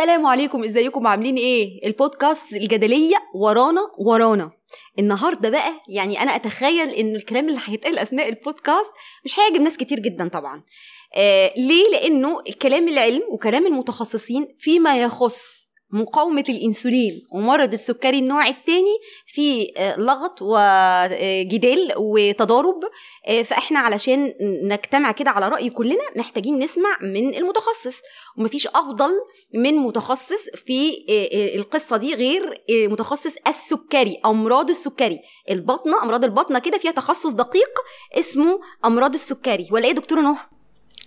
السلام 0.00 0.26
عليكم 0.26 0.64
ازيكم؟ 0.64 1.06
عاملين 1.06 1.36
إيه؟ 1.36 1.86
البودكاست 1.86 2.52
الجدلية 2.52 3.16
ورانا 3.34 3.80
ورانا. 3.98 4.50
النهارده 4.98 5.50
بقى 5.50 5.72
يعني 5.88 6.22
أنا 6.22 6.36
أتخيل 6.36 6.88
إن 6.88 7.16
الكلام 7.16 7.48
اللي 7.48 7.60
هيتقال 7.64 7.98
أثناء 7.98 8.28
البودكاست 8.28 8.90
مش 9.24 9.40
هيعجب 9.40 9.60
ناس 9.60 9.76
كتير 9.76 9.98
جدا 10.00 10.28
طبعا. 10.28 10.62
آه 11.16 11.52
ليه؟ 11.56 11.88
لأنه 11.92 12.42
كلام 12.62 12.88
العلم 12.88 13.22
وكلام 13.30 13.66
المتخصصين 13.66 14.56
فيما 14.58 14.98
يخص 15.02 15.69
مقاومة 15.92 16.44
الأنسولين 16.48 17.26
ومرض 17.32 17.72
السكري 17.72 18.18
النوع 18.18 18.46
الثاني 18.46 18.98
في 19.26 19.72
آه، 19.76 20.00
لغط 20.00 20.42
وجدال 20.42 21.92
وتضارب. 21.96 22.80
آه، 23.26 23.42
فإحنا 23.42 23.78
علشان 23.78 24.34
نجتمع 24.40 25.12
كده 25.12 25.30
على 25.30 25.48
رأي 25.48 25.70
كلنا 25.70 26.04
محتاجين 26.16 26.58
نسمع 26.58 26.98
من 27.02 27.34
المتخصص. 27.34 28.00
ومفيش 28.38 28.66
أفضل 28.66 29.10
من 29.54 29.74
متخصص 29.76 30.42
في 30.66 30.90
آه، 31.10 31.56
القصة 31.56 31.96
دي 31.96 32.14
غير 32.14 32.62
متخصص 32.70 33.32
السكري 33.48 34.20
أمراض 34.26 34.70
السكري. 34.70 35.20
البطنة 35.50 36.02
أمراض 36.02 36.24
البطنة 36.24 36.58
كده 36.58 36.78
فيها 36.78 36.90
تخصص 36.90 37.30
دقيق 37.30 37.70
اسمه 38.18 38.60
أمراض 38.84 39.14
السكري. 39.14 39.68
ولا 39.70 39.84
إيه 39.86 39.92
دكتورة 39.92 40.20
نهى؟ 40.20 40.59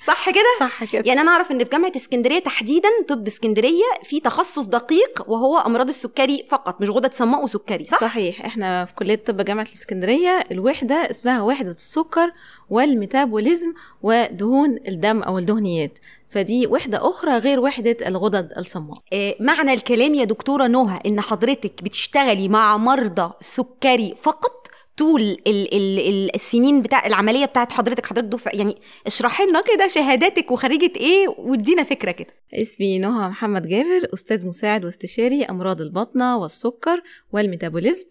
صح 0.08 0.30
كده؟ 0.30 0.44
صح 0.60 0.84
كده. 0.84 1.04
يعني 1.06 1.22
أنا 1.22 1.32
أعرف 1.32 1.52
إن 1.52 1.64
في 1.64 1.70
جامعة 1.70 1.92
اسكندرية 1.96 2.40
تحديدا 2.40 2.90
طب 3.08 3.28
اسكندرية 3.28 3.84
في 4.04 4.20
تخصص 4.20 4.64
دقيق 4.64 5.24
وهو 5.28 5.58
أمراض 5.58 5.88
السكري 5.88 6.46
فقط 6.50 6.82
مش 6.82 6.90
غدد 6.90 7.14
صماء 7.14 7.44
وسكري 7.44 7.86
صح؟ 7.86 8.00
صحيح. 8.02 8.46
إحنا 8.46 8.86
في 8.86 8.94
كلية 8.96 9.16
طب 9.16 9.42
جامعة 9.46 9.64
الإسكندرية 9.64 10.44
الوحدة 10.52 10.96
اسمها 10.96 11.42
وحدة 11.42 11.72
السكر 11.72 12.32
والميتابوليزم 12.70 13.74
ودهون 14.02 14.80
الدم 14.88 15.24
أو 15.24 15.38
الدهنيات. 15.38 16.00
فدي 16.30 16.68
وحدة 16.68 17.10
أخرى 17.10 17.38
غير 17.38 17.60
وحدة 17.60 17.98
الغدد 18.08 18.54
الصماء. 18.58 18.98
آه 19.14 19.36
معنى 19.40 19.74
الكلام 19.74 20.14
يا 20.14 20.24
دكتورة 20.26 20.68
نهى 20.68 21.00
إن 21.06 21.22
حضرتك 21.22 21.84
بتشتغلي 21.84 22.48
مع 22.48 22.78
مرضى 22.78 23.32
سكري 23.42 24.16
فقط؟ 24.22 24.63
طول 24.98 25.22
ال 25.22 25.74
ال 25.74 26.00
ال 26.00 26.36
السنين 26.36 26.82
بتاع 26.82 27.06
العملية 27.06 27.46
بتاعت 27.46 27.72
حضرتك. 27.72 28.06
حضرتك 28.06 28.28
دفع 28.28 28.52
يعني 28.54 28.78
اشرحي 29.08 29.46
لنا 29.46 29.62
كده 29.62 29.88
شهاداتك 29.88 30.52
وخريجة 30.52 30.92
إيه 30.96 31.28
وادينا 31.38 31.84
فكرة 31.84 32.12
كده. 32.12 32.34
اسمي 32.54 33.00
نهى 33.00 33.30
محمد 33.30 33.68
جابر 33.68 34.08
أستاذ 34.14 34.48
مساعد 34.48 34.86
واستشاري 34.86 35.44
أمراض 35.46 35.82
البطنة 35.82 36.38
والسكر 36.38 37.02
والميتابوليزم 37.32 38.06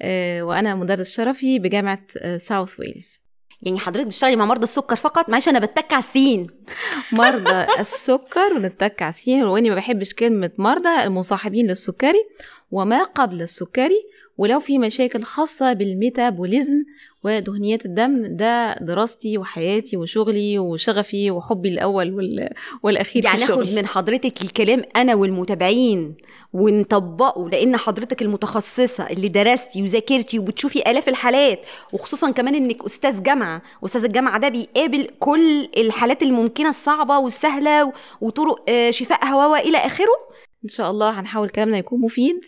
آه 0.00 0.42
وأنا 0.42 0.74
مدرس 0.74 1.16
شرفي 1.16 1.58
بجامعة 1.58 2.06
آه 2.18 2.36
South 2.36 2.80
Wales 2.80 3.22
يعني 3.62 3.78
حضرتك 3.78 4.06
بتشتغلي 4.06 4.36
مع 4.36 4.44
مرضى 4.44 4.62
السكر 4.62 4.96
فقط؟ 4.96 5.28
معلش 5.28 5.48
أنا 5.48 5.58
بتك 5.58 5.92
على 5.92 5.98
السين. 6.02 6.46
مرضى 7.12 7.66
السكر 7.80 8.52
ونتك 8.56 9.02
على 9.02 9.10
السين 9.10 9.42
وإني 9.44 9.70
ما 9.70 9.74
بحبش 9.76 10.14
كلمة 10.14 10.50
مرضى 10.58 11.04
المصاحبين 11.04 11.66
للسكري 11.66 12.24
وما 12.70 13.02
قبل 13.02 13.42
السكري. 13.42 14.04
ولو 14.38 14.60
في 14.60 14.78
مشاكل 14.78 15.22
خاصة 15.22 15.72
بالميتابوليزم 15.72 16.84
ودهنيات 17.24 17.86
الدم 17.86 18.36
ده 18.36 18.74
دراستي 18.80 19.38
وحياتي 19.38 19.96
وشغلي 19.96 20.58
وشغفي 20.58 21.30
وحبي 21.30 21.68
الأول 21.68 22.48
والأخير 22.82 23.24
يعني 23.24 23.36
في 23.38 23.42
الشغل. 23.44 23.58
ناخد 23.64 23.74
من 23.74 23.86
حضرتك 23.86 24.42
الكلام 24.42 24.82
أنا 24.96 25.14
والمتابعين 25.14 26.14
ونطبقه 26.52 27.48
لأن 27.48 27.76
حضرتك 27.76 28.22
المتخصصة 28.22 29.06
اللي 29.10 29.28
درستي 29.28 29.82
وذاكرتي 29.82 30.38
وبتشوفي 30.38 30.90
آلاف 30.90 31.08
الحالات 31.08 31.60
وخصوصا 31.92 32.30
كمان 32.30 32.54
إنك 32.54 32.84
أستاذ 32.84 33.22
جامعة. 33.22 33.62
وأستاذ 33.82 34.04
الجامعة 34.04 34.38
ده 34.40 34.48
بيقابل 34.48 35.08
كل 35.18 35.68
الحالات 35.76 36.22
الممكنة 36.22 36.68
الصعبة 36.68 37.18
والسهلة 37.18 37.92
وطرق 38.20 38.70
آه، 38.70 38.90
شفائها 38.90 39.46
وإلى 39.46 39.78
آخره. 39.78 40.32
إن 40.64 40.68
شاء 40.68 40.90
الله 40.90 41.10
هنحاول 41.20 41.48
كلامنا 41.48 41.78
يكون 41.78 42.00
مفيد. 42.00 42.40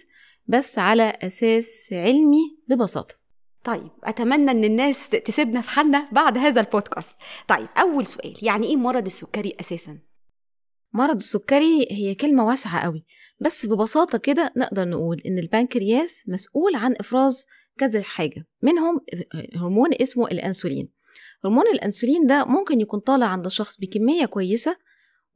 بس 0.47 0.78
على 0.78 1.19
أساس 1.23 1.89
علمي 1.92 2.59
ببساطة. 2.69 3.14
طيب 3.64 3.91
أتمنى 4.05 4.50
إن 4.50 4.64
الناس 4.64 5.09
تسيبنا 5.09 5.60
في 5.60 5.69
حالنا 5.69 6.09
بعد 6.12 6.38
هذا 6.38 6.60
البودكاست. 6.60 7.12
طيب 7.49 7.69
أول 7.81 8.06
سؤال 8.06 8.34
يعني 8.43 8.66
إيه 8.66 8.77
مرض 8.77 9.06
السكري 9.06 9.56
أساساً؟ 9.60 9.99
مرض 10.93 11.15
السكري 11.16 11.87
هي 11.91 12.15
كلمة 12.15 12.47
واسعة 12.47 12.81
قوي 12.81 13.05
بس 13.41 13.66
ببساطة 13.66 14.19
كده 14.19 14.53
نقدر 14.56 14.88
نقول 14.88 15.21
إن 15.27 15.38
البنكرياس 15.38 16.25
مسؤول 16.28 16.75
عن 16.75 16.94
إفراز 17.00 17.47
كذا 17.78 18.03
حاجة 18.03 18.47
منهم 18.62 19.00
هرمون 19.56 19.91
اسمه 20.00 20.26
الأنسولين. 20.26 20.88
هرمون 21.44 21.66
الأنسولين 21.66 22.26
ده 22.26 22.44
ممكن 22.44 22.81
يكون 22.81 23.00
طالع 23.00 23.26
عند 23.26 23.47
الشخص 23.47 23.78
بكمية 23.78 24.26
كويسة 24.26 24.76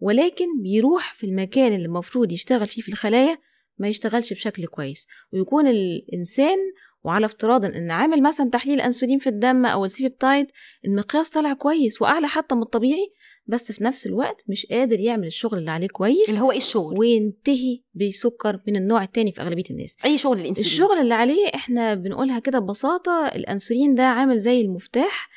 ولكن 0.00 0.46
بيروح 0.62 1.14
في 1.14 1.26
المكان 1.26 1.72
اللي 1.72 1.86
المفروض 1.86 2.32
يشتغل 2.32 2.68
فيه 2.68 2.82
في 2.82 2.88
الخلايا 2.88 3.38
ما 3.78 3.88
يشتغلش 3.88 4.32
بشكل 4.32 4.66
كويس. 4.66 5.06
ويكون 5.32 5.66
الإنسان 5.66 6.58
وعلى 7.04 7.26
افتراض 7.26 7.64
إن 7.64 7.90
عامل 7.90 8.22
مثلا 8.22 8.50
تحليل 8.50 8.80
أنسولين 8.80 9.18
في 9.18 9.28
الدم 9.28 9.66
أو 9.66 9.84
ال 9.84 9.90
C-peptide 9.90 10.46
المقياس 10.84 11.30
طلع 11.30 11.52
كويس 11.52 12.02
وأعلى 12.02 12.26
حتى 12.28 12.54
من 12.54 12.62
الطبيعي 12.62 13.12
بس 13.46 13.72
في 13.72 13.84
نفس 13.84 14.06
الوقت 14.06 14.44
مش 14.48 14.66
قادر 14.66 15.00
يعمل 15.00 15.26
الشغل 15.26 15.58
اللي 15.58 15.70
عليه 15.70 15.88
كويس 15.88 16.28
اللي 16.30 16.40
هو 16.40 16.50
إيه 16.52 16.58
الشغل؟ 16.58 16.98
وينتهي 16.98 17.80
بسكر 17.94 18.60
من 18.66 18.76
النوع 18.76 19.02
التاني 19.02 19.32
في 19.32 19.40
أغلبية 19.40 19.64
الناس. 19.70 19.96
أي 20.04 20.18
شغل 20.18 20.40
الأنسولين؟ 20.40 20.70
الشغل 20.70 20.98
اللي 20.98 21.14
عليه 21.14 21.46
إحنا 21.54 21.94
بنقولها 21.94 22.38
كده 22.38 22.58
ببساطة 22.58 23.26
الأنسولين 23.34 23.94
ده 23.94 24.02
عامل 24.02 24.38
زي 24.38 24.60
المفتاح 24.60 25.28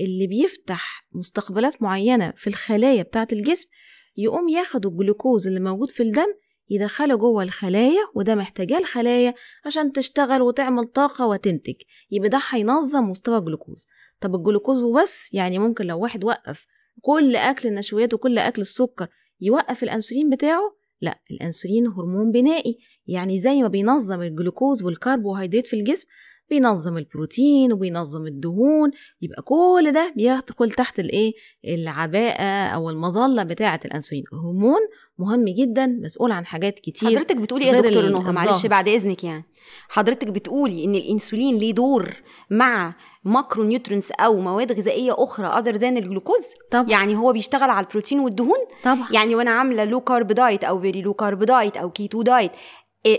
اللي 0.00 0.26
بيفتح 0.26 1.06
مستقبلات 1.12 1.82
معينة 1.82 2.32
في 2.36 2.46
الخلايا 2.46 3.02
بتاعة 3.02 3.28
الجسم 3.32 3.68
يقوم 4.16 4.48
ياخد 4.48 4.86
الجلوكوز 4.86 5.46
اللي 5.46 5.60
موجود 5.60 5.90
في 5.90 6.02
الدم 6.02 6.34
يدخله 6.70 7.16
جوه 7.16 7.42
الخلايا 7.42 8.00
وده 8.14 8.34
محتاجاه 8.34 8.78
الخلايا 8.78 9.34
عشان 9.66 9.92
تشتغل 9.92 10.42
وتعمل 10.42 10.84
طاقة 10.84 11.26
وتنتج. 11.26 11.74
يبقى 12.10 12.28
ده 12.28 12.40
هينظم 12.50 13.10
مستوى 13.10 13.38
الجلوكوز. 13.38 13.86
طب 14.20 14.34
الجلوكوز 14.34 14.82
وبس 14.82 15.34
يعني 15.34 15.58
ممكن 15.58 15.84
لو 15.84 15.98
واحد 15.98 16.24
وقف 16.24 16.66
كل 17.00 17.36
أكل 17.36 17.68
النشويات 17.68 18.14
وكل 18.14 18.38
أكل 18.38 18.62
السكر 18.62 19.08
يوقف 19.40 19.82
الأنسولين 19.82 20.30
بتاعه؟ 20.30 20.76
لا 21.00 21.20
الأنسولين 21.30 21.86
هرمون 21.86 22.32
بنائي. 22.32 22.78
يعني 23.06 23.40
زي 23.40 23.62
ما 23.62 23.68
بينظم 23.68 24.22
الجلوكوز 24.22 24.82
والكربوهيدرات 24.82 25.66
في 25.66 25.76
الجسم 25.76 26.06
بينظم 26.50 26.98
البروتين 26.98 27.72
وبينظم 27.72 28.26
الدهون 28.26 28.90
يبقى 29.22 29.42
كل 29.42 29.92
ده 29.94 30.12
بيدخل 30.16 30.70
تحت 30.70 31.00
الايه؟ 31.00 31.32
العباءة 31.64 32.66
أو 32.68 32.90
المظلة 32.90 33.42
بتاعة 33.42 33.80
الأنسولين. 33.84 34.24
هرمون 34.32 34.80
مهم 35.18 35.44
جدا 35.44 35.86
مسؤول 35.86 36.32
عن 36.32 36.46
حاجات 36.46 36.78
كتير 36.78 37.10
حضرتك 37.10 37.36
بتقولي 37.36 37.64
إيه 37.64 37.70
يا 37.72 37.80
دكتور 37.80 38.08
نهى 38.08 38.32
معلش 38.32 38.66
بعد 38.66 38.88
إذنك 38.88 39.24
يعني. 39.24 39.44
حضرتك 39.88 40.26
بتقولي 40.28 40.84
إن 40.84 40.94
الأنسولين 40.94 41.58
ليه 41.58 41.72
دور 41.72 42.14
مع 42.50 42.94
macronutrients 43.24 44.06
أو 44.20 44.40
مواد 44.40 44.72
غذائية 44.72 45.14
أخرى 45.18 45.46
other 45.46 45.76
than 45.76 45.96
الجلوكوز؟ 45.96 46.44
طبعا. 46.70 46.90
يعني 46.90 47.16
هو 47.16 47.32
بيشتغل 47.32 47.70
على 47.70 47.86
البروتين 47.86 48.20
والدهون؟ 48.20 48.58
طبعا. 48.84 49.08
يعني 49.12 49.34
وأنا 49.34 49.50
عاملة 49.50 49.84
low 49.84 50.00
carb 50.00 50.26
diet 50.26 50.64
أو 50.64 50.80
very 50.80 51.02
low 51.02 51.14
carb 51.14 51.42
diet 51.44 51.76
أو 51.76 51.90
keto 51.90 52.22
diet 52.22 52.50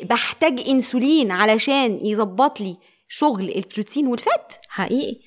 بحتاج 0.04 0.60
إنسولين 0.70 1.32
علشان 1.32 2.00
يظبط 2.06 2.62
لي 2.62 2.78
شغل 3.08 3.50
البروتين 3.56 4.08
وال 4.08 4.23
fat. 4.23 4.54
حقيقي. 4.70 5.20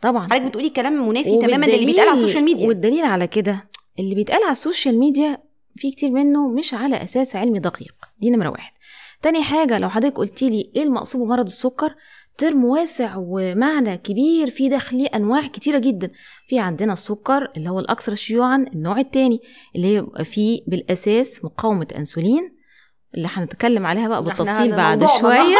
طبعا. 0.00 0.24
حضرتك 0.26 0.42
بتقولي 0.42 0.70
كلام 0.70 1.08
منافي 1.08 1.38
تماما 1.38 1.66
للي 1.66 1.86
بيتقال 1.86 2.08
على 2.08 2.18
السوشيال 2.18 2.44
ميديا. 2.44 2.68
والدليل 2.68 3.04
على 3.04 3.26
كده 3.26 3.68
اللي 3.98 4.14
بيتقال 4.14 4.42
على 4.42 4.52
ال 4.52 4.59
social 4.59 4.98
media 4.98 5.38
في 5.76 5.90
كتير 5.90 6.10
منه 6.10 6.48
مش 6.48 6.74
على 6.74 7.02
أساس 7.02 7.36
علمي 7.36 7.58
دقيق. 7.58 7.94
دي 8.18 8.30
نمرة 8.30 8.48
واحد. 8.48 8.72
تاني 9.22 9.42
حاجة 9.42 9.78
لو 9.78 9.88
حضرتك 9.88 10.16
قلت 10.16 10.42
لي 10.42 10.72
إيه 10.76 10.82
المقصود 10.82 11.20
بمرض 11.20 11.44
السكر 11.46 11.94
ترم 12.38 12.64
واسع 12.64 13.14
ومعنى 13.18 13.96
كبير 13.96 14.50
في 14.50 14.68
داخليه 14.68 15.06
أنواع 15.14 15.46
كتيرة 15.46 15.78
جدا. 15.78 16.10
في 16.46 16.58
عندنا 16.58 16.92
السكر 16.92 17.52
اللي 17.56 17.70
هو 17.70 17.78
الأكثر 17.80 18.14
شيوعا 18.14 18.66
النوع 18.74 19.00
الثاني 19.00 19.40
اللي 19.76 19.94
يبقى 19.94 20.24
فيه 20.24 20.60
بالأساس 20.66 21.44
مقاومة 21.44 21.86
أنسولين 21.96 22.55
اللي 23.14 23.28
هنتكلم 23.32 23.86
عليها 23.86 24.08
بقى 24.08 24.24
بالتفصيل 24.24 24.72
بعد 24.76 25.06
شوية. 25.20 25.56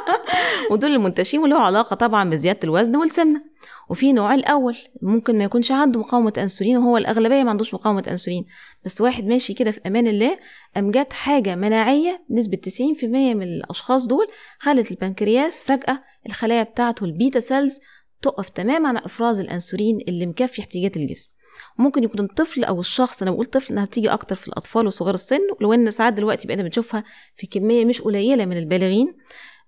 ودول 0.70 0.92
المنتشرين 0.92 1.42
وله 1.42 1.58
علاقة 1.58 1.96
طبعا 1.96 2.30
بزيادة 2.30 2.58
الوزن 2.64 2.96
والسمنة. 2.96 3.42
وفي 3.88 4.12
نوع 4.12 4.34
الأول 4.34 4.76
ممكن 5.02 5.38
ما 5.38 5.44
يكونش 5.44 5.72
عنده 5.72 6.00
مقاومة 6.00 6.32
أنسولين 6.38 6.76
وهو 6.76 6.96
الأغلبية 6.96 7.42
ما 7.42 7.50
عندوش 7.50 7.74
مقاومة 7.74 8.04
أنسولين. 8.10 8.46
بس 8.84 9.00
واحد 9.00 9.24
ماشي 9.24 9.54
كده 9.54 9.70
في 9.70 9.80
أمان 9.86 10.06
الله 10.06 10.38
قام 10.76 10.90
جت 10.90 11.12
حاجة 11.12 11.54
مناعية 11.54 12.24
بنسبة 12.28 12.58
90% 13.00 13.04
من 13.04 13.42
الأشخاص 13.42 14.06
دول 14.06 14.26
خلت 14.58 14.90
البنكرياس 14.90 15.64
فجأة 15.64 16.02
الخلايا 16.26 16.62
بتاعته 16.62 17.04
ال 17.04 17.11
beta 17.11 17.40
cells 17.40 17.80
تقف 18.22 18.48
تماما 18.48 18.88
عن 18.88 18.96
إفراز 18.96 19.40
الأنسولين 19.40 19.98
اللي 20.08 20.26
مكفي 20.26 20.60
احتياجات 20.60 20.96
الجسم. 20.96 21.30
ممكن 21.78 22.04
يكون 22.04 22.20
الطفل 22.20 22.64
أو 22.64 22.80
الشخص 22.80 23.22
أنا 23.22 23.30
بقول 23.30 23.46
طفل 23.46 23.72
إنها 23.72 23.84
بتيجي 23.84 24.08
أكتر 24.08 24.36
في 24.36 24.48
الأطفال 24.48 24.86
وصغار 24.86 25.14
السن 25.14 25.40
لو 25.60 25.72
ان 25.72 25.90
ساعات 25.90 26.12
دلوقتي 26.12 26.46
بقينا 26.48 26.62
بنشوفها 26.62 27.04
في 27.34 27.46
كمية 27.46 27.84
مش 27.84 28.00
قليلة 28.00 28.44
من 28.44 28.58
البالغين. 28.58 29.14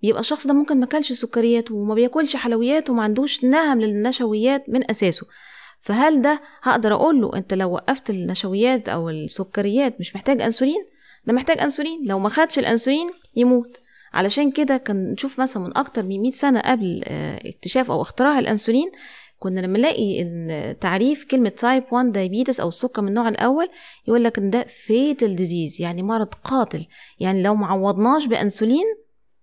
يبقى 0.02 0.20
الشخص 0.20 0.46
ده 0.46 0.52
ممكن 0.54 0.80
ما 0.80 0.86
كلش 0.86 1.12
سكريات 1.12 1.70
وما 1.70 1.94
بياكلش 1.94 2.36
حلويات 2.36 2.90
وما 2.90 3.02
عندوش 3.02 3.44
نهم 3.44 3.80
للنشويات 3.80 4.64
من 4.68 4.90
أساسه. 4.90 5.26
فهل 5.80 6.22
ده 6.22 6.40
هقدر 6.62 6.94
أقول 6.94 7.20
له 7.20 7.36
أنت 7.36 7.54
لو 7.54 7.72
وقفت 7.72 8.10
النشويات 8.10 8.88
أو 8.88 9.10
السكريات 9.10 10.00
مش 10.00 10.14
محتاج 10.14 10.42
أنسولين؟ 10.42 10.84
ده 11.26 11.32
محتاج 11.32 11.58
أنسولين 11.60 12.06
لو 12.06 12.18
ما 12.18 12.28
خدش 12.28 12.58
الأنسولين 12.58 13.10
يموت. 13.36 13.80
علشان 14.12 14.50
كده 14.50 14.76
كان 14.76 15.12
نشوف 15.12 15.40
مثلا 15.40 15.62
من 15.62 15.76
أكتر 15.76 16.02
من 16.02 16.20
100 16.22 16.30
سنة 16.30 16.60
قبل 16.60 17.02
آه، 17.04 17.48
اكتشاف 17.48 17.90
أو 17.90 18.02
اختراع 18.02 18.38
الأنسولين 18.38 18.90
كنا 19.40 19.60
لما 19.60 19.78
نلاقي 19.78 20.22
إن 20.22 20.76
تعريف 20.80 21.24
كلمة 21.24 21.48
type 21.48 21.84
1 21.92 22.12
diabetes 22.12 22.60
أو 22.60 22.68
السكر 22.68 23.02
من 23.02 23.08
النوع 23.08 23.28
الأول 23.28 23.68
يقول 24.08 24.24
لك 24.24 24.38
إن 24.38 24.50
ده 24.50 24.64
fatal 24.64 25.36
disease 25.36 25.82
يعني 25.82 26.02
مرض 26.02 26.34
قاتل. 26.44 26.86
يعني 27.20 27.42
لو 27.42 27.54
معوضناش 27.54 28.26
بأنسولين 28.26 28.84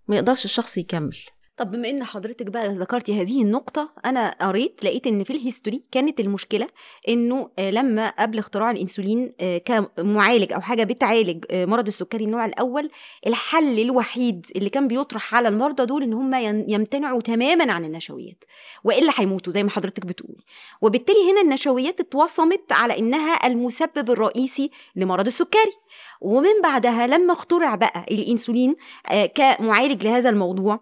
ما 0.07 0.15
يقدرش 0.15 0.45
الشخص 0.45 0.77
يكمل. 0.77 1.17
طب 1.57 1.71
بما 1.71 1.89
إن 1.89 2.03
حضرتك 2.03 2.45
بقى 2.45 2.69
ذكرتي 2.69 3.21
هذه 3.21 3.41
النقطة 3.41 3.89
أنا 4.05 4.35
قريت 4.41 4.83
لقيت 4.83 5.07
إن 5.07 5.23
في 5.23 5.33
ال 5.33 5.39
history 5.39 5.83
كانت 5.91 6.19
المشكلة 6.19 6.67
إنه 7.07 7.49
آه، 7.59 7.71
لما 7.71 8.09
قبل 8.09 8.37
اختراع 8.37 8.71
الأنسولين 8.71 9.33
آه، 9.41 9.57
كمعالج 9.57 10.53
أو 10.53 10.61
حاجة 10.61 10.83
بتعالج 10.83 11.45
آه، 11.51 11.65
مرض 11.65 11.87
السكري 11.87 12.25
النوع 12.25 12.45
الأول 12.45 12.89
الحل 13.27 13.79
الوحيد 13.79 14.45
اللي 14.55 14.69
كان 14.69 14.87
بيطرح 14.87 15.35
على 15.35 15.47
المرضى 15.47 15.85
دول 15.85 16.03
إن 16.03 16.13
هم 16.13 16.33
يمتنعوا 16.69 17.21
تماما 17.21 17.73
عن 17.73 17.85
النشويات 17.85 18.43
وإلا 18.83 19.11
هيموتوا 19.15 19.53
زي 19.53 19.63
ما 19.63 19.69
حضرتك 19.69 20.05
بتقولي. 20.05 20.43
وبالتالي 20.81 21.31
هنا 21.31 21.41
النشويات 21.41 21.99
اتوصمت 21.99 22.71
على 22.71 22.99
إنها 22.99 23.47
المسبب 23.47 24.11
الرئيسي 24.11 24.71
لمرض 24.95 25.27
السكري. 25.27 25.71
ومن 26.21 26.61
بعدها 26.63 27.07
لما 27.07 27.33
اخترع 27.33 27.75
بقى 27.75 28.05
الإنسولين 28.11 28.75
كمعالج 29.35 30.03
لهذا 30.03 30.29
الموضوع 30.29 30.79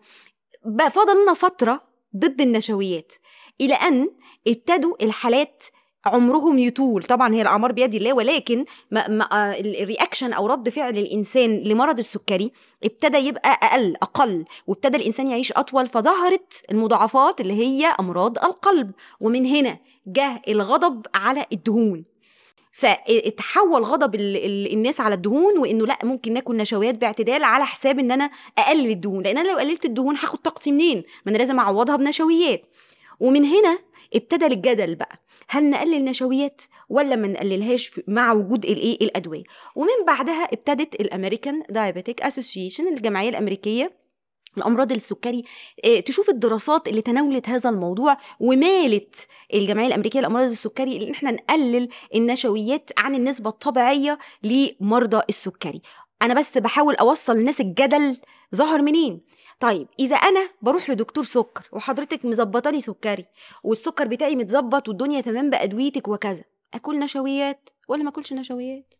بقى 0.65 0.91
فضل 0.91 1.21
لنا 1.23 1.33
فترة 1.33 1.81
ضد 2.17 2.41
النشويات 2.41 3.13
إلى 3.61 3.73
أن 3.73 4.09
ابتدوا 4.47 5.03
الحالات 5.03 5.63
عمرهم 6.05 6.59
يطول. 6.59 7.03
طبعا 7.03 7.33
هي 7.35 7.41
الأعمار 7.41 7.71
بيد 7.71 7.93
الله 7.95 8.13
ولكن 8.13 8.65
ما 8.91 9.07
ما 9.07 9.23
آه، 9.31 9.59
ال- 9.59 9.81
ال 9.81 9.87
reaction 9.87 10.33
أو 10.33 10.47
رد 10.47 10.69
فعل 10.69 10.97
الإنسان 10.97 11.57
لمرض 11.63 11.97
السكري 11.99 12.51
ابتدى 12.83 13.17
يبقى 13.17 13.49
أقل 13.63 13.95
أقل 14.01 14.45
وابتدى 14.67 14.97
الإنسان 14.97 15.27
يعيش 15.27 15.51
أطول 15.51 15.87
فظهرت 15.87 16.53
المضاعفات 16.71 17.41
اللي 17.41 17.53
هي 17.53 17.85
أمراض 17.99 18.37
القلب. 18.45 18.91
ومن 19.19 19.45
هنا 19.45 19.77
جه 20.07 20.41
الغضب 20.47 21.05
على 21.15 21.45
الدهون. 21.53 22.05
فتحول 22.75 23.83
غضب 23.83 24.15
ال- 24.15 24.45
ال- 24.45 24.73
الناس 24.73 25.01
على 25.01 25.15
الدهون 25.15 25.57
وإنه 25.57 25.85
لأ 25.85 25.97
ممكن 26.03 26.33
ناكل 26.33 26.55
نشويات 26.57 26.95
باعتدال 26.97 27.43
على 27.43 27.65
حساب 27.65 27.99
إن 27.99 28.11
أنا 28.11 28.29
أقلل 28.57 28.89
الدهون. 28.91 29.23
لأن 29.23 29.37
أنا 29.37 29.47
لو 29.51 29.57
قللت 29.57 29.85
الدهون 29.85 30.15
هاخد 30.15 30.39
طاقتي 30.39 30.71
منين؟ 30.71 31.03
ما 31.25 31.31
أنا 31.31 31.37
لازم 31.37 31.59
أعوضها 31.59 31.95
بنشويات. 31.95 32.65
ومن 33.19 33.45
هنا 33.45 33.79
ابتدى 34.15 34.45
الجدل 34.45 34.95
بقى. 34.95 35.19
هل 35.49 35.69
نقلل 35.69 36.05
نشويات 36.05 36.61
ولا 36.89 37.15
ما 37.15 37.27
نقللهاش 37.27 37.91
مع 38.07 38.33
وجود 38.33 38.65
الايه 38.65 38.97
الأدوية؟ 39.01 39.43
ومن 39.75 40.05
بعدها 40.07 40.43
ابتدت 40.43 40.95
ال 40.95 41.03
American 41.03 41.63
Diabetic 41.69 42.21
Association 42.21 42.87
الجمعية 42.87 43.29
الأمريكية 43.29 44.04
لأمراض 44.57 44.91
السكري 44.91 45.43
آه، 45.85 45.99
تشوف 45.99 46.29
الدراسات 46.29 46.87
اللي 46.87 47.01
تناولت 47.01 47.49
هذا 47.49 47.69
الموضوع 47.69 48.17
ومالت 48.39 49.27
الجمعية 49.53 49.87
الأمريكية 49.87 50.19
للأمراض 50.19 50.49
السكري 50.49 51.03
إن 51.07 51.11
إحنا 51.11 51.31
نقلل 51.31 51.89
النشويات 52.15 52.89
عن 52.97 53.15
النسبة 53.15 53.49
الطبيعية 53.49 54.19
لمرضى 54.43 55.21
السكري. 55.29 55.81
أنا 56.21 56.33
بس 56.33 56.57
بحاول 56.57 56.95
أوصل 56.95 57.35
للناس 57.37 57.61
الجدل 57.61 58.17
ظهر 58.55 58.81
منين؟ 58.81 59.21
طيب 59.59 59.87
إذا 59.99 60.15
أنا 60.15 60.49
بروح 60.61 60.89
لدكتور 60.89 61.23
سكر 61.23 61.69
وحضرتك 61.71 62.25
مظبطه 62.25 62.69
لي 62.69 62.81
سكري 62.81 63.25
والسكر 63.63 64.07
بتاعي 64.07 64.35
متظبط 64.35 64.89
والدنيا 64.89 65.21
تمام 65.21 65.49
بأدويتك 65.49 66.07
وكذا 66.07 66.43
أكل 66.73 66.99
نشويات 66.99 67.69
ولا 67.87 68.03
ما 68.03 68.09
أكلش 68.09 68.33
نشويات؟ 68.33 68.93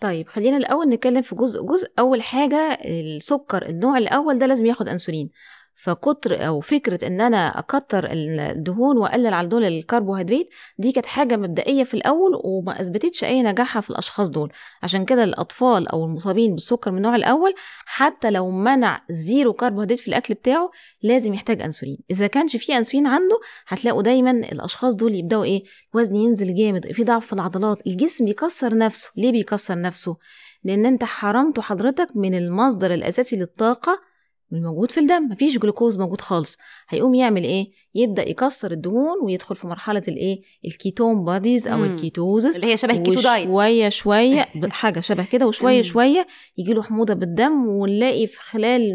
طيب 0.00 0.28
خلينا 0.28 0.56
الأول 0.56 0.88
نتكلم 0.88 1.22
في 1.22 1.34
جزء 1.34 1.62
جزء 1.62 1.88
أول 1.98 2.22
حاجة 2.22 2.78
السكر 2.84 3.66
النوع 3.68 3.98
الأول 3.98 4.38
ده 4.38 4.46
لازم 4.46 4.66
ياخد 4.66 4.88
أنسولين. 4.88 5.30
فكتر 5.76 6.46
أو 6.46 6.60
فكرة 6.60 7.06
إن 7.06 7.20
أنا 7.20 7.58
أكتر 7.58 8.08
الدهون 8.12 8.98
وأقلل 8.98 9.34
على 9.34 9.48
دول 9.48 9.64
الكربوهيدرات 9.64 10.46
دي 10.78 10.92
كانت 10.92 11.06
حاجة 11.06 11.36
مبدئية 11.36 11.84
في 11.84 11.94
الأول 11.94 12.40
وما 12.44 12.80
أثبتتش 12.80 13.24
أي 13.24 13.42
نجاحها 13.42 13.80
في 13.80 13.90
الأشخاص 13.90 14.30
دول. 14.30 14.52
عشان 14.82 15.04
كده 15.04 15.24
الأطفال 15.24 15.88
أو 15.88 16.04
المصابين 16.04 16.52
بالسكر 16.54 16.90
من 16.90 16.96
النوع 16.96 17.16
الأول 17.16 17.54
حتى 17.86 18.30
لو 18.30 18.50
منع 18.50 19.02
zero 19.10 19.52
كربوهيدرات 19.52 19.98
في 19.98 20.08
الأكل 20.08 20.34
بتاعه 20.34 20.70
لازم 21.02 21.34
يحتاج 21.34 21.62
أنسولين. 21.62 21.98
إذا 22.10 22.21
ما 22.21 22.26
كانش 22.26 22.56
في 22.56 22.76
أنسولين 22.76 23.06
عنده 23.06 23.40
هتلاقوا 23.68 24.02
دايما 24.02 24.30
الأشخاص 24.30 24.94
دول 24.94 25.14
يبدأوا 25.14 25.44
إيه؟ 25.44 25.62
الوزن 25.94 26.16
ينزل 26.16 26.54
جامد 26.54 26.92
في 26.92 27.04
ضعف 27.04 27.26
في 27.26 27.32
العضلات 27.32 27.86
الجسم 27.86 28.24
بيكسر 28.24 28.76
نفسه. 28.78 29.10
ليه 29.16 29.32
بيكسر 29.32 29.80
نفسه؟ 29.80 30.16
لأن 30.64 30.86
أنت 30.86 31.04
حرمته 31.04 31.62
حضرتك 31.62 32.08
من 32.14 32.34
المصدر 32.34 32.94
الأساسي 32.94 33.36
للطاقة 33.36 34.00
الموجود 34.52 34.90
في 34.90 35.00
الدم 35.00 35.22
مفيش 35.22 35.58
جلوكوز 35.58 35.98
موجود 35.98 36.20
خالص. 36.20 36.58
هيقوم 36.88 37.14
يعمل 37.14 37.44
إيه؟ 37.44 37.70
يبدأ 37.94 38.28
يكسر 38.28 38.70
الدهون 38.70 39.24
ويدخل 39.24 39.56
في 39.56 39.66
مرحلة 39.66 40.02
الايه 40.08 40.42
ال 40.64 40.73
ketone 40.73 41.24
bodies 41.24 41.68
أو. 41.68 41.84
ال 41.84 41.92
ketosis. 41.92 42.56
اللي 42.56 42.66
هي 42.66 42.76
شبه 42.76 42.94
ال 42.94 42.99
keto 42.99 43.20
diet. 43.20 43.48
شوية 43.48 43.88
شوية 43.88 44.48
حاجة 44.70 45.00
شبه 45.00 45.24
كده 45.24 45.46
وشوية. 45.46 45.82
شوية 45.82 46.26
يجي 46.58 46.72
له 46.72 46.82
حموضة 46.82 47.14
بالدم 47.14 47.66
ونلاقي 47.66 48.26
في 48.26 48.40
خلال 48.40 48.92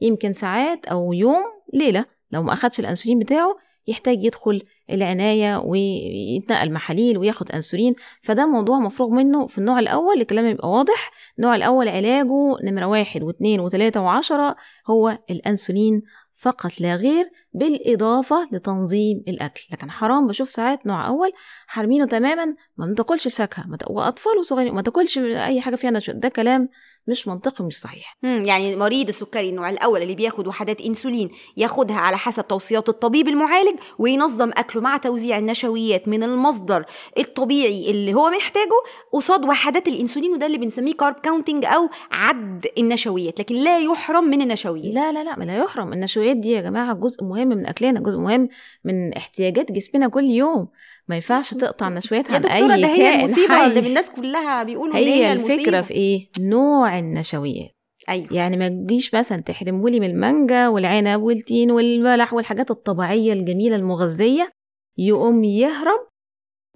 يمكن 0.00 0.32
ساعات 0.32 0.86
أو 0.86 1.12
يوم 1.12 1.42
ليلة 1.74 2.04
لو 2.30 2.42
ما 2.42 2.52
أخدش 2.52 2.80
الأنسولين 2.80 3.18
بتاعه 3.18 3.56
يحتاج 3.86 4.24
يدخل 4.24 4.62
العنايه 4.90 5.56
ويتنقل 5.56 6.72
محاليل 6.72 7.18
وياخد 7.18 7.50
أنسولين. 7.52 7.94
فده 8.22 8.46
موضوع 8.46 8.78
مفروغ 8.78 9.10
منه 9.10 9.46
في 9.46 9.58
النوع 9.58 9.78
الأول 9.78 10.20
الكلام 10.20 10.46
يبقى 10.46 10.70
واضح. 10.70 11.10
النوع 11.38 11.56
الأول 11.56 11.88
علاجه 11.88 12.56
نمرة 12.64 12.86
واحد 12.86 13.22
واثنين 13.22 13.60
وثلاثة 13.60 14.02
وعشرة 14.02 14.56
هو 14.90 15.18
الأنسولين 15.30 16.02
فقط 16.34 16.80
لا 16.80 16.96
غير 16.96 17.30
بالإضافة 17.52 18.48
لتنظيم 18.52 19.22
الأكل. 19.28 19.62
لكن 19.72 19.90
حرام 19.90 20.26
بشوف 20.26 20.50
ساعات 20.50 20.86
نوع 20.86 21.06
أول 21.08 21.32
حارمينه 21.66 22.06
تماما 22.06 22.54
ما 22.76 22.94
تاكلش 22.96 23.26
الفاكهة 23.26 23.64
وأطفال 23.90 24.38
وصغيرين 24.38 24.74
ما 24.74 24.82
تاكلش 24.82 25.18
أي 25.18 25.60
حاجة 25.60 25.76
فيها 25.76 26.00
ده 26.08 26.28
كلام 26.28 26.68
مش 27.06 27.28
منطقي 27.28 27.64
مش 27.64 27.80
صحيح. 27.80 28.16
مم، 28.22 28.42
يعني 28.46 28.76
مريض 28.76 29.08
السكري 29.08 29.48
النوع 29.48 29.70
الأول 29.70 30.02
اللي 30.02 30.14
بياخد 30.14 30.46
وحدات 30.46 30.80
إنسولين 30.80 31.30
ياخدها 31.56 31.96
على 31.96 32.18
حسب 32.18 32.48
توصيات 32.48 32.88
الطبيب 32.88 33.28
المعالج 33.28 33.78
وينظم 33.98 34.50
أكله 34.50 34.82
مع 34.82 34.96
توزيع 34.96 35.38
النشويات 35.38 36.08
من 36.08 36.22
المصدر 36.22 36.84
الطبيعي 37.18 37.90
اللي 37.90 38.14
هو 38.14 38.30
محتاجه 38.30 38.82
قصاد 39.12 39.44
وحدات 39.44 39.88
الإنسولين 39.88 40.32
وده 40.32 40.46
اللي 40.46 40.58
بنسميه 40.58 40.94
carb 40.94 41.14
counting 41.14 41.64
أو 41.64 41.88
عد 42.10 42.66
النشويات 42.78 43.40
لكن 43.40 43.54
لا 43.54 43.78
يحرم 43.78 44.24
من 44.24 44.42
النشويات. 44.42 44.94
لا 44.94 45.12
لا 45.12 45.24
لا 45.24 45.38
ما 45.38 45.44
لا 45.44 45.56
يحرم. 45.56 45.92
النشويات 45.92 46.36
دي 46.36 46.50
يا 46.50 46.60
جماعة 46.60 46.94
جزء 46.94 47.24
مهم 47.24 47.48
من 47.48 47.66
أكلنا 47.66 48.00
جزء 48.00 48.18
مهم 48.18 48.48
من 48.84 49.12
احتياجات 49.12 49.72
جسمنا 49.72 50.08
كل 50.08 50.24
يوم. 50.24 50.68
ما 51.12 51.16
ينفعش 51.16 51.54
تقطع 51.54 51.88
النشويات 51.88 52.30
يا 52.30 52.34
عن 52.34 52.46
أي 52.46 52.68
ده 52.68 52.74
هي 52.88 52.96
كائن 52.96 53.18
المصيبة 53.20 53.54
حي. 53.54 53.66
اللي 53.66 53.80
الناس 53.80 54.10
كلها 54.10 54.62
بيقولوا 54.62 54.96
هي 54.96 55.04
هي 55.24 55.32
الفكرة 55.32 55.52
المصيبة. 55.54 55.80
في 55.80 55.94
إيه؟ 55.94 56.26
نوع 56.40 56.98
النشويات 56.98 57.70
أيوه 58.08 58.28
يعني 58.30 58.56
ما 58.56 58.68
تجيش 58.68 59.14
مثلا 59.14 59.40
تحرمولي 59.40 60.00
من 60.00 60.06
المانجا 60.10 60.68
والعنب 60.68 61.22
والتين 61.22 61.70
والبلح 61.70 62.32
والحاجات 62.34 62.70
الطبيعية 62.70 63.32
الجميلة 63.32 63.76
المغذية 63.76 64.50
يقوم 64.98 65.44
يهرب 65.44 66.08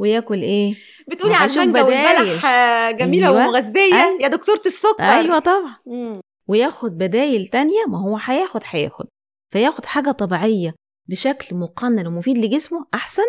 وياكل 0.00 0.42
إيه؟ 0.42 0.74
بتقولي 1.08 1.34
على 1.34 1.52
المانجا. 1.52 1.82
والبلح 1.82 2.90
جميلة 2.90 3.28
أيوة. 3.28 3.48
ومغذية 3.48 3.94
أيوة. 3.94 4.22
يا 4.22 4.28
دكتورة 4.28 4.62
السكر 4.66 5.02
أيوه 5.02 5.38
طبعا 5.38 5.76
مم. 5.86 6.20
وياخد 6.48 6.98
بدايل 6.98 7.46
تانية 7.46 7.84
ما 7.88 7.98
هو 8.00 8.16
هياخد 8.16 8.60
هياخد 8.64 9.06
فياخد 9.52 9.84
حاجة 9.86 10.10
طبيعية 10.10 10.74
بشكل 11.08 11.56
مقنن 11.56 12.06
ومفيد 12.06 12.38
لجسمه 12.38 12.86
أحسن 12.94 13.22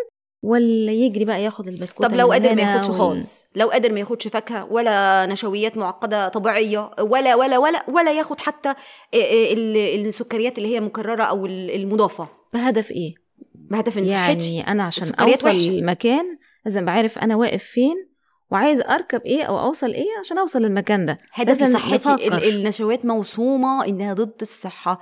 ولا 0.44 0.92
يجري 0.92 1.26
بقى 1.26 1.44
ياخد 1.44 1.68
البسكوت 1.68 2.06
طب 2.06 2.14
لو 2.14 2.32
قادر 2.32 2.56
ما 2.56 2.62
ياخدش 2.62 2.90
خالص 2.90 3.46
لو 3.56 3.68
قادر 3.70 3.94
ما 3.94 4.00
ياخدش 4.00 4.28
فاكهة 4.28 4.66
ولا 4.72 5.26
نشويات 5.26 5.78
معقدة 5.78 6.28
طبيعية 6.28 6.92
ولا 7.00 7.36
ولا 7.36 7.58
ولا 7.58 7.84
ولا 7.90 8.12
ياخد 8.12 8.40
حتى 8.40 8.74
إيه 9.14 9.54
ال- 9.54 10.06
السكريات 10.08 10.58
اللي 10.58 10.76
هي 10.76 10.80
مكررة 10.80 11.24
أو 11.24 11.46
ال- 11.46 11.72
المضافة 11.76 12.28
بهدف 12.54 12.92
إيه؟ 12.92 13.14
بهدف 13.56 13.98
ان 13.98 14.08
يعني 14.08 14.68
أنا 14.68 14.84
عشان 14.84 15.04
وحشة. 15.46 15.70
المكان 15.70 16.38
لازم 16.66 16.86
بعرف 16.86 17.18
أنا 17.20 17.36
واقف 17.36 17.64
فين 17.64 18.08
وعايز 18.52 18.82
أركب 18.82 19.22
إيه 19.22 19.44
أو 19.44 19.60
أوصل 19.60 19.94
إيه 19.94 20.06
عشان 20.20 20.38
أوصل 20.38 20.62
للمكان 20.62 21.06
ده 21.06 21.18
هدف 21.34 21.64
صحتي. 21.74 22.50
النشويات 22.50 23.06
موصومه 23.06 23.86
إنها 23.86 24.14
ضد 24.14 24.34
الصحة 24.42 25.00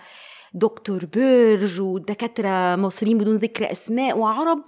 دكتور 0.53 1.05
بيرج 1.05 1.81
ودكاترة 1.81 2.75
مصريين 2.75 3.17
بدون 3.17 3.35
ذكر 3.37 3.71
أسماء 3.71 4.17
وعرب 4.17 4.63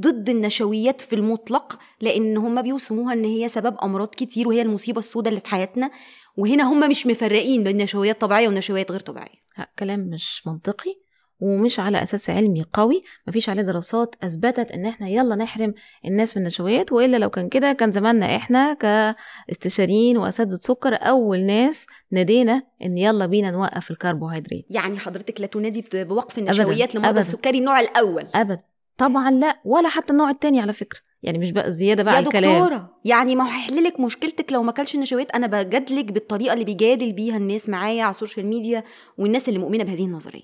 ضد 0.00 0.28
النشويات 0.28 1.00
في 1.00 1.14
المطلق 1.14 1.78
لأن 2.00 2.36
هم 2.36 2.62
بيوصموها 2.62 3.12
إن 3.12 3.24
هي 3.24 3.48
سبب 3.48 3.76
أمراض 3.82 4.08
كتير 4.08 4.48
وهي 4.48 4.62
المصيبة 4.62 4.98
السوداء 4.98 5.28
اللي 5.28 5.40
في 5.40 5.48
حياتنا. 5.48 5.90
وهنا 6.36 6.72
هم 6.72 6.90
مش 6.90 7.06
مفرقين 7.06 7.64
بين 7.64 7.76
نشويات 7.76 8.20
طبيعية 8.20 8.48
ونشويات 8.48 8.90
غير 8.90 9.00
طبيعية. 9.00 9.38
لا، 9.58 9.70
كلام 9.78 10.00
مش 10.00 10.46
منطقي 10.46 10.94
ومش 11.40 11.80
على 11.80 12.02
أساس 12.02 12.30
علمي 12.30 12.64
قوي. 12.72 13.00
مفيش 13.26 13.48
عليه 13.48 13.62
دراسات 13.62 14.14
أثبتت 14.22 14.70
إن 14.70 14.86
إحنا 14.86 15.08
يلا 15.08 15.34
نحرم 15.34 15.74
الناس 16.04 16.36
من 16.36 16.42
النشويات 16.42 16.92
وإلا 16.92 17.16
لو 17.16 17.30
كان 17.30 17.48
كده 17.48 17.72
كان 17.72 17.92
زماننا 17.92 18.36
إحنا 18.36 18.74
كاستشاريين 18.74 20.16
وأساتذة 20.18 20.56
سكر 20.56 20.94
أول 20.94 21.40
ناس 21.40 21.86
نادينا 22.10 22.62
إن 22.84 22.98
يلا 22.98 23.26
بينا 23.26 23.50
نوقف 23.50 23.90
الكربوهيدرات. 23.90 24.64
يعني 24.70 24.98
حضرتك 24.98 25.40
لا 25.40 25.46
تنادي 25.46 25.84
بوقف 25.92 26.38
النشويات 26.38 26.94
لمرضى 26.94 27.08
أبداً. 27.08 27.20
السكري 27.20 27.58
النوع 27.58 27.80
الأول. 27.80 28.26
ابدا. 28.34 28.62
طبعا 28.98 29.30
لا 29.30 29.60
ولا 29.64 29.88
حتى 29.88 30.12
النوع 30.12 30.30
التاني 30.30 30.60
على 30.60 30.72
فكرة. 30.72 31.00
يعني 31.22 31.38
مش 31.38 31.50
بقى 31.50 31.72
زيادة 31.72 32.02
بقى 32.02 32.12
يا 32.12 32.16
على 32.18 32.26
الكلام. 32.26 32.62
دكتورة 32.62 33.00
يعني 33.04 33.36
ما 33.36 33.44
هو 33.44 33.48
هيحل 33.48 33.84
لك 33.84 34.00
مشكلتك 34.00 34.52
لو 34.52 34.62
ما 34.62 34.72
كلش 34.72 34.94
النشويات. 34.94 35.30
أنا 35.30 35.46
بجادلك 35.46 36.12
بالطريقة 36.12 36.52
اللي 36.52 36.64
بيجادل 36.64 37.12
بيها 37.12 37.36
الناس 37.36 37.68
معايا 37.68 38.02
على 38.02 38.10
ال 38.10 38.15
social 38.15 38.46
media 38.46 38.84
والناس 39.18 39.48
اللي 39.48 39.58
مؤمنة 39.58 39.84
بهذه 39.84 40.04
النظرية. 40.04 40.42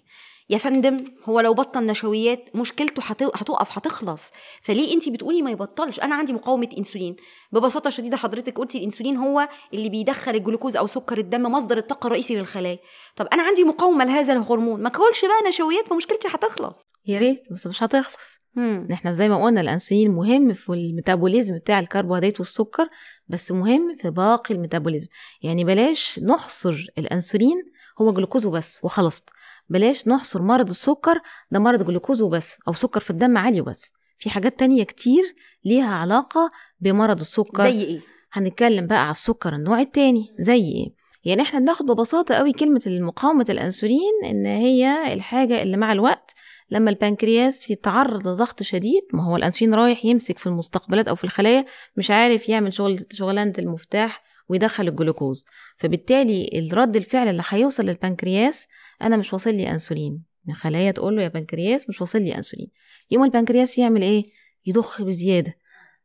يا 0.51 0.59
فندم 0.59 1.05
هو 1.25 1.41
لو 1.41 1.55
بطل 1.55 1.87
نشويات 1.87 2.57
مشكلته 2.57 3.03
هت- 3.03 3.23
هتقف 3.23 3.79
هتخلص. 3.79 4.31
فليه 4.63 4.95
انت 4.95 5.09
بتقولي 5.09 5.43
ما 5.43 5.51
يبطلش؟ 5.51 6.01
أنا 6.01 6.15
عندي 6.15 6.33
مقاومة 6.33 6.69
إنسولين. 6.79 7.17
ببساطة 7.53 7.91
شديدة 7.91 8.17
حضرتك 8.17 8.59
قلتي 8.59 8.79
الإنسولين 8.79 9.17
هو 9.17 9.49
اللي 9.75 9.89
بيدخل 9.89 10.35
الجلوكوز 10.35 10.77
أو 10.77 10.87
سكر 10.87 11.19
الدم 11.19 11.43
مصدر 11.43 11.79
الطاقة 11.79 12.07
الرئيسي 12.07 12.37
للخلايا. 12.37 12.79
طب 13.17 13.27
أنا 13.33 13.43
عندي 13.43 13.65
مقاومة 13.65 14.05
لهذا 14.05 14.33
الهرمون. 14.33 14.83
ما 14.83 14.89
اكلش 14.89 15.25
بقى 15.25 15.49
نشويات 15.49 15.89
فمشكلتي 15.89 16.29
هتخلص. 16.29 16.87
يا 17.07 17.19
ريت 17.19 17.43
بس 17.53 17.67
مش 17.67 17.83
هتخلص. 17.83 18.41
مم. 18.55 18.89
إحنا 18.93 19.13
زي 19.13 19.29
ما 19.29 19.45
قلنا 19.45 19.61
الإنسولين 19.61 20.11
مهم 20.11 20.53
في 20.53 20.69
الميتابوليزم 20.73 21.59
بتاع 21.59 21.81
الكربوهيدرات 21.81 22.41
والسكر 22.41 22.89
بس 23.29 23.53
مهم 23.53 23.95
في 23.95 24.11
باقي 24.11 24.55
الميتابوليزم. 24.55 25.09
يعني 25.43 25.65
بلاش 25.65 26.21
نحصر 26.23 26.87
الإنسولين 26.99 27.63
هو 28.01 28.13
جلوكوز 28.13 28.47
وبس 28.47 28.81
وخلصت. 28.83 29.31
بلاش 29.69 30.09
نحصر 30.09 30.43
مرض 30.43 30.71
السكر 30.71 31.21
ده 31.51 31.59
مرض 31.59 31.83
جلوكوز 31.87 32.23
وبس 32.23 32.59
أو 32.69 32.73
سكر 32.73 33.01
في 33.01 33.11
الدم 33.11 33.39
عالي 33.39 33.61
وبس. 33.61 33.93
في 34.19 34.31
حاجات 34.31 34.59
تانية 34.59 34.85
كتير 34.85 35.23
ليها 35.65 35.95
علاقة 35.95 36.51
بمرض 36.81 37.21
السكر. 37.21 37.63
زي 37.71 37.83
إيه؟ 37.85 38.01
هنتكلم 38.33 38.87
بقى 38.87 39.03
على 39.03 39.11
السكر 39.11 39.55
النوع 39.55 39.81
التاني. 39.81 40.35
زي 40.41 40.63
إيه؟ 40.65 41.05
يعني 41.25 41.43
إحنا 41.43 41.61
بناخد 41.61 41.87
ببساطة 41.87 42.35
قوي 42.35 42.53
كلمة 42.53 42.83
مقاومة 42.87 43.47
الأنسولين 43.49 44.13
إن 44.25 44.47
هي 44.47 45.13
الحاجة 45.13 45.63
اللي 45.63 45.77
مع 45.77 45.93
الوقت 45.93 46.35
لما 46.71 46.91
البنكرياس 46.91 47.71
يتعرض 47.71 48.29
لضغط 48.29 48.63
شديد 48.63 49.03
ما 49.13 49.25
هو 49.25 49.37
الأنسولين 49.37 49.75
رايح 49.75 50.05
يمسك 50.05 50.39
في 50.39 50.47
المستقبلات 50.47 51.09
أو 51.09 51.15
في 51.15 51.25
الخلايا 51.25 51.65
مش 51.97 52.11
عارف 52.11 52.49
يعمل 52.49 52.73
شغل 52.73 53.07
شغلانة 53.13 53.53
المفتاح 53.59 54.23
ويدخل 54.49 54.89
الجلوكوز. 54.89 55.45
فبالتالي 55.77 56.51
الرد 56.55 56.97
الفعل 56.97 57.29
اللي 57.29 57.43
هيوصل 57.49 57.85
للبنكرياس 57.85 58.69
أنا 59.03 59.17
مش 59.17 59.33
واصل 59.33 59.55
لي 59.55 59.71
أنسولين. 59.71 60.23
من 60.47 60.55
خلايا 60.55 60.91
تقول 60.91 61.17
له 61.17 61.23
يا 61.23 61.29
بنكرياس 61.29 61.89
مش 61.89 62.01
واصل 62.01 62.23
لي 62.23 62.37
أنسولين. 62.37 62.71
يوم 63.11 63.25
البنكرياس 63.25 63.79
يعمل 63.79 64.03
إيه؟ 64.03 64.25
يضخ 64.67 65.03
بزيادة. 65.03 65.55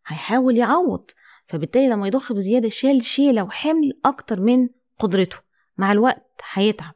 هيحاول 0.08 0.58
يعوض. 0.58 1.06
فبالتالي 1.48 1.88
لما 1.90 2.08
يضخ 2.08 2.34
بزيادة 2.34 2.70
شال 2.70 3.04
شيلة 3.04 3.44
وحمل 3.44 4.00
أكتر 4.06 4.40
من 4.40 4.70
قدرته. 5.00 5.38
مع 5.78 5.92
الوقت 5.92 6.42
هيتعب. 6.54 6.94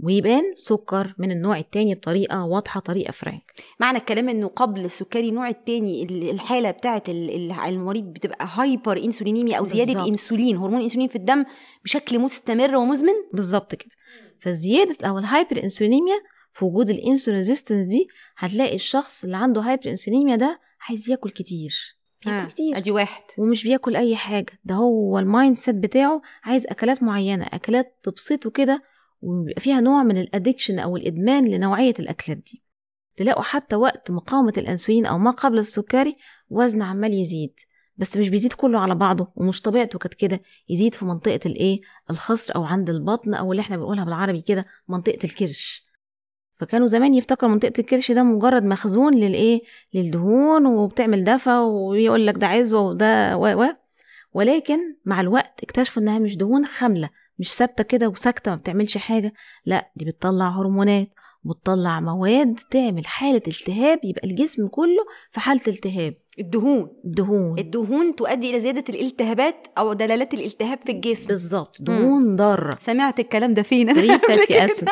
ويبان 0.00 0.42
سكر 0.56 1.14
من 1.18 1.30
النوع 1.30 1.58
التاني 1.58 1.94
بطريقة 1.94 2.44
واضحة 2.44 2.80
طريقة 2.80 3.10
فرانك. 3.10 3.52
معنى 3.80 3.98
الكلام 3.98 4.28
إنه 4.28 4.46
قبل 4.48 4.84
السكري 4.84 5.28
النوع 5.28 5.48
الثاني 5.48 6.02
الحالة 6.30 6.70
بتاعه 6.70 7.02
ال- 7.08 7.30
ال- 7.30 7.52
المريض 7.52 8.04
بتبقى 8.04 8.48
hyperinsulinemia 8.50 9.58
أو 9.58 9.66
زيادة 9.66 9.92
بالظبط. 9.92 10.08
إنسولين 10.08 10.56
هرمون 10.56 10.80
إنسولين 10.82 11.08
في 11.08 11.16
الدم 11.16 11.44
بشكل 11.84 12.18
مستمر 12.18 12.76
ومزمن؟ 12.76 13.12
بالظبط 13.32 13.74
كده. 13.74 13.90
فزيادة 14.40 15.08
أو 15.08 15.18
ال 15.18 15.62
hyperinsulinemia 15.62 16.14
في 16.52 16.64
وجود 16.64 16.90
ال 16.90 16.96
insulin 16.96 17.36
resistance 17.38 17.86
دي 17.86 18.08
هتلاقي 18.36 18.74
الشخص 18.74 19.24
اللي 19.24 19.36
عنده 19.36 19.60
hyperinsulinemia 19.60 20.36
ده 20.36 20.60
عايز 20.88 21.10
ياكل 21.10 21.30
كتير 21.30 21.96
بياكل 22.24 22.48
كتير. 22.50 22.76
أدي 22.76 22.90
واحد. 22.90 23.22
ومش 23.38 23.64
بياكل 23.64 23.96
أي 23.96 24.16
حاجة 24.16 24.52
ده 24.64 24.74
هو 24.74 25.18
ال 25.18 25.56
mindset 25.56 25.74
بتاعه 25.74 26.22
عايز 26.44 26.66
أكلات 26.66 27.02
معينة 27.02 27.44
أكلات 27.52 27.98
تبسطه 28.02 28.50
كده 28.50 28.82
وبيبقى 29.22 29.60
فيها 29.60 29.80
نوع 29.80 30.02
من 30.02 30.16
ال 30.18 30.24
addiction 30.24 30.78
أو 30.78 30.96
الإدمان 30.96 31.48
لنوعية 31.48 31.94
الأكلات 31.98 32.38
دي. 32.38 32.62
تلاقوا 33.16 33.42
حتى 33.42 33.76
وقت 33.76 34.10
مقاومة 34.10 34.52
الأنسولين 34.58 35.06
أو 35.06 35.18
ما 35.18 35.30
قبل 35.30 35.58
السكري 35.58 36.14
وزن 36.50 36.82
عمال 36.82 37.14
يزيد. 37.14 37.54
بس 37.96 38.16
مش 38.16 38.28
بيزيد 38.28 38.52
كله 38.52 38.80
على 38.80 38.94
بعضه 38.94 39.32
ومش 39.36 39.62
طبيعته 39.62 39.98
كانت 39.98 40.14
كده. 40.14 40.40
يزيد 40.68 40.94
في 40.94 41.04
منطقة 41.04 41.40
الإيه؟ 41.46 41.80
الخصر 42.10 42.54
أو 42.56 42.64
عند 42.64 42.90
البطن 42.90 43.34
أو 43.34 43.52
اللي 43.52 43.60
إحنا 43.60 43.76
بنقولها 43.76 44.04
بالعربي 44.04 44.40
كده 44.40 44.66
منطقة 44.88 45.18
الكرش. 45.24 45.86
فكانوا 46.52 46.86
زمان 46.86 47.14
يفتكروا 47.14 47.50
منطقة 47.52 47.72
الكرش 47.78 48.12
ده 48.12 48.22
مجرد 48.22 48.62
مخزون 48.62 49.14
للإيه؟ 49.14 49.62
للدهون 49.94 50.66
وبتعمل 50.66 51.24
دفى 51.24 51.50
ويقول 51.58 52.26
لك 52.26 52.34
ده 52.38 52.46
عزوة 52.46 52.80
وده 52.80 53.36
و 53.36 53.62
و. 53.64 53.66
ولكن 54.32 54.78
مع 55.04 55.20
الوقت 55.20 55.62
اكتشفوا 55.62 56.02
إنها 56.02 56.18
مش 56.18 56.36
دهون 56.36 56.66
خاملة 56.66 57.10
مش 57.38 57.52
ثابتة 57.54 57.84
كده 57.84 58.08
وساكتة 58.08 58.50
ما 58.50 58.56
بتعملش 58.56 58.98
حاجة. 58.98 59.32
لا 59.66 59.90
دي 59.96 60.04
بتطلع 60.04 60.48
هرمونات 60.48 61.08
وبتطلع 61.44 62.00
مواد 62.00 62.60
تعمل 62.70 63.06
حالة 63.06 63.42
التهاب 63.48 64.00
يبقى 64.04 64.28
الجسم 64.28 64.68
كله 64.68 65.04
في 65.30 65.40
حالة 65.40 65.60
التهاب. 65.68 66.14
الدهون. 66.38 66.88
دهون. 67.04 67.58
الدهون 67.58 68.16
تؤدي 68.16 68.50
إلى 68.50 68.60
زيادة 68.60 68.84
الالتهابات 68.88 69.66
أو 69.78 69.92
دلالات 69.92 70.34
الالتهاب 70.34 70.78
في 70.84 70.92
الجسم. 70.92 71.26
بالظبط 71.26 71.76
دهون 71.80 72.36
ضارة. 72.36 72.78
سمعت 72.80 73.20
الكلام 73.20 73.54
ده 73.54 73.62
فين 73.62 73.94
free 73.94 74.18
fatty 74.18 74.64
acids 74.64 74.90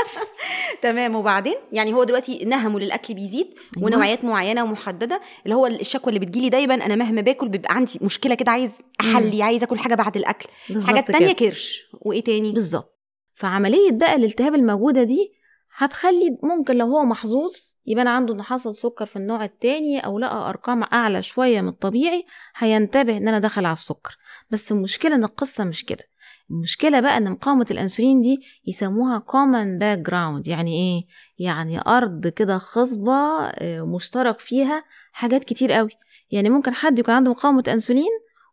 تمام. 0.82 1.14
وبعدين؟ 1.14 1.54
يعني 1.72 1.92
هو 1.92 2.04
دلوقتي 2.04 2.44
نهمه 2.44 2.80
للأكل 2.80 3.14
بيزيد 3.14 3.46
أيوة. 3.76 3.86
ونوعيات 3.86 4.24
معينة 4.24 4.64
ومحددة 4.64 5.20
اللي 5.44 5.54
هو 5.54 5.66
الشكوى 5.66 6.12
اللي 6.14 6.26
بتجيلي 6.26 6.48
دايما 6.48 6.74
أنا 6.74 6.96
مهما 6.96 7.20
باكل 7.20 7.48
بيبقى 7.48 7.74
عندي 7.74 7.98
مشكلة 8.02 8.34
كده 8.34 8.50
عايز 8.50 8.72
أحلي 9.00 9.42
عايز 9.42 9.62
أكل 9.62 9.78
حاجة 9.78 9.94
بعد 9.94 10.16
الأكل. 10.16 10.48
حاجات 10.86 11.10
تانية 11.10 11.32
كرش. 11.32 11.82
وإيه 12.00 12.24
تاني؟ 12.24 12.52
بالظبط. 12.52 13.00
فعملية 13.34 13.90
بقى 13.90 14.14
الالتهاب 14.14 14.54
الموجودة 14.54 15.02
دي 15.02 15.32
هتخلي 15.76 16.38
ممكن 16.42 16.76
لو 16.76 16.86
هو 16.86 17.04
محظوظ 17.04 17.52
يبان 17.86 18.06
عنده 18.06 18.34
ان 18.34 18.42
حصل 18.42 18.74
سكر 18.74 19.06
في 19.06 19.16
النوع 19.16 19.44
التاني 19.44 20.00
أو 20.00 20.18
لقى 20.18 20.48
أرقام 20.48 20.82
أعلى 20.82 21.22
شوية 21.22 21.60
من 21.60 21.68
الطبيعي 21.68 22.24
هينتبه 22.56 23.16
إن 23.16 23.28
أنا 23.28 23.38
دخل 23.38 23.64
على 23.66 23.72
السكر. 23.72 24.18
بس 24.50 24.72
المشكلة 24.72 25.14
إن 25.14 25.24
القصة 25.24 25.64
مش 25.64 25.84
كده. 25.84 26.04
المشكلة 26.50 27.00
بقى 27.00 27.16
إن 27.16 27.30
مقاومة 27.30 27.66
الأنسولين 27.70 28.20
دي 28.20 28.42
يسموها 28.66 29.24
common 29.30 29.80
background 29.80 30.48
يعني 30.48 30.72
إيه؟ 30.74 31.06
يعني 31.38 31.80
أرض 31.86 32.26
كده 32.26 32.58
خصبة 32.58 33.12
آه، 33.48 33.82
مشترك 33.82 34.40
فيها 34.40 34.84
حاجات 35.12 35.44
كتير 35.44 35.72
قوي. 35.72 35.90
يعني 36.30 36.50
ممكن 36.50 36.74
حد 36.74 36.98
يكون 36.98 37.14
عنده 37.14 37.30
مقاومة 37.30 37.64
أنسولين 37.68 38.10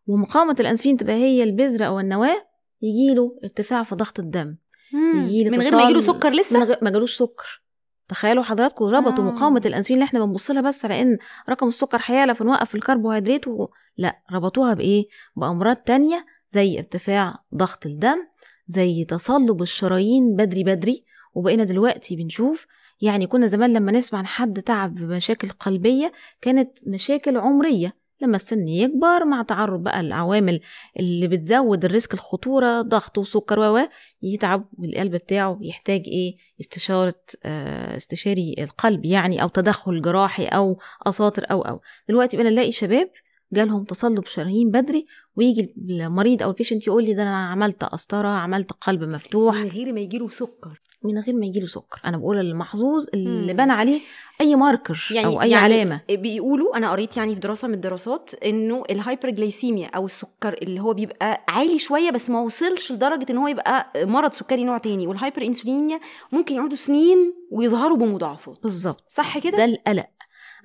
ومقاومة 0.08 0.56
الأنسولين 0.60 0.98
تبقى 0.98 1.16
هي 1.16 1.44
البذرة 1.44 1.86
أو 1.86 2.00
النواة 2.00 2.48
يجيله 2.82 3.40
ارتفاع 3.44 3.84
في 3.84 3.96
ضغط 3.96 4.20
الدم. 4.20 4.56
من 4.94 5.60
غير 5.62 5.76
ما 5.76 5.84
يجيله 5.84 6.02
سكر 6.02 6.30
من 6.30 6.40
لسه 6.40 6.64
غير 6.64 6.78
ما 6.82 6.90
جالوش 6.90 7.18
سكر. 7.18 7.62
تخيلوا 8.08 8.44
حضراتكم 8.44 8.86
ربطوا 8.86 9.24
آه. 9.24 9.28
مقاومة 9.28 9.62
الأنسولين 9.66 10.02
اللي 10.02 10.08
إحنا 10.08 10.26
بنبص 10.26 10.52
لها 10.52 10.62
بس 10.62 10.86
على 10.86 11.02
إن 11.02 11.18
رقم 11.50 11.68
السكر 11.68 12.02
هيعلى 12.06 12.36
فنوقف 12.36 12.76
الكربوهيدرات 12.76 13.48
و... 13.48 13.68
لا 13.98 14.22
ربطوها 14.32 14.74
بإيه؟ 14.74 15.08
بأمراض 15.36 15.76
تانية 15.76 16.26
زي 16.50 16.80
ارتفاع 16.80 17.44
ضغط 17.56 17.86
الدم 17.86 18.28
زي 18.68 19.06
تصلب 19.06 19.62
الشرايين 19.62 20.36
بدري 20.36 20.64
بدري. 20.64 21.06
وبقينا 21.34 21.64
دلوقتي 21.64 22.16
بنشوف 22.16 22.68
يعني 23.02 23.28
كنا 23.28 23.46
زمان 23.46 23.74
لما 23.74 23.92
نسمع 23.92 24.20
عن 24.20 24.26
حد 24.26 24.62
تعب 24.62 24.96
بمشاكل 24.96 25.50
قلبية 25.50 26.12
كانت 26.42 26.78
مشاكل 26.88 27.38
عمرية. 27.38 28.01
لما 28.22 28.36
السن 28.36 28.68
يكبر 28.68 29.26
مع 29.26 29.44
تعرض 29.44 29.84
بقى 29.84 30.00
العوامل 30.00 30.60
اللي 31.00 31.28
بتزود 31.28 31.86
ال 31.86 31.91
risk 31.91 32.14
الخطورة 32.14 32.82
ضغط 32.82 33.18
وسكر 33.18 33.60
و 33.60 33.80
يتعب 34.22 34.70
والقلب 34.78 35.12
بتاعه 35.16 35.60
يحتاج 35.62 36.04
إيه؟ 36.08 36.38
استشارة 36.62 37.22
آه، 37.46 37.98
استشاري 37.98 38.56
القلب 38.60 39.06
يعني 39.06 39.42
أو 39.42 39.48
تدخل 39.48 40.02
جراحي 40.02 40.46
أو 40.46 40.80
قساطر 41.08 41.46
أو 41.52 41.62
أو. 41.62 41.82
دلوقتي 42.10 42.38
بقينا 42.38 42.50
نلاقي 42.50 42.72
شباب 42.72 43.10
جالهم 43.54 43.84
تصلب 43.84 44.26
شرايين 44.26 44.72
بدري 44.72 45.06
ويجي 45.36 45.74
المريض 45.90 46.44
أو 46.44 46.50
ال 46.50 46.54
patient 46.54 46.88
يقول 46.88 47.04
لي 47.04 47.14
ده 47.14 47.24
أنا 47.24 47.46
عملت 47.46 47.84
قسطره 47.84 48.28
عملت 48.28 48.72
قلب 48.72 49.04
مفتوح. 49.04 49.56
من 49.56 49.68
غير 49.68 49.94
ما 49.94 50.00
يجيله 50.00 50.30
سكر. 50.30 50.81
من 51.04 51.20
غير 51.20 51.36
ما 51.36 51.46
يجيله 51.46 51.68
سكر. 51.68 52.02
أنا 52.06 52.18
بقول 52.18 52.40
المحظوظ 52.40 53.08
اللي. 53.14 53.54
بان 53.54 53.72
عليه 53.72 54.02
أي 54.42 54.56
marker 54.56 55.08
يعني 55.12 55.28
أو 55.28 55.42
أي 55.42 55.50
يعني 55.52 55.74
علامة. 55.74 56.02
بيقولوا 56.10 56.78
أنا 56.78 56.92
قريت 56.92 57.18
يعني 57.18 57.34
في 57.34 57.40
دراسة 57.40 57.68
من 57.68 57.74
الدراسات 57.74 58.32
إنه 58.34 58.84
ال 58.90 58.97
hyperglycemia 58.97 59.88
أو 59.88 60.06
السكر 60.06 60.54
اللي 60.62 60.80
هو 60.80 60.94
بيبقى 60.94 61.46
عالي 61.48 61.80
شوية 61.80 62.12
بس 62.12 62.30
ما 62.30 62.42
وصلش 62.42 62.92
لدرجة 62.92 63.32
إن 63.32 63.38
هو 63.38 63.48
يبقى 63.48 63.92
مرض 63.96 64.34
سكري 64.34 64.64
نوع 64.64 64.78
تاني. 64.78 65.08
وال 65.08 65.42
hyperinsulinemia 65.42 66.00
ممكن 66.32 66.56
يقعدوا 66.56 66.76
سنين 66.76 67.34
ويظهروا 67.52 67.98
بمضاعفات. 67.98 68.58
بالظبط. 68.64 69.04
صح 69.10 69.38
كده؟ 69.40 69.58
ده 69.58 69.66
القلق. 69.66 70.10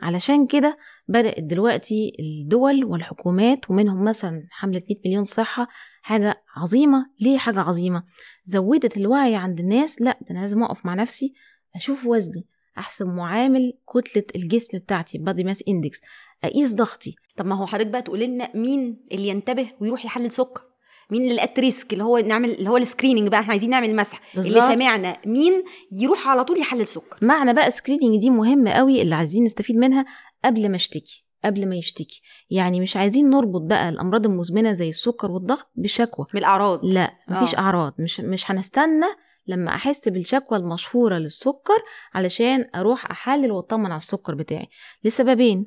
علشان 0.02 0.46
كده 0.46 0.78
بدأت 1.08 1.40
دلوقتي 1.40 2.12
الدول 2.20 2.84
والحكومات 2.84 3.70
ومنهم 3.70 4.04
مثلا 4.04 4.46
حملة 4.50 4.82
100 4.90 4.98
مليون 5.06 5.24
صحة 5.24 5.68
حاجة 6.06 6.42
عظيمة. 6.56 7.06
ليه 7.20 7.38
حاجة 7.38 7.60
عظيمة؟ 7.60 8.02
زودت 8.44 8.96
الوعي 8.96 9.36
عند 9.36 9.60
الناس. 9.60 10.00
لا 10.02 10.18
ده 10.20 10.26
أنا 10.30 10.38
لازم 10.38 10.62
أقف 10.62 10.86
مع 10.86 10.94
نفسي 10.94 11.34
أشوف 11.76 12.06
وزني 12.06 12.46
أحسب 12.78 13.06
معامل 13.06 13.72
كتلة 13.94 14.22
الجسم 14.36 14.78
بتاعتي 14.78 15.18
body 15.18 15.44
mass 15.44 15.64
index 15.68 16.00
أقيس 16.44 16.74
ضغطي. 16.74 17.14
طب 17.36 17.46
ما 17.46 17.54
هو 17.54 17.66
حضرتك 17.66 17.86
بقى 17.86 18.02
تقول 18.02 18.20
لنا 18.20 18.50
مين 18.56 19.00
اللي 19.12 19.28
ينتبه 19.28 19.68
ويروح 19.80 20.04
يحلل 20.04 20.32
سكر؟ 20.32 20.62
مين 21.10 21.30
اللي 21.30 21.42
at 21.42 21.58
risk 21.58 21.92
اللي 21.92 22.04
هو 22.04 22.18
نعمل 22.18 22.50
اللي 22.50 22.70
هو 22.70 22.76
ال 22.76 22.81
screening 22.81 23.28
بقى 23.28 23.40
إحنا 23.40 23.50
عايزين 23.50 23.70
نعمل 23.70 23.96
مسح. 23.96 24.20
اللي 24.36 24.42
بالظبط. 24.42 24.72
سمعنا 24.72 25.16
مين 25.26 25.64
يروح 25.92 26.28
على 26.28 26.44
طول 26.44 26.58
يحلل 26.58 26.88
سكر؟ 26.88 27.18
معنى 27.22 27.54
بقى 27.54 27.70
screening 27.70 28.20
دي 28.20 28.30
مهمة 28.30 28.70
قوي 28.70 29.02
اللي 29.02 29.14
عايزين 29.14 29.44
نستفيد 29.44 29.76
منها 29.76 30.06
قبل 30.44 30.68
ما 30.68 30.76
أشتكي. 30.76 31.25
قبل 31.46 31.68
ما 31.68 31.76
يشتكي. 31.76 32.22
يعني 32.50 32.80
مش 32.80 32.96
عايزين 32.96 33.30
نربط 33.30 33.60
بقى 33.60 33.88
الأمراض 33.88 34.26
المزمنة 34.26 34.72
زي 34.72 34.88
السكر 34.88 35.30
والضغط 35.30 35.66
بشكوى 35.76 36.26
من 36.34 36.40
الاعراض 36.40 36.84
لا 36.84 37.12
مفيش 37.28 37.54
آه. 37.54 37.58
أعراض. 37.58 37.94
مش 37.98 38.20
مش 38.20 38.50
هنستنى 38.50 39.06
لما 39.46 39.70
أحس 39.70 40.08
بالشكوى 40.08 40.58
المشهورة 40.58 41.18
للسكر 41.18 41.82
علشان 42.14 42.70
أروح 42.74 43.10
أحلل 43.10 43.52
وأطمن 43.52 43.86
على 43.86 43.96
السكر 43.96 44.34
بتاعي. 44.34 44.68
لسببين 45.04 45.66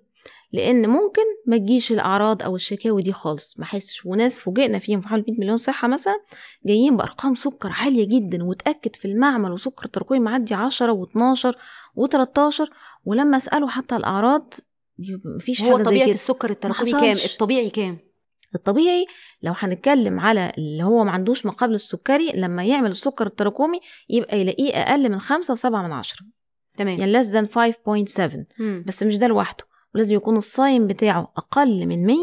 لأن 0.51 0.89
ممكن 0.89 1.21
ما 1.45 1.57
تجيش 1.57 1.91
الأعراض 1.91 2.43
أو 2.43 2.55
الشكاوي 2.55 3.01
دي 3.01 3.11
خالص. 3.13 3.59
ما 3.59 3.65
أحسش. 3.65 4.05
وناس 4.05 4.39
فوجئنا 4.39 4.79
فيهم 4.79 5.01
في 5.01 5.07
حوالي 5.07 5.23
100 5.27 5.39
مليون 5.39 5.57
صحة 5.57 5.87
مثلا 5.87 6.21
جايين 6.65 6.97
بأرقام 6.97 7.35
سكر 7.35 7.69
عالية 7.71 8.07
جدا 8.07 8.43
وتأكد 8.43 8.95
في 8.95 9.05
المعمل 9.07 9.51
وسكر 9.51 9.85
التراكمي 9.85 10.19
معدي 10.19 10.53
10 10.53 11.05
و12 11.05 11.53
و13 11.99 12.69
ولما 13.05 13.37
اساله 13.37 13.67
حتى 13.67 13.95
الأعراض 13.95 14.53
مفيش 15.35 15.61
هو 15.61 15.71
حاجة 15.73 15.83
زي 15.83 15.89
طبيعة 15.89 16.05
كده. 16.05 16.15
السكر 16.15 16.49
التراكمي. 16.49 16.91
كام؟ 16.91 17.17
الطبيعي 17.25 17.69
كام؟ 17.69 17.97
الطبيعي 18.55 19.05
لو 19.43 19.53
هنتكلم 19.57 20.19
على 20.19 20.51
اللي 20.57 20.83
هو 20.83 21.03
ما 21.03 21.11
عندوش 21.11 21.45
ما 21.45 21.51
قبل 21.51 21.73
السكري 21.73 22.31
لما 22.35 22.63
يعمل 22.63 22.91
السكر 22.91 23.27
التراكمي 23.27 23.79
يبقى 24.09 24.41
يلاقيه 24.41 24.73
أقل 24.73 25.09
من 25.09 25.19
خمسة 25.19 25.51
وسبعة 25.51 25.81
من 25.81 25.91
عشرة. 25.91 26.25
تمام. 26.77 26.99
يعني 26.99 27.23
less 27.23 27.27
than 27.27 27.47
5.7 27.47 28.45
مم. 28.59 28.83
بس 28.87 29.03
مش 29.03 29.17
ده 29.17 29.27
لوحده. 29.27 29.63
ولازم 29.95 30.15
يكون 30.15 30.37
الصايم 30.37 30.87
بتاعه 30.87 31.31
أقل 31.37 31.85
من 31.85 32.05
100 32.05 32.17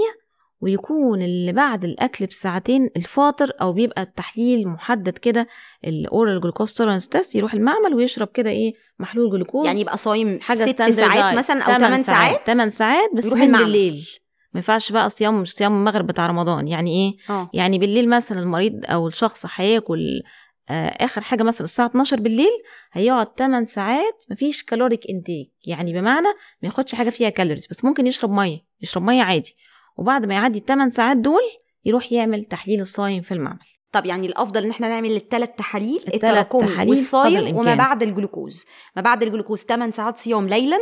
ويكون 0.60 1.22
اللي 1.22 1.52
بعد 1.52 1.84
الأكل 1.84 2.26
بساعتين 2.26 2.90
الفاطر 2.96 3.52
أو 3.60 3.72
بيبقى 3.72 4.02
التحليل 4.02 4.68
محدد 4.68 5.18
كده 5.18 5.46
ال 5.84 5.95
oral 5.95 6.40
glucose 6.40 6.74
tolerance 6.74 7.08
test 7.08 7.34
يروح 7.34 7.54
المعمل 7.54 7.94
ويشرب 7.94 8.28
كده 8.28 8.50
إيه 8.50 8.72
محلول 8.98 9.30
جلوكوز 9.30 9.66
يعني 9.66 9.80
يبقى 9.80 9.96
صايم 9.98 10.40
حاجة 10.40 10.66
ست 10.66 10.82
ساعات 10.82 11.38
مثلا 11.38 11.62
أو 11.62 11.78
8 11.78 12.02
ساعات 12.02 12.46
8 12.46 12.70
ساعات 12.70 13.10
بس 13.16 13.26
يروح 13.26 13.40
المعمل. 13.40 13.64
بالليل. 13.64 14.08
ما 14.52 14.58
ينفعش 14.58 14.92
بقى 14.92 15.10
صيام 15.10 15.40
مش 15.40 15.52
صيام 15.52 15.72
المغرب 15.72 16.06
بتاع 16.06 16.26
رمضان. 16.26 16.68
يعني 16.68 16.90
إيه؟ 16.90 17.34
آه. 17.34 17.50
يعني 17.54 17.78
بالليل 17.78 18.08
مثلا 18.08 18.38
المريض 18.40 18.80
أو 18.84 19.08
الشخص 19.08 19.46
هياكل 19.54 20.22
آه، 20.70 20.88
آخر 20.88 21.20
حاجة 21.20 21.42
مثلا 21.42 21.64
الساعة 21.64 21.86
12 21.86 22.20
بالليل 22.20 22.52
هيقعد 22.92 23.26
8 23.38 23.66
ساعات 23.66 24.24
مفيش 24.30 24.62
caloric 24.64 25.00
intake 25.10 25.52
يعني 25.66 25.92
بمعنى 25.92 26.26
ما 26.62 26.68
ياخدش 26.68 26.94
حاجة 26.94 27.10
فيها 27.10 27.28
calories 27.28 27.66
بس 27.70 27.84
ممكن 27.84 28.06
يشرب 28.06 28.30
مية 28.30 28.58
يشرب 28.80 29.02
مية 29.02 29.22
عادي. 29.22 29.56
وبعد 29.96 30.26
ما 30.26 30.34
يعدي 30.34 30.64
8 30.68 30.90
ساعات 30.90 31.16
دول 31.16 31.42
يروح 31.84 32.12
يعمل 32.12 32.44
تحليل 32.44 32.80
الصايم 32.80 33.22
في 33.22 33.34
المعمل. 33.34 33.58
طب 33.92 34.06
يعني 34.06 34.26
الأفضل 34.26 34.64
إن 34.64 34.70
إحنا 34.70 34.88
نعمل 34.88 35.16
الثلاث 35.16 35.48
تحاليل 35.58 36.04
التراكمي 36.14 36.62
والصايم. 36.90 37.56
وما 37.56 37.74
بعد 37.74 38.02
الجلوكوز. 38.02 38.64
ما 38.96 39.02
بعد 39.02 39.22
الجلوكوز 39.22 39.60
8 39.62 39.92
ساعات 39.92 40.18
صيام 40.18 40.48
ليلا 40.48 40.78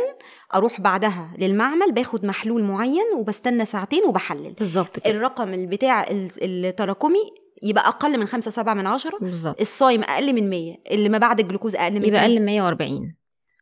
أروح 0.55 0.81
بعدها 0.81 1.33
للمعمل 1.37 1.91
باخد 1.91 2.25
محلول 2.25 2.63
معين 2.63 3.05
وبستنى 3.17 3.65
ساعتين 3.65 4.03
وبحلل. 4.05 4.53
بالظبط 4.53 4.99
كده. 4.99 5.13
الرقم 5.15 5.65
بتاع 5.65 6.03
ال- 6.03 6.31
التراكمي 6.41 7.19
يبقى 7.63 7.87
أقل 7.87 8.19
من 8.19 8.25
5 8.25 8.51
7 8.51 8.73
من 8.73 8.87
عشرة. 8.87 9.17
بالظبط. 9.21 9.61
الصايم 9.61 10.03
أقل 10.03 10.33
من 10.33 10.49
100 10.49 10.75
اللي 10.91 11.09
ما 11.09 11.17
بعد 11.17 11.39
الجلوكوز 11.39 11.75
أقل 11.75 11.93
من 11.93 12.03
يبقى؟ 12.05 12.21
أقل 12.21 12.39
من 12.39 12.45
140 12.45 13.15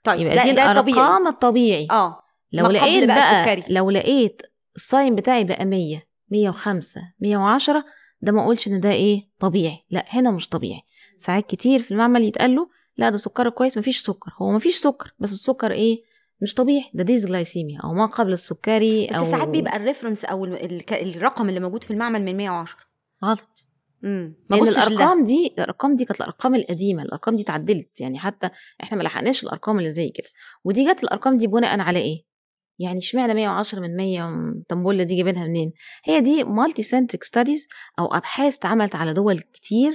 طيب 0.04 0.22
يبقى 0.22 0.36
ده 0.36 0.44
دي 0.44 0.52
ده 0.52 0.72
الأرقام 0.72 1.28
الطبيعي. 1.28 1.88
آه. 1.92 2.20
لو 2.52 2.68
لقيت 2.68 3.08
بقى 3.08 3.44
بقى. 3.44 3.64
لو 3.70 3.90
لقيت 3.90 4.42
الصايم 4.76 5.16
بتاعي 5.16 5.44
بقى 5.44 5.66
100 5.66 6.04
105 6.30 7.02
110 7.20 7.86
ده 8.22 8.32
ما 8.32 8.42
اقولش 8.42 8.68
إن 8.68 8.80
ده 8.80 8.92
إيه 8.92 9.28
طبيعي 9.40 9.78
لا 9.92 10.06
هنا 10.10 10.32
مش 10.32 10.50
طبيعي. 10.50 10.82
ساعات 11.18 11.46
كتير 11.50 11.80
في 11.82 11.92
المعمل 11.92 12.24
يتقال 12.24 12.56
له 12.56 12.70
لا 12.98 13.10
ده 13.10 13.18
سكرك 13.18 13.54
كويس 13.54 13.78
مفيش 13.78 14.02
سكر. 14.02 14.32
هو 14.42 14.52
مفيش 14.52 14.78
سكر 14.78 15.14
بس 15.20 15.34
السكر 15.34 15.72
إيه 15.72 16.02
مش 16.42 16.54
طبيعي 16.54 16.84
ده 16.94 17.04
dysglycemia 17.04 17.80
أو 17.84 17.94
ما 17.94 18.06
قبل 18.06 18.34
السكري 18.34 19.08
بس 19.08 19.16
أو 19.16 19.26
ساعات 19.26 19.48
بيبقى 19.48 19.76
ال 19.76 19.81
reference 19.81 20.26
أو 20.26 20.46
ال- 20.46 20.66
ال- 20.94 21.16
الرقم 21.16 21.50
اللي 21.50 21.60
موجود 21.60 21.84
في 21.84 21.92
المعمل 21.92 22.24
من 22.24 22.38
110 22.38 22.78
غلط. 23.26 23.68
امم 24.04 24.36
لأن. 24.50 24.60
الأرقام 24.68 25.26
دي 25.26 25.48
الأرقام 25.58 25.96
دي 25.96 26.06
كانت 26.06 26.22
الأرقام 26.22 26.56
القديمة 26.56 27.04
الأرقام 27.04 27.36
دي 27.36 27.42
اتعدلت. 27.44 28.02
يعني 28.02 28.20
حتى 28.20 28.50
إحنا 28.84 28.98
ما 28.98 29.04
لحقناش 29.04 29.44
الأرقام 29.44 29.78
اللي 29.80 29.90
زي 29.90 30.10
كده. 30.10 30.28
ودي 30.64 30.92
جت 30.92 31.04
الأرقام 31.04 31.38
دي 31.38 31.48
بناء 31.48 31.80
على 31.80 32.00
إيه؟ 32.00 32.24
يعني 32.80 32.98
اشمعنى 32.98 33.34
110 33.34 33.80
من 33.80 33.96
100 33.98 34.54
طنبولة 34.70 35.04
دي 35.04 35.16
جايبينها 35.16 35.48
منين؟ 35.48 35.74
هي 36.06 36.22
دي 36.22 36.44
multicentric 36.44 37.24
studies 37.24 37.68
أو 38.00 38.06
أبحاث 38.06 38.58
اتعملت 38.58 38.96
على 38.96 39.14
دول 39.14 39.40
كتير 39.40 39.92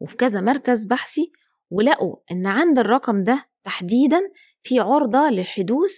وفي 0.00 0.16
كذا 0.16 0.40
مركز 0.40 0.84
بحثي 0.84 1.32
ولقوا 1.70 2.16
إن 2.32 2.46
عند 2.46 2.78
الرقم 2.78 3.24
ده 3.24 3.48
تحديدا 3.64 4.20
في 4.62 4.78
عرضة 4.80 5.30
لحدوث 5.30 5.92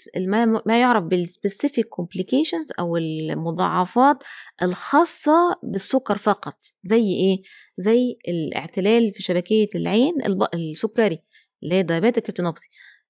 ما 0.66 0.80
يعرف 0.80 1.04
بال 1.04 1.20
specific 1.20 1.86
complications 1.86 2.68
أو 2.78 2.96
المضاعفات 2.96 4.16
الخاصة 4.62 5.32
بالسكر 5.62 6.18
فقط 6.18 6.58
زي 6.84 7.02
إيه؟ 7.12 7.42
زي 7.78 8.16
الاعتلال 8.28 9.12
في 9.12 9.22
شبكية 9.22 9.68
العين. 9.74 10.14
السكري 10.54 11.18
اللي 11.62 11.74
هي 11.74 11.82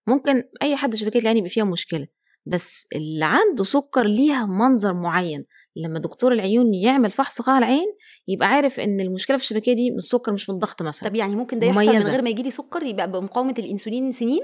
ممكن 0.06 0.44
أي 0.62 0.76
حد 0.76 0.94
شبكية 0.94 1.20
العين 1.20 1.37
يبقى 1.37 1.50
فيها 1.50 1.64
مشكلة. 1.64 2.06
بس 2.46 2.87
اللي 2.94 3.24
عنده 3.24 3.64
سكر 3.64 4.07
ليها 4.07 4.46
منظر 4.46 4.94
معين. 4.94 5.44
لما 5.76 5.98
دكتور 5.98 6.33
العيون 6.33 6.74
يعمل 6.74 7.11
فحص 7.11 7.42
قاع 7.42 7.59
العين 7.59 7.87
يبقى 8.28 8.48
عارف 8.48 8.81
إن 8.81 9.00
المشكلة 9.00 9.37
في 9.37 9.42
الشبكية 9.42 9.72
دي 9.72 9.90
من 9.90 9.96
السكر 9.96 10.33
مش 10.33 10.50
من 10.50 10.55
الضغط 10.55 10.83
مثلا. 10.83 11.09
طب 11.09 11.14
يعني 11.14 11.37
ممكن 11.37 11.59
ده 11.59 11.66
يحصل 11.66 11.81
من 11.81 11.88
مميزة. 11.88 12.11
غير 12.11 12.22
ما 12.22 12.31
يجي 12.31 12.42
لي 12.42 12.50
سكر؟ 12.50 12.83
يبقى 12.83 13.11
بمقاومة 13.11 13.55
الإنسولين 13.59 14.12
سنين؟ 14.12 14.40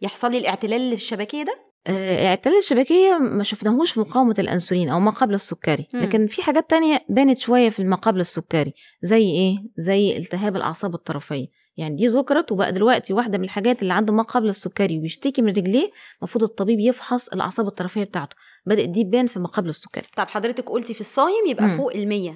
يحصل 0.00 0.30
لي 0.30 0.38
الاعتلال 0.38 0.80
اللي 0.80 0.96
في 0.96 1.02
الشبكية 1.02 1.42
ده؟ 1.42 1.68
آه، 1.86 2.26
اعتلال 2.28 2.58
الشبكية 2.58 3.18
ما 3.18 3.44
شفناهوش 3.44 3.92
في 3.92 4.00
مقاومة 4.00 4.34
الإنسولين 4.38 4.88
أو 4.88 5.00
ما 5.00 5.10
قبل 5.10 5.34
السكري. 5.34 5.88
لكن 5.94 6.26
في 6.26 6.42
حاجات 6.42 6.70
تانية 6.70 7.04
بانت 7.08 7.38
شوية 7.38 7.68
في 7.70 7.84
ما 7.84 7.96
قبل 7.96 8.20
السكري. 8.20 8.74
زي 9.02 9.22
إيه؟ 9.30 9.56
زي 9.76 10.16
التهاب 10.16 10.56
الأعصاب 10.56 10.94
الطرفية. 10.94 11.46
يعني 11.78 11.96
دي 11.96 12.06
ذكرت 12.06 12.52
وبقى 12.52 12.72
دلوقتي 12.72 13.12
واحدة 13.12 13.38
من 13.38 13.44
الحاجات 13.44 13.82
اللي 13.82 13.94
عنده 13.94 14.12
ما 14.12 14.22
قبل 14.22 14.48
السكري 14.48 14.98
وبيشتكي 14.98 15.42
من 15.42 15.48
رجليه 15.48 15.90
المفروض 16.18 16.44
الطبيب 16.44 16.80
يفحص 16.80 17.28
الأعصاب 17.28 17.66
الطرفية 17.66 18.04
بتاعته. 18.04 18.36
بدات 18.66 18.88
دي 18.88 19.04
تبان 19.04 19.26
في 19.26 19.40
ما 19.40 19.48
قبل 19.48 19.68
السكري. 19.68 20.06
طب 20.16 20.28
حضرتك 20.28 20.70
قلتي 20.70 20.94
في 20.94 21.00
الصايم 21.00 21.46
يبقى 21.48 21.64
مم. 21.64 21.76
فوق 21.76 21.92
ال 21.94 22.08
100 22.08 22.30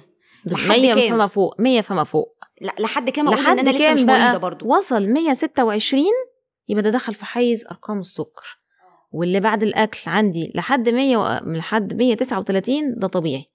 بس 0.45 0.53
لحد 0.53 0.79
100 0.79 0.93
كام؟ 0.95 1.09
فما 1.09 1.27
فوق 1.27 1.61
100 1.61 1.81
فما 1.81 2.03
فوق. 2.03 2.37
لا 2.61 2.73
لحد 2.79 3.09
كام؟ 3.09 3.27
أقول 3.27 3.37
إن 3.39 3.43
لحد 3.43 3.59
أنا 3.59 3.69
لسه 3.69 3.93
مش 3.93 4.01
مريضة 4.01 4.37
برضو. 4.37 4.77
وصل 4.77 5.07
126 5.07 6.03
يبقى 6.67 6.83
ده 6.83 6.89
دخل 6.89 7.13
في 7.13 7.25
حيز 7.25 7.65
أرقام 7.71 7.99
السكر. 7.99 8.59
واللي 9.11 9.39
بعد 9.39 9.63
الأكل 9.63 9.99
عندي 10.05 10.51
لحد 10.55 10.89
100 10.89 11.17
و... 11.17 11.39
من 11.45 11.57
لحد 11.57 11.93
139 11.93 12.95
ده 12.97 13.07
طبيعي. 13.07 13.45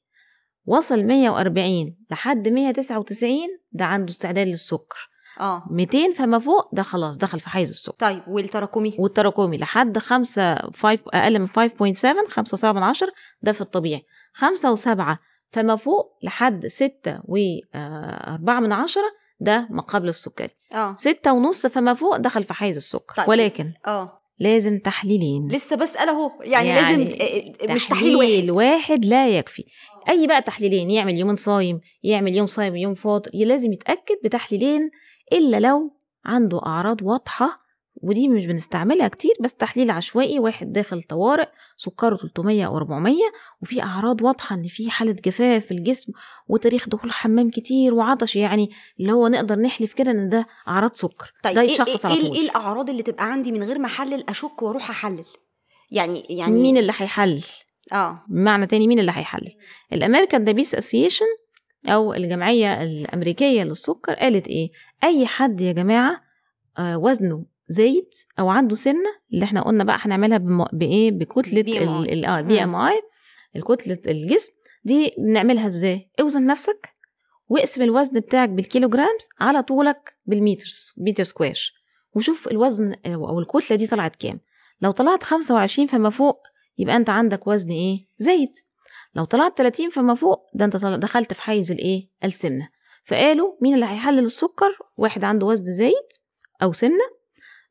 وصل 0.67 1.05
140 1.05 1.97
لحد 2.11 2.49
199 2.49 3.33
ده 3.73 3.85
عنده 3.85 4.11
استعداد 4.11 4.47
للسكر. 4.49 5.09
آه. 5.41 5.65
200 5.71 6.13
فما 6.13 6.39
فوق 6.39 6.75
ده 6.75 6.83
خلاص 6.83 7.19
دخل 7.19 7.41
في 7.41 7.51
حيز 7.51 7.71
السكر 7.71 7.97
طيب 7.99 8.23
والتراكمي؟ 8.29 8.97
والتراكمي 8.99 9.59
لحد 9.59 9.99
5 9.99 10.55
5 10.55 11.03
أقل 11.15 11.39
من 11.39 11.47
5.7 11.47 12.29
5 12.29 12.73
من 12.73 12.83
10 12.83 13.09
ده 13.43 13.53
في 13.53 13.61
الطبيعي. 13.61 14.03
5 14.35 14.75
و7 14.75 15.17
فما 15.51 15.77
فوق 15.77 16.19
لحد 16.23 16.67
6 16.67 17.19
و4 17.19 18.51
من 18.51 18.73
10 18.73 19.03
ده 19.41 19.69
ما 19.71 19.83
قبل 19.83 20.09
السكري. 20.09 20.51
آه. 20.75 20.95
ستة 20.95 21.33
ونص 21.33 21.67
فما 21.67 21.95
فوق 21.95 22.17
دخل 22.17 22.45
في 22.45 22.55
حيز 22.55 22.77
السكر. 22.77 23.15
طيب. 23.17 23.29
ولكن 23.29 23.73
آه. 23.87 24.21
لازم 24.41 24.79
تحليلين. 24.79 25.49
لسه 25.49 25.77
بسال 25.77 26.09
اهو 26.09 26.31
يعني, 26.41 26.69
يعني 26.69 26.81
لازم 27.01 27.19
آه، 27.71 27.75
مش 27.75 27.87
تحليل 27.87 28.17
واحد. 28.17 28.51
واحد 28.51 29.05
لا 29.05 29.29
يكفي. 29.29 29.65
أي 30.09 30.27
بقى 30.27 30.43
تحليلين 30.43 30.91
يعمل 30.91 31.19
يومين 31.19 31.37
صايم 31.37 31.81
يعمل 32.03 32.37
يوم 32.37 32.47
صايم 32.47 32.77
يوم 32.77 32.95
فاطر 32.95 33.31
لازم 33.35 33.73
يتأكد 33.73 34.17
بتحليلين 34.25 34.91
إلا 35.33 35.61
لو 35.61 35.91
عنده 36.25 36.61
أعراض 36.67 37.03
واضحة 37.03 37.69
ودي 38.03 38.29
مش 38.29 38.47
بنستعملها 38.47 39.09
كتير 39.09 39.33
بس 39.41 39.55
تحليل 39.55 39.91
عشوائي 39.91 40.39
واحد 40.39 40.73
داخل 40.73 41.03
طوارئ 41.03 41.49
سكره 41.77 42.17
300 42.17 42.67
أو 42.67 42.77
400 42.77 43.17
وفي 43.63 43.83
أعراض 43.83 44.23
واضحة 44.23 44.57
إن 44.57 44.69
في 44.69 44.91
حالة 44.91 45.13
جفاف 45.13 45.67
في 45.67 45.71
الجسم 45.71 46.13
وتاريخ 46.49 46.89
دخول 46.89 47.13
حمام 47.13 47.51
كتير 47.51 47.95
وعطش 47.95 48.37
يعني 48.37 48.71
اللي 49.01 49.13
هو 49.13 49.29
نقدر 49.29 49.59
نحلف 49.59 49.93
كده 49.93 50.11
إن 50.11 50.29
ده 50.29 50.47
أعراض 50.69 50.93
سكر. 50.93 51.33
طيب 51.43 51.55
ده 51.55 51.61
على 51.61 51.69
إيه, 51.71 51.97
طول. 51.97 52.37
إيه 52.37 52.41
الأعراض 52.41 52.91
اللي 52.91 53.03
تبقى 53.03 53.33
عندي 53.33 53.53
من 53.53 53.63
غير 53.63 53.79
ما 53.79 53.87
أحلل 53.87 54.25
أشك 54.29 54.63
وأروح 54.63 54.91
أحلل؟ 54.91 55.25
يعني 55.91 56.25
يعني 56.31 56.53
مين 56.63 56.77
اللي 56.77 56.93
هيحلل؟ 56.97 57.45
آه. 57.93 58.23
بمعنى 58.29 58.67
تاني 58.67 58.87
مين 58.87 58.99
اللي 58.99 59.13
هيحلل؟ 59.15 59.53
الأمريكان 59.93 60.45
Diabetes 60.45 60.75
Association 60.75 61.27
أو 61.87 62.15
الجمعية 62.15 62.83
الأمريكية 62.83 63.63
للسكر 63.63 64.15
قالت 64.15 64.49
إيه؟ 64.49 64.71
أي 65.05 65.27
حد 65.27 65.61
يا 65.61 65.73
جماعة 65.73 66.21
آه، 66.79 66.99
وزنه 66.99 67.47
زايد 67.69 68.09
أو 68.39 68.49
عنده 68.49 68.75
سنة 68.75 69.11
اللي 69.33 69.45
إحنا 69.45 69.61
قلنا 69.63 69.85
بقى 69.85 69.99
هنعملها 70.01 70.39
بم... 70.39 70.65
بإيه؟ 70.73 71.11
بكتلة 71.11 71.63
BMI. 71.63 71.83
ال- 71.83 72.13
ال- 72.13 72.25
آه 72.25 72.41
BMI 72.41 73.03
الكتلة 73.57 73.99
الجسم. 74.07 74.53
دي 74.85 75.13
بنعملها 75.19 75.67
إزاي؟ 75.67 76.11
أوزن 76.21 76.47
نفسك 76.47 76.89
واقسم 77.49 77.83
الوزن 77.83 78.21
بتاعك 78.21 78.49
بال 78.49 78.63
kilograms 78.63 79.29
على 79.41 79.63
طولك 79.63 80.15
بال 80.27 80.44
meters 80.44 80.95
متر 80.99 81.23
square. 81.25 81.73
وشوف 82.15 82.49
الوزن 82.49 82.95
أو 83.07 83.39
الكتلة 83.41 83.77
دي 83.77 83.87
طلعت 83.87 84.17
كام. 84.17 84.41
لو 84.83 84.91
طلعت 84.91 85.23
25 85.23 85.87
فما 85.89 86.11
فوق 86.11 86.43
يبقى 86.79 86.97
أنت 86.97 87.11
عندك 87.11 87.47
وزن 87.47 87.71
إيه؟ 87.71 88.07
زايد. 88.19 88.53
لو 89.19 89.25
طلعت 89.25 89.59
30 89.59 89.91
فما 89.91 90.15
فوق 90.15 90.51
ده 90.55 90.65
انت 90.65 90.77
دخلت 90.77 91.33
في 91.33 91.43
حيز 91.43 91.73
الايه؟ 91.73 92.09
السمنة. 92.25 92.69
فقالوا 93.05 93.53
مين 93.61 93.75
اللي 93.75 93.87
هيحلل 93.87 94.25
السكر؟ 94.25 94.79
واحد 94.97 95.25
عنده 95.25 95.47
وزن 95.47 95.73
زايد 95.73 96.07
أو 96.63 96.73
سمنة. 96.73 97.05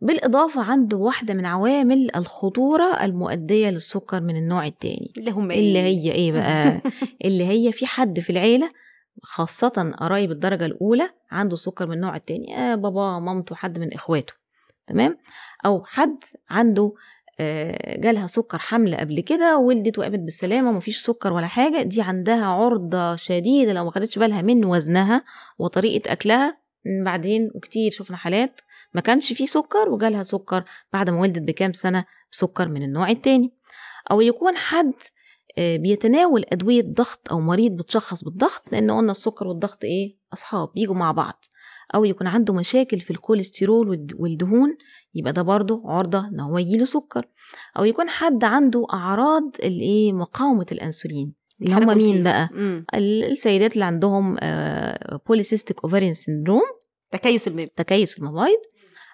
بالإضافة 0.02 0.62
عنده 0.62 0.98
واحدة 0.98 1.34
من 1.34 1.46
عوامل 1.46 2.16
الخطورة 2.16 3.04
المؤدية 3.04 3.70
للسكر 3.70 4.22
من 4.22 4.36
النوع 4.36 4.66
التاني. 4.66 5.14
اللي 5.18 5.32
هم 5.32 5.52
اللي 5.52 5.80
إيه؟ 5.80 5.86
هي 5.86 6.12
إيه 6.12 6.32
بقى؟ 6.32 6.82
اللي 7.26 7.48
هي 7.48 7.72
في 7.72 7.86
حد 7.86 8.20
في 8.20 8.30
العيلة 8.30 8.70
خاصة 9.24 9.94
قرايب 9.98 10.32
الدرجة 10.32 10.66
الأولى 10.66 11.10
عنده 11.32 11.56
سكر 11.56 11.88
من 11.88 11.94
النوع 11.94 12.16
التاني. 12.16 12.58
آه 12.58 12.76
بابا 12.76 13.20
مامته 13.20 13.56
حد 13.56 13.80
من 13.80 13.94
إخواته. 13.94 14.34
تمام؟ 14.88 15.18
أو 15.66 15.84
حد 15.84 16.18
عنده 16.50 16.94
جالها 17.98 18.28
سكر 18.28 18.58
حمل 18.58 18.96
قبل 18.96 19.20
كده 19.20 19.58
وولدت 19.58 20.00
وقامت 20.00 20.20
بالسلامة 20.20 20.70
ومفيش 20.70 20.98
سكر 21.02 21.34
ولا 21.34 21.48
حاجة. 21.48 21.82
دي 21.84 22.02
عندها 22.02 22.46
عرضة 22.46 23.16
شديدة 23.16 23.74
لو 23.74 23.86
ما 23.86 23.92
خدتش 23.92 24.20
بالها 24.20 24.42
من 24.42 24.66
وزنها 24.66 25.24
وطريقة 25.60 26.12
أكلها. 26.12 26.58
م، 26.86 27.04
بعدين 27.04 27.52
وكتير 27.56 27.92
شفنا 27.92 28.18
حالات 28.18 28.62
ما 28.94 29.02
كانش 29.02 29.34
فيه 29.34 29.46
سكر 29.46 29.90
وجالها 29.90 30.24
سكر 30.24 30.64
بعد 30.94 31.10
ما 31.10 31.22
ولدت 31.22 31.42
بكام 31.42 31.74
سنة 31.74 32.06
بسكر 32.32 32.68
من 32.70 32.84
النوع 32.84 33.10
التاني. 33.10 33.54
أو 34.12 34.22
يكون 34.22 34.56
حد 34.58 34.94
آه، 35.60 35.78
بيتناول 35.78 36.46
أدوية 36.52 36.82
ضغط 36.94 37.32
أو 37.32 37.40
مريض 37.40 37.72
بتشخص 37.72 38.24
بالضغط 38.24 38.72
لأن 38.72 38.92
قلنا 38.92 39.12
السكر 39.12 39.48
والضغط 39.48 39.84
إيه؟ 39.84 40.18
أصحاب 40.34 40.70
بيجوا 40.76 40.96
مع 40.96 41.12
بعض. 41.12 41.46
أو 41.96 42.06
يكون 42.06 42.28
عنده 42.28 42.54
مشاكل 42.54 43.00
في 43.00 43.12
الكوليسترول 43.12 43.90
والد- 43.90 44.16
والدهون 44.20 44.78
يبقى 45.18 45.34
ده 45.34 45.42
برضه 45.42 45.82
عرضة 45.86 46.28
إن 46.28 46.40
هو 46.40 46.58
يجيله 46.58 46.86
سكر 46.86 47.26
أو 47.78 47.86
يكون 47.86 48.10
حد 48.10 48.44
عنده 48.44 48.86
أعراض 48.94 49.44
الإيه 49.64 50.14
مقاومة 50.14 50.66
الأنسولين 50.72 51.34
اللي 51.62 51.76
هم 51.76 51.98
مين. 51.98 52.24
بقى 52.24 52.50
مم. 52.54 52.86
ال- 52.96 53.24
السيدات 53.32 53.74
اللي 53.74 53.86
عندهم 53.86 54.38
polycystic 55.28 55.78
ovarian 55.84 56.14
syndrome 56.14 56.62
تكيس 57.12 57.48
المبيض 57.48 57.68
تكيس 57.76 58.18
المبايض 58.20 58.58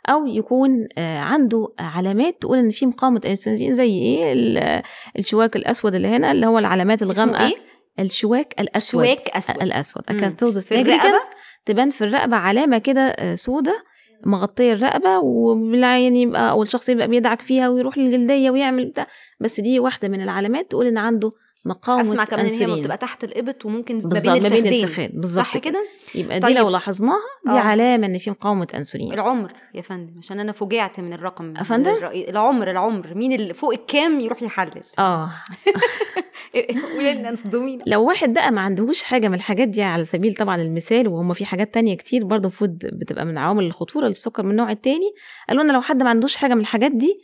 أو 0.10 0.26
يكون 0.28 0.88
آه، 0.98 1.18
عنده 1.20 1.68
علامات 1.80 2.42
تقول 2.42 2.58
إن 2.58 2.70
في 2.70 2.86
مقاومة 2.86 3.22
انسولين 3.26 3.74
زي 3.74 3.89
إيه 3.94 4.34
ال- 4.34 4.82
الشواك 5.20 5.56
الأسود 5.56 5.96
اللي 5.96 6.08
هنا 6.08 6.32
اللي 6.32 6.46
هو 6.46 6.60
العلامات 6.60 7.02
الغامقة 7.02 7.48
إيه؟ 7.48 7.56
الشواك 8.00 8.56
الأسود 8.60 9.06
شواك 9.06 9.20
أسود. 9.38 9.62
الأسود. 9.63 10.04
acanthosis 10.10 10.65
في 10.66 10.72
الرقبة؟ 10.76 10.92
nigricans 10.93 11.24
تبان 11.66 11.89
في 11.89 12.04
الرقبة 12.04 12.36
علامة 12.38 12.78
كده 12.78 13.36
سودة 13.36 13.84
مغطيه 14.26 14.74
الرقبة 14.74 15.20
والعين 15.20 16.16
يبقى 16.16 16.50
أو 16.52 16.64
الشخص 16.64 16.90
يبقى 16.90 17.08
بيدعك 17.08 17.42
فيها 17.42 17.70
ويروح 17.70 17.98
للجلدية 17.98 18.50
ويعمل 18.52 18.86
بتاع 18.86 19.08
بس 19.40 19.60
دي 19.60 19.80
واحدة 19.80 20.08
من 20.08 20.22
العلامات 20.22 20.70
تقول 20.72 20.88
إن 20.88 20.98
عنده 20.98 21.32
مقاومة 21.66 22.02
أسمع 22.02 22.24
كمان 22.26 22.46
إن 22.46 22.52
هي 22.52 22.58
أنسولين. 22.58 22.82
بتبقى 22.82 22.98
تحت 22.98 23.24
الإبط 23.24 23.66
وممكن 23.66 23.96
ما 24.04 24.10
بين 24.10 24.32
ما 24.32 24.34
بين 24.34 24.46
الفخذين 24.46 24.84
الفخذين 24.84 25.10
بالظبط 25.14 25.46
صح 25.46 25.58
كده 25.58 25.84
يبقى 26.16 26.40
طيب. 26.40 26.52
دي 26.54 26.60
لو 26.60 26.70
لاحظناها 26.70 27.18
دي 27.46 27.52
آه. 27.52 27.60
علامة 27.60 28.08
إن 28.08 28.18
في 28.18 28.30
مقاومة 28.32 28.68
أنسولين 28.76 29.14
العمر 29.14 29.54
يا 29.76 29.82
فندم 29.82 30.18
عشان 30.18 30.40
أنا 30.40 30.52
فوجعت 30.52 31.00
من 31.00 31.14
الرقم 31.14 31.56
يا 31.58 31.64
فندم؟ 31.64 31.94
الرئي- 31.94 32.30
العمر 32.30 32.72
العمر 32.72 33.14
مين 33.14 33.34
اللي 33.34 33.54
فوق 33.54 33.74
الكام 33.74 34.20
يروح 34.20 34.44
يحلل 34.44 34.84
آه 35.00 35.30
قولي 36.96 37.13
لنا 37.13 37.34
اصدمينا 37.34 37.84
لو 37.88 38.08
واحد 38.08 38.34
بقى 38.34 38.52
ما 38.52 38.62
عندهوش 38.62 39.04
حاجة 39.04 39.28
من 39.28 39.34
الحاجات 39.36 39.68
دي 39.68 39.82
على 39.84 40.06
سبيل 40.06 40.36
طبعا 40.36 40.62
المثال 40.62 41.08
وهم 41.08 41.34
في 41.34 41.46
حاجات 41.46 41.74
تانية 41.74 41.98
كتير 41.98 42.26
برضه 42.26 42.42
المفروض 42.44 42.78
بتبقى 42.84 43.26
من 43.26 43.38
عوامل 43.38 43.63
الخطورة 43.66 44.08
للسكر 44.08 44.44
من 44.44 44.52
النوع 44.52 44.72
التاني 44.72 45.12
قالوا 45.50 45.63
لنا 45.63 45.74
لو 45.74 45.82
حد 45.82 46.04
ما 46.04 46.10
عندوش 46.10 46.36
حاجة 46.36 46.54
من 46.54 46.62
الحاجات 46.62 46.92
دي 46.92 47.16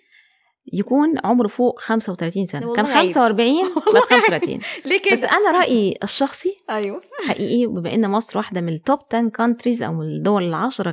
يكون 0.74 1.16
عمره 1.24 1.48
فوق 1.48 1.80
35 1.80 2.46
سنة. 2.46 2.74
كان 2.74 2.86
عيب. 2.86 2.96
45 2.96 3.54
بقى 3.94 4.02
35 4.02 4.60
ليه 4.86 5.02
كده؟ 5.02 5.12
بس 5.14 5.24
أنا 5.24 5.52
رأيي 5.52 5.98
الشخصي 6.04 6.58
أيوه. 6.70 7.02
حقيقي 7.28 7.66
بما 7.66 7.94
إن 7.94 8.10
مصر 8.10 8.38
واحدة 8.38 8.62
من 8.62 8.70
ال 8.70 8.77
top 8.77 9.00
10 9.14 9.30
countries 9.30 9.84
أو 9.84 9.94
من 9.94 10.02
الدول 10.06 10.44
العشرة 10.44 10.92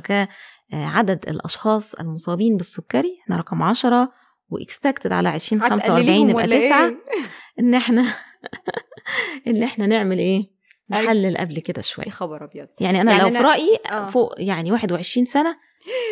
كعدد 0.71 1.25
الأشخاص 1.29 1.93
المصابين 1.95 2.57
بالسكري 2.57 3.19
إحنا 3.23 3.37
رقم 3.37 3.63
10 3.63 4.11
و 4.49 4.56
expected 4.56 5.11
على 5.11 5.35
2045 5.35 5.79
هتقلليهم 5.99 6.29
نبقى 6.29 6.43
ولا 6.43 6.59
تسعة. 6.59 6.87
إيه؟ 6.87 6.97
إن 7.59 7.73
إحنا 7.73 8.05
ان 9.47 9.63
إحنا 9.63 9.87
نعمل 9.87 10.17
إيه. 10.19 10.57
نحلل 10.89 11.37
قبل 11.37 11.59
كده 11.59 11.81
شوية. 11.81 12.09
خبر 12.09 12.43
أبيض. 12.43 12.67
يعني 12.79 13.01
أنا 13.01 13.11
يعني 13.11 13.23
لو 13.23 13.29
في 13.29 13.39
أنا- 13.39 13.41
رأيي 13.45 13.77
آه. 13.91 14.09
فوق 14.09 14.33
يعني 14.37 14.71
21 14.71 15.25
سنة 15.25 15.55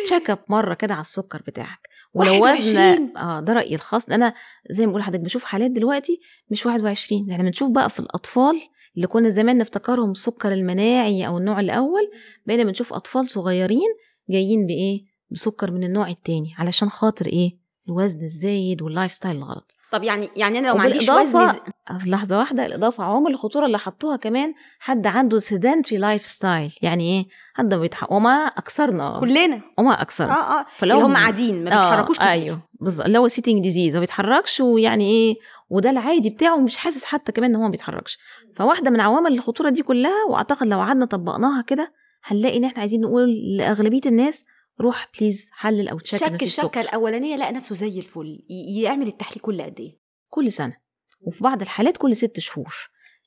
check 0.04 0.30
up 0.30 0.38
مرة 0.48 0.74
كده 0.74 0.94
على 0.94 1.02
السكر 1.02 1.42
بتاعك. 1.46 1.88
ولو 2.14 2.32
وزن 2.32 2.40
21 2.42 3.16
آه 3.16 3.40
ده 3.40 3.52
رأيي 3.52 3.74
الخاص 3.74 4.08
أنا 4.08 4.34
زي 4.70 4.86
ما 4.86 4.90
بقول 4.90 5.00
لحضرتك 5.00 5.24
بشوف 5.24 5.44
حالات 5.44 5.70
دلوقتي 5.70 6.20
مش 6.50 6.66
21 6.66 7.30
إحنا 7.30 7.44
بنشوف 7.44 7.70
بقى 7.70 7.90
في 7.90 8.00
الأطفال 8.00 8.60
اللي 8.96 9.06
كنا 9.06 9.28
زمان 9.28 9.58
نفتكرهم 9.58 10.10
السكر 10.10 10.52
المناعي 10.52 11.26
أو 11.26 11.38
النوع 11.38 11.60
الأول 11.60 12.10
بقينا 12.46 12.64
بنشوف 12.64 12.92
أطفال 12.92 13.30
صغيرين 13.30 13.88
جايين 14.30 14.66
بإيه؟ 14.66 15.04
بسكر 15.30 15.70
من 15.70 15.84
النوع 15.84 16.08
التاني. 16.08 16.54
علشان 16.58 16.88
خاطر 16.88 17.26
إيه؟ 17.26 17.58
الوزن 17.88 18.22
الزايد 18.24 18.82
وال 18.82 18.92
life 18.92 19.12
style 19.14 19.36
الغلط. 19.36 19.72
طب 19.92 20.02
يعني 20.04 20.28
يعني 20.36 20.58
أنا 20.58 20.68
لو 20.68 20.74
ما 20.76 20.82
عنديش 20.82 21.08
وزن 21.08 21.52
في 22.00 22.10
لحظة 22.10 22.38
واحدة 22.38 22.66
الإضافة 22.66 23.04
عوامل 23.04 23.30
الخطورة 23.30 23.66
اللي 23.66 23.78
حطوها 23.78 24.16
كمان 24.16 24.54
حد 24.78 25.06
عنده 25.06 25.38
sedentary 25.38 25.98
life 25.98 26.26
style 26.26 26.74
يعني 26.82 27.04
إيه؟ 27.04 27.26
حد 27.54 27.74
ما 27.74 27.78
بيتحركش 27.78 28.10
وما 28.12 28.30
أكثرنا. 28.46 29.20
كلنا. 29.20 29.60
وما 29.78 30.02
أكثرنا 30.02 30.32
آه 30.32 30.60
آه 30.60 30.66
فلو 30.76 30.94
اللي 30.96 31.06
هم 31.06 31.14
قاعدين 31.16 31.64
ما 31.64 31.70
بيتحركوش 31.70 32.16
كتير. 32.16 32.28
أيوه 32.28 32.60
بالظبط 32.80 33.06
اللي 33.06 33.18
هو 33.18 33.28
sitting 33.28 33.62
disease 33.62 33.94
ما 33.94 34.00
بيتحركش 34.00 34.60
ويعني 34.60 35.10
إيه 35.10 35.34
وده 35.70 35.90
العادي 35.90 36.30
بتاعه 36.30 36.56
مش 36.56 36.76
حاسس 36.76 37.04
حتى 37.04 37.32
كمان 37.32 37.50
إن 37.50 37.56
هو 37.56 37.62
ما 37.62 37.68
بيتحركش. 37.70 38.18
فواحدة 38.54 38.90
من 38.90 39.00
عوامل 39.00 39.32
الخطورة 39.32 39.70
دي 39.70 39.82
كلها 39.82 40.24
وأعتقد 40.28 40.66
لو 40.66 40.78
قعدنا 40.78 41.04
طبقناها 41.06 41.62
كده 41.62 41.92
هنلاقي 42.24 42.56
إن 42.58 42.64
إحنا 42.64 42.80
عايزين 42.80 43.00
نقول 43.00 43.56
لأغلبية 43.56 44.00
الناس 44.06 44.44
روح 44.80 45.10
please 45.20 45.50
حلل 45.52 45.88
أو 45.88 45.98
check 45.98 46.20
شك 46.20 46.42
الشكة 46.42 46.80
الأولانية 46.80 47.36
لقى 47.36 47.52
نفسه 47.52 47.74
زي 47.74 47.98
الفل. 47.98 48.46
يعمل 48.82 49.06
التحليل 49.06 49.40
كل 49.40 49.62
قد 49.62 49.80
إيه. 49.80 49.98
كل 50.28 50.52
سنة. 50.52 50.76
وفي 51.20 51.44
بعض 51.44 51.62
الحالات 51.62 51.96
كل 51.96 52.16
ست 52.16 52.40
شهور. 52.40 52.74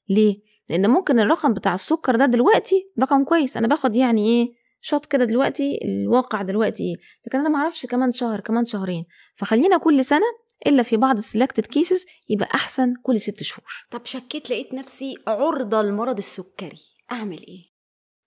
ليه؟ 0.10 0.42
لأن 0.70 0.90
ممكن 0.90 1.20
الرقم 1.20 1.54
بتاع 1.54 1.74
السكر 1.74 2.16
ده 2.16 2.26
دلوقتي 2.26 2.92
رقم 3.00 3.24
كويس. 3.24 3.58
أنا 3.58 3.68
باخد 3.68 3.96
يعني 3.96 4.28
إيه 4.28 4.54
shot 4.82 5.06
كده 5.06 5.26
دلوقتي 5.26 5.80
الواقع 5.86 6.42
دلوقتي 6.42 6.84
إيه. 6.84 6.96
لكن 7.28 7.40
أنا 7.40 7.50
ما 7.50 7.60
أعرفش 7.60 7.86
كمان 7.86 8.12
شهر 8.12 8.40
كمان 8.40 8.66
شهرين. 8.66 9.06
فخلينا 9.36 9.78
كل 9.78 10.06
سنة 10.06 10.26
إلا 10.68 10.84
في 10.84 10.98
بعض 10.98 11.18
ال 11.18 11.23
selected 11.23 11.65
cases 11.65 12.06
يبقى 12.30 12.50
أحسن 12.54 12.94
كل 13.04 13.20
ست 13.20 13.44
شهور. 13.44 13.66
طب 13.92 14.06
شكيت 14.06 14.50
لقيت 14.50 14.74
نفسي 14.74 15.16
عرضة 15.28 15.82
لمرض 15.82 16.18
السكري. 16.18 16.82
أعمل 17.12 17.46
إيه؟ 17.48 17.70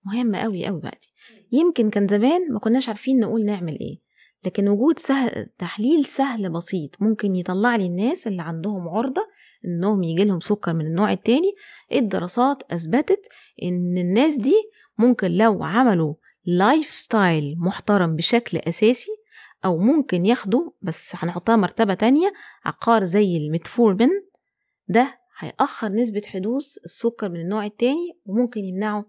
مهمه 0.05 0.39
قوي 0.39 0.67
قوي 0.67 0.81
بقى 0.81 0.99
دي. 1.03 1.09
يمكن 1.59 1.91
كان 1.91 2.09
زمان 2.09 2.53
ما 2.53 2.59
كناش 2.59 2.89
عارفين 2.89 3.21
نقول 3.21 3.45
نعمل 3.45 3.79
إيه 3.81 3.99
لكن 4.45 4.69
وجود 4.69 4.99
سهل 4.99 5.47
تحليل 5.59 6.05
سهل 6.05 6.51
بسيط 6.53 7.03
ممكن 7.03 7.37
يطلع 7.37 7.77
لي 7.77 7.87
الناس 7.87 8.27
اللي 8.27 8.43
عندهم 8.43 8.89
عرضة 8.89 9.23
إنهم 9.65 10.03
يجي 10.03 10.25
لهم 10.25 10.41
سكر 10.41 10.73
من 10.75 10.87
النوع 10.87 11.13
التاني. 11.13 11.53
الدراسات 11.93 12.63
أثبتت 12.73 13.29
إن 13.63 13.99
الناس 13.99 14.37
دي 14.37 14.55
ممكن 14.99 15.31
لو 15.31 15.65
عملوا 15.65 16.15
life 16.45 16.91
style 16.91 17.55
محترم 17.59 18.17
بشكل 18.17 18.59
أساسي 18.59 19.11
أو 19.65 19.79
ممكن 19.79 20.27
ياخدوا 20.27 20.71
بس 20.83 21.13
هنحطها 21.17 21.57
مرتبة 21.57 21.95
تانية 21.95 22.33
عقار 22.65 23.05
زي 23.05 23.37
الميتفورمين 23.37 24.11
ده 24.89 25.19
هيأخر 25.39 25.89
نسبة 25.89 26.23
حدوث 26.27 26.77
السكر 26.85 27.29
من 27.29 27.41
النوع 27.41 27.67
التاني 27.67 28.19
وممكن 28.27 28.61
يمنعه 28.65 29.07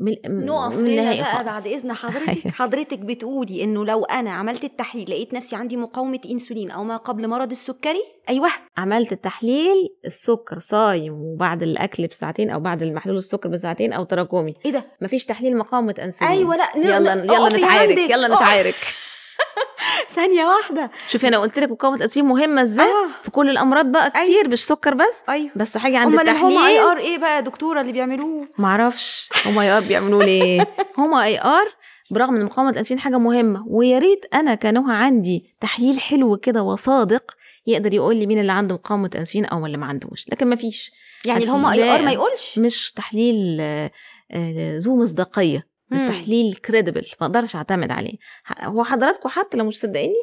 من 0.00 0.16
نقف 0.46 0.76
من 0.76 0.98
هنا 0.98 1.14
بقى 1.14 1.24
خالص. 1.24 1.46
بعد 1.64 1.66
إذن 1.66 1.92
حضرتك 1.92 2.28
أيوة. 2.28 2.52
حضرتك 2.54 2.98
بتقولي 2.98 3.64
إنه 3.64 3.84
لو 3.84 4.04
أنا 4.04 4.32
عملت 4.32 4.64
التحليل 4.64 5.10
لقيت 5.10 5.34
نفسي 5.34 5.56
عندي 5.56 5.76
مقاومة 5.76 6.20
إنسولين 6.30 6.70
أو 6.70 6.84
ما 6.84 6.96
قبل 6.96 7.28
مرض 7.28 7.50
السكري 7.50 8.02
أيوه 8.28 8.48
عملت 8.76 9.12
التحليل 9.12 9.88
السكر 10.06 10.58
صايم 10.58 11.12
وبعد 11.22 11.62
الأكل 11.62 12.06
بساعتين 12.06 12.50
أو 12.50 12.60
بعد 12.60 12.82
المحلول 12.82 13.16
السكر 13.16 13.48
بساعتين 13.48 13.92
أو 13.92 14.04
تراكمي 14.04 14.54
إيه 14.66 14.72
ده 14.72 14.84
مفيش 15.00 15.24
تحليل 15.24 15.56
مقاومة 15.56 15.94
إنسولين 16.02 16.32
أيوه 16.32 16.56
لا 16.56 16.68
يلا 16.76 17.12
يلا 17.14 17.48
نتعارك. 17.56 17.98
يلا. 17.98 18.28
نتعارك 18.28 18.74
ثانية 20.14 20.44
واحدة. 20.44 20.90
شوفي 21.08 21.28
أنا 21.28 21.38
قلت 21.38 21.58
لك 21.58 21.70
مقاومة 21.70 21.96
الانسولين 21.96 22.28
مهمة 22.28 22.62
إزاي؟ 22.62 22.86
آه. 22.86 23.08
في 23.22 23.30
كل 23.30 23.50
الأمراض 23.50 23.86
بقى 23.86 24.12
أيوة. 24.16 24.26
كتير 24.26 24.48
مش 24.48 24.66
سكر 24.66 24.94
بس. 24.94 25.24
أيوه. 25.28 25.50
بس 25.56 25.76
حاجة 25.76 25.98
عند 25.98 26.12
أمال 26.14 26.28
ال 26.28 26.52
HOMA 26.52 26.58
التحليل 26.58 26.78
IR 26.80 26.98
إيه 26.98 27.18
بقى 27.18 27.36
يا 27.36 27.40
دكتورة 27.40 27.80
اللي 27.80 27.92
بيعملوه؟ 27.92 28.48
معرفش 28.58 29.30
HOMA 29.46 29.62
IR 29.62 29.80
بيعملوا 29.80 30.22
ليه؟ 30.22 30.66
HOMA 30.98 31.24
IR 31.24 31.74
برغم 32.10 32.34
إن 32.36 32.44
مقاومة 32.44 32.70
الانسولين 32.70 33.00
حاجة 33.00 33.18
مهمة. 33.18 33.64
ويا 33.68 33.98
ريت 33.98 34.24
أنا 34.34 34.54
كنوها 34.54 34.94
عندي 34.94 35.54
تحليل 35.60 36.00
حلو 36.00 36.36
كده 36.36 36.62
وصادق 36.62 37.22
يقدر 37.66 37.94
يقول 37.94 38.16
لي 38.16 38.26
مين 38.26 38.38
اللي 38.38 38.52
عنده 38.52 38.74
مقاومة 38.74 39.10
انسولين 39.16 39.46
أو 39.48 39.66
اللي 39.66 39.76
ما 39.78 39.86
عندوش. 39.86 40.26
لكن 40.28 40.46
ما 40.46 40.56
فيش. 40.56 40.92
يعني 41.24 41.44
ال 41.44 41.72
HOMA 41.72 41.94
IR 41.94 42.02
ما 42.02 42.12
يقولش؟ 42.12 42.58
مش 42.58 42.92
تحليل 42.92 43.58
آه، 43.60 43.90
آه، 44.30 44.78
ذو 44.78 45.02
مصداقية. 45.02 45.69
مش. 45.90 46.02
تحليل 46.02 46.54
credible 46.54 47.06
ما 47.20 47.26
أقدرش 47.26 47.56
اعتمد 47.56 47.90
عليه. 47.90 48.16
هو 48.60 48.84
حضراتكم 48.84 49.28
حتى 49.28 49.56
لو 49.56 49.64
مش 49.64 49.78
صدقيني 49.78 50.14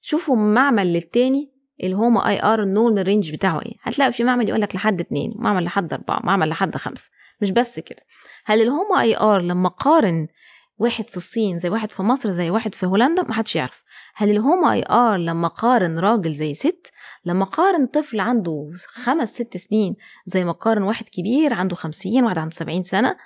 شوفوا 0.00 0.36
معمل 0.36 0.92
للتاني 0.92 1.52
ال 1.82 1.91
HOMA 1.91 2.28
IR 2.28 2.62
ال 2.62 2.68
normal 2.68 3.02
range 3.06 3.32
بتاعه 3.32 3.60
إيه. 3.66 3.72
هتلاقي 3.82 4.12
في 4.12 4.24
معمل 4.24 4.48
يقول 4.48 4.60
لك 4.60 4.74
لحد 4.74 5.00
اتنين 5.00 5.32
معمل 5.36 5.64
لحد 5.64 5.92
اربعة 5.92 6.20
معمل 6.24 6.48
لحد 6.48 6.76
خمسة. 6.76 7.10
مش 7.40 7.50
بس 7.50 7.80
كده. 7.80 8.02
هل 8.44 8.62
ال 8.62 9.00
HOMA 9.00 9.16
IR 9.16 9.42
لما 9.42 9.68
قارن 9.68 10.28
واحد 10.78 11.10
في 11.10 11.16
الصين 11.16 11.58
زي 11.58 11.68
واحد 11.68 11.92
في 11.92 12.02
مصر 12.02 12.30
زي 12.30 12.50
واحد 12.50 12.74
في 12.74 12.86
هولندا 12.86 13.22
محدش 13.22 13.56
يعرف. 13.56 13.82
هل 14.14 14.30
ال 14.30 14.72
HOMA 14.72 14.84
IR 14.90 15.16
لما 15.16 15.48
قارن 15.48 15.98
راجل 15.98 16.34
زي 16.34 16.54
ست 16.54 16.90
لما 17.24 17.44
قارن 17.44 17.86
طفل 17.86 18.20
عنده 18.20 18.70
خمس 18.86 19.34
ست 19.34 19.56
سنين 19.56 19.96
زي 20.26 20.44
ما 20.44 20.52
قارن 20.52 20.82
واحد 20.82 21.08
كبير 21.08 21.54
عنده 21.54 21.76
خمسين 21.76 22.24
واحد 22.24 22.38
عنده 22.38 22.54
سبعين 22.54 22.82
سنة 22.82 23.16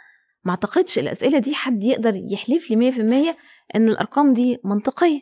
ما 0.46 0.50
اعتقدش 0.50 0.98
الأسئلة 0.98 1.38
دي 1.38 1.54
حد 1.54 1.84
يقدر 1.84 2.12
يحلف 2.14 2.70
لي 2.70 2.76
مية 2.76 2.90
في 2.90 3.00
المية 3.00 3.36
إن 3.76 3.88
الأرقام 3.88 4.32
دي 4.32 4.58
منطقية. 4.64 5.20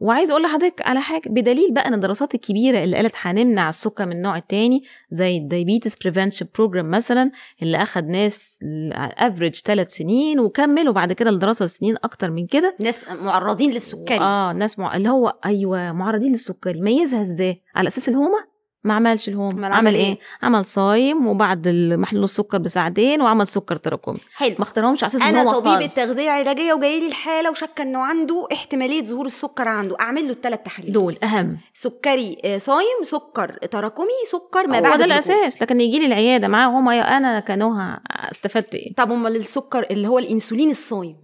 وعايز 0.00 0.30
أقول 0.30 0.42
لحضرتك 0.42 0.82
على 0.86 1.00
حاجة 1.00 1.28
بدليل 1.28 1.74
بقى 1.74 1.88
إن 1.88 1.94
الدراسات 1.94 2.34
الكبيرة 2.34 2.84
اللي 2.84 2.96
قالت 2.96 3.12
هنمنع 3.16 3.68
السكر 3.68 4.06
من 4.06 4.12
النوع 4.12 4.36
التاني 4.36 4.82
زي 5.10 5.36
ال 5.36 5.43
Diabetes 5.43 5.96
Prevention 5.96 6.46
Program 6.54 6.90
مثلا 6.90 7.30
اللي 7.62 7.82
أخد 7.82 8.04
ناس 8.04 8.58
average 9.18 9.54
ثلاث 9.54 9.90
سنين 9.94 10.40
وكملوا 10.40 10.92
بعد 10.92 11.12
كده 11.12 11.30
الدراسه 11.30 11.66
سنين 11.66 11.96
أكتر 12.04 12.30
من 12.30 12.46
كده. 12.46 12.76
ناس 12.80 13.04
معرضين 13.22 13.70
للسكري. 13.70 14.20
آه 14.20 14.52
ناس 14.52 14.78
مع... 14.78 14.96
اللي 14.96 15.08
هو 15.08 15.38
أيوه 15.44 15.92
معرضين 15.92 16.32
للسكري. 16.32 16.80
ميزها 16.80 17.22
إزاي؟ 17.22 17.62
على 17.74 17.88
أساس 17.88 18.08
ال 18.08 18.17
HOMA 18.17 18.51
ما 18.84 18.94
عملش 18.94 19.28
ال 19.28 19.32
HOMA 19.32 19.50
أمال 19.52 19.64
عمل 19.64 19.74
عمل 19.74 19.94
إيه؟ 19.94 20.04
إيه؟ 20.04 20.18
عمل 20.42 20.66
صايم 20.66 21.26
وبعد 21.26 21.68
محلول 21.98 22.24
السكر 22.24 22.58
بساعتين 22.58 23.22
وعمل 23.22 23.46
سكر 23.46 23.76
تراكمي. 23.76 24.18
حلو. 24.36 24.54
ما 24.58 24.62
اختارهمش 24.62 25.04
على 25.04 25.08
أساس 25.10 25.22
أنا 25.22 25.52
طبيب 25.52 25.68
خالص. 25.72 25.98
التغذية 25.98 26.24
العلاجية 26.24 26.72
وجاي 26.74 27.00
لي 27.00 27.06
الحالة 27.06 27.50
وشاكه 27.50 27.82
إنه 27.82 27.98
عنده 27.98 28.46
احتمالية 28.52 29.04
ظهور 29.04 29.26
السكر 29.26 29.68
عنده. 29.68 29.96
أعمل 30.00 30.24
له 30.26 30.32
الثلاث 30.32 30.60
تحاليل. 30.64 30.92
دول 30.92 31.18
أهم. 31.22 31.58
سكري 31.74 32.38
آه، 32.44 32.58
صايم 32.58 33.02
سكر 33.02 33.52
تراكمي 33.70 34.06
سكر 34.32 34.66
ما 34.66 34.80
بعد 34.80 34.98
ده. 34.98 35.04
الأساس 35.04 35.62
لكن 35.62 35.80
يجي 35.80 35.98
لي 35.98 36.06
العيادة 36.06 36.48
معاه 36.48 36.68
HOMA 36.68 37.16
أنا 37.16 37.40
كنوها 37.40 38.00
استفدت 38.30 38.74
إيه؟ 38.74 38.94
طب 38.94 39.12
أمال 39.12 39.36
السكر 39.36 39.86
اللي 39.90 40.08
هو 40.08 40.18
الإنسولين 40.18 40.70
الصايم 40.70 41.16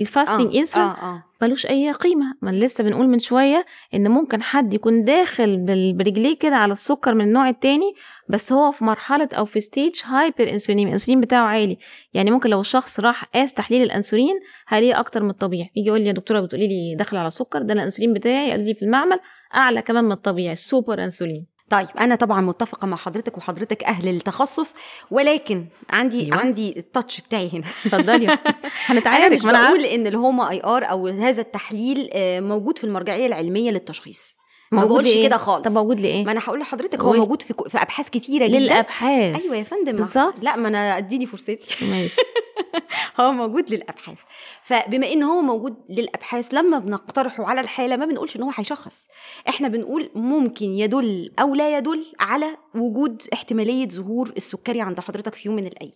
ال 0.00 0.07
fasting 0.07 0.56
insulin 0.56 0.88
آه 0.88 0.92
آه 0.92 1.24
ملوش 1.42 1.66
أي 1.66 1.92
قيمة. 1.92 2.34
ما 2.42 2.50
لسه 2.50 2.84
بنقول 2.84 3.08
من 3.08 3.18
شوية 3.18 3.64
إن 3.94 4.10
ممكن 4.10 4.42
حد 4.42 4.74
يكون 4.74 5.04
داخل 5.04 5.56
برجليه 5.96 6.38
كده 6.38 6.56
على 6.56 6.72
السكر 6.72 7.14
من 7.14 7.20
النوع 7.24 7.48
التاني 7.48 7.94
بس 8.28 8.52
هو 8.52 8.70
في 8.70 8.84
مرحلة 8.84 9.28
أو 9.32 9.44
في 9.44 9.60
stage 9.60 9.94
hyper 10.04 10.50
insulin 10.50 10.86
الانسولين 10.86 11.20
بتاعه 11.20 11.44
عالي. 11.46 11.78
يعني 12.14 12.30
ممكن 12.30 12.50
لو 12.50 12.60
الشخص 12.60 13.00
راح 13.00 13.24
قاس 13.24 13.54
تحليل 13.54 13.82
الانسولين 13.82 14.40
هلاقيه 14.66 15.00
أكتر 15.00 15.22
من 15.22 15.30
الطبيعي. 15.30 15.70
يجي 15.76 15.88
يقول 15.88 16.00
لي 16.00 16.06
يا 16.06 16.12
دكتورة 16.12 16.40
بتقولي 16.40 16.68
لي 16.68 16.94
داخل 16.94 17.16
على 17.16 17.30
سكر 17.30 17.62
ده 17.62 17.74
الانسولين 17.74 18.12
بتاعي 18.12 18.50
قال 18.50 18.60
لي 18.64 18.74
في 18.74 18.82
المعمل 18.82 19.20
أعلى 19.54 19.82
كمان 19.82 20.04
من 20.04 20.12
الطبيعي. 20.12 20.52
ال 20.52 20.61
super 20.61 21.04
insulin 21.04 21.46
طيب 21.70 21.88
أنا 22.00 22.14
طبعا 22.14 22.40
متفقة 22.40 22.86
مع 22.86 22.96
حضرتك 22.96 23.38
وحضرتك 23.38 23.84
أهل 23.84 24.08
التخصص 24.08 24.74
ولكن 25.10 25.66
عندي 25.90 26.16
أيوة. 26.20 26.26
أيوة. 26.32 26.40
عندي 26.46 26.78
ال 26.78 26.85
touch 26.85 27.20
بتاعي 27.20 27.50
هنا 27.52 27.64
اتفضلي 27.86 28.26
أنا 28.32 28.38
هنتعارك 28.86 29.32
مش 29.32 29.44
أنا 29.44 29.68
بقول. 29.68 29.84
إن 29.84 30.06
ال 30.06 30.50
HOMA 30.50 30.60
IR 30.64 30.90
أو 30.90 31.08
هذا 31.08 31.40
التحليل 31.40 32.10
آه، 32.12 32.40
موجود 32.40 32.78
في 32.78 32.84
المرجعية 32.84 33.26
العلمية 33.26 33.70
للتشخيص 33.70 34.37
ما 34.72 34.80
موجود 34.80 35.04
بقولش؟ 35.04 35.26
كده 35.26 35.36
خالص. 35.36 35.64
طب 35.68 35.72
موجود 35.72 36.00
لإيه؟ 36.00 36.24
ما 36.24 36.32
أنا 36.32 36.40
هقول 36.44 36.60
لحضرتك 36.60 37.00
هو. 37.00 37.12
موجود 37.12 37.42
في 37.42 37.54
في 37.68 37.82
أبحاث 37.82 38.08
كتيرة 38.10 38.46
جدا. 38.46 38.58
للأبحاث. 38.58 39.42
أيوه 39.42 39.56
يا 39.56 39.62
فندم. 39.62 39.96
بالظبط. 39.96 40.34
لا 40.42 40.56
ما 40.56 40.68
أنا 40.68 40.98
أديني 40.98 41.26
فرصتي. 41.26 41.86
ماشي. 41.86 42.20
هو 43.20 43.32
موجود 43.32 43.70
للأبحاث. 43.74 44.18
فبما 44.62 45.12
إن 45.12 45.22
هو 45.22 45.42
موجود 45.42 45.76
للأبحاث 45.88 46.46
لما 46.52 46.78
بنقترحه 46.78 47.44
على 47.44 47.60
الحالة 47.60 47.96
ما 47.96 48.06
بنقولش 48.06 48.36
إن 48.36 48.42
هو 48.42 48.50
هيشخص. 48.54 49.08
إحنا 49.48 49.68
بنقول 49.68 50.10
ممكن 50.14 50.66
يدل 50.66 51.30
أو 51.40 51.54
لا 51.54 51.78
يدل 51.78 52.06
على 52.20 52.56
وجود 52.74 53.22
احتمالية 53.32 53.88
ظهور 53.88 54.32
السكري 54.36 54.80
عند 54.80 55.00
حضرتك 55.00 55.34
في 55.34 55.48
يوم 55.48 55.56
من 55.56 55.66
الأيام. 55.66 55.92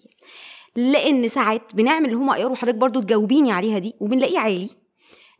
لأن 0.76 1.28
ساعات 1.28 1.74
بنعمل 1.74 2.08
ال 2.08 2.13
HOMA 2.13 2.34
IR 2.34 2.52
وحضرتك 2.52 2.78
برضو 2.78 3.00
تجاوبيني 3.00 3.52
عليها 3.52 3.78
دي 3.78 3.94
وبنلاقيه 4.00 4.38
عالي. 4.38 4.68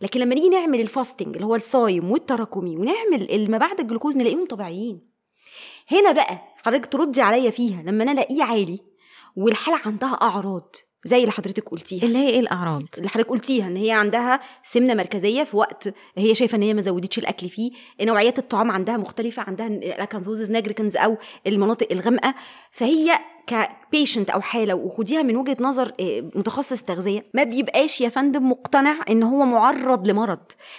لكن 0.02 0.20
لما 0.20 0.34
نيجي 0.34 0.48
نعمل 0.48 0.80
ال 0.80 0.87
fasting 0.87 1.35
اللي 1.36 1.46
هو 1.46 1.54
الصايم 1.54 2.10
والتراكمي 2.10 2.76
ونعمل 2.76 3.50
ما 3.50 3.58
بعد 3.58 3.80
الجلوكوز 3.80 4.16
نلاقيهم 4.16 4.46
طبيعيين. 4.46 5.00
هنا 5.90 6.12
بقى 6.12 6.38
حضرتك 6.64 6.86
تردي 6.86 7.20
عليا 7.20 7.50
فيها 7.50 7.82
لما 7.82 8.02
أنا 8.02 8.12
ألاقيه 8.12 8.42
عالي 8.42 8.78
والحالة 9.36 9.78
عندها 9.84 10.08
أعراض 10.22 10.76
زي 11.04 11.20
اللي 11.20 11.30
حضرتك 11.32 11.68
قلتيها. 11.68 12.02
اللي 12.02 12.18
هي 12.18 12.28
إيه 12.28 12.40
الأعراض؟ 12.40 12.82
اللي 12.98 13.08
حضرتك 13.08 13.28
قلتيها 13.30 13.66
إن 13.66 13.76
هي 13.76 13.90
عندها 13.90 14.40
سمنة 14.64 14.94
مركزية 14.94 15.42
في 15.44 15.56
وقت 15.56 15.94
هي 16.16 16.34
شايفة 16.34 16.56
إن 16.56 16.62
هي 16.62 16.74
ما 16.74 16.80
زودتش 16.80 17.18
الأكل 17.18 17.48
فيه 17.48 17.70
نوعيات 18.00 18.38
الطعام 18.38 18.70
عندها 18.70 18.96
مختلفة 18.96 19.42
عندها 19.42 19.66
ال 19.66 19.74
acanthosis 19.74 20.50
nigricans 20.50 20.96
أو 20.96 21.16
المناطق 21.46 21.88
الغامقة 21.92 22.34
فهي 22.70 23.18
ك 23.46 23.57
patient 23.57 24.30
أو 24.31 24.40
حالة 24.40 24.74
وخديها 24.74 25.22
من 25.22 25.37
وجهة 25.37 25.57
نظر 25.61 25.92
آه، 26.00 26.20
متخصص 26.35 26.83
تغذية. 26.83 27.26
ما 27.35 27.44
بيبقاش 27.44 28.00
يا 28.00 28.09
فندم 28.09 28.50
مقتنع 28.50 28.96
إن 29.11 29.22
هو 29.22 29.44
معرض 29.44 30.09
لمرض. 30.09 30.38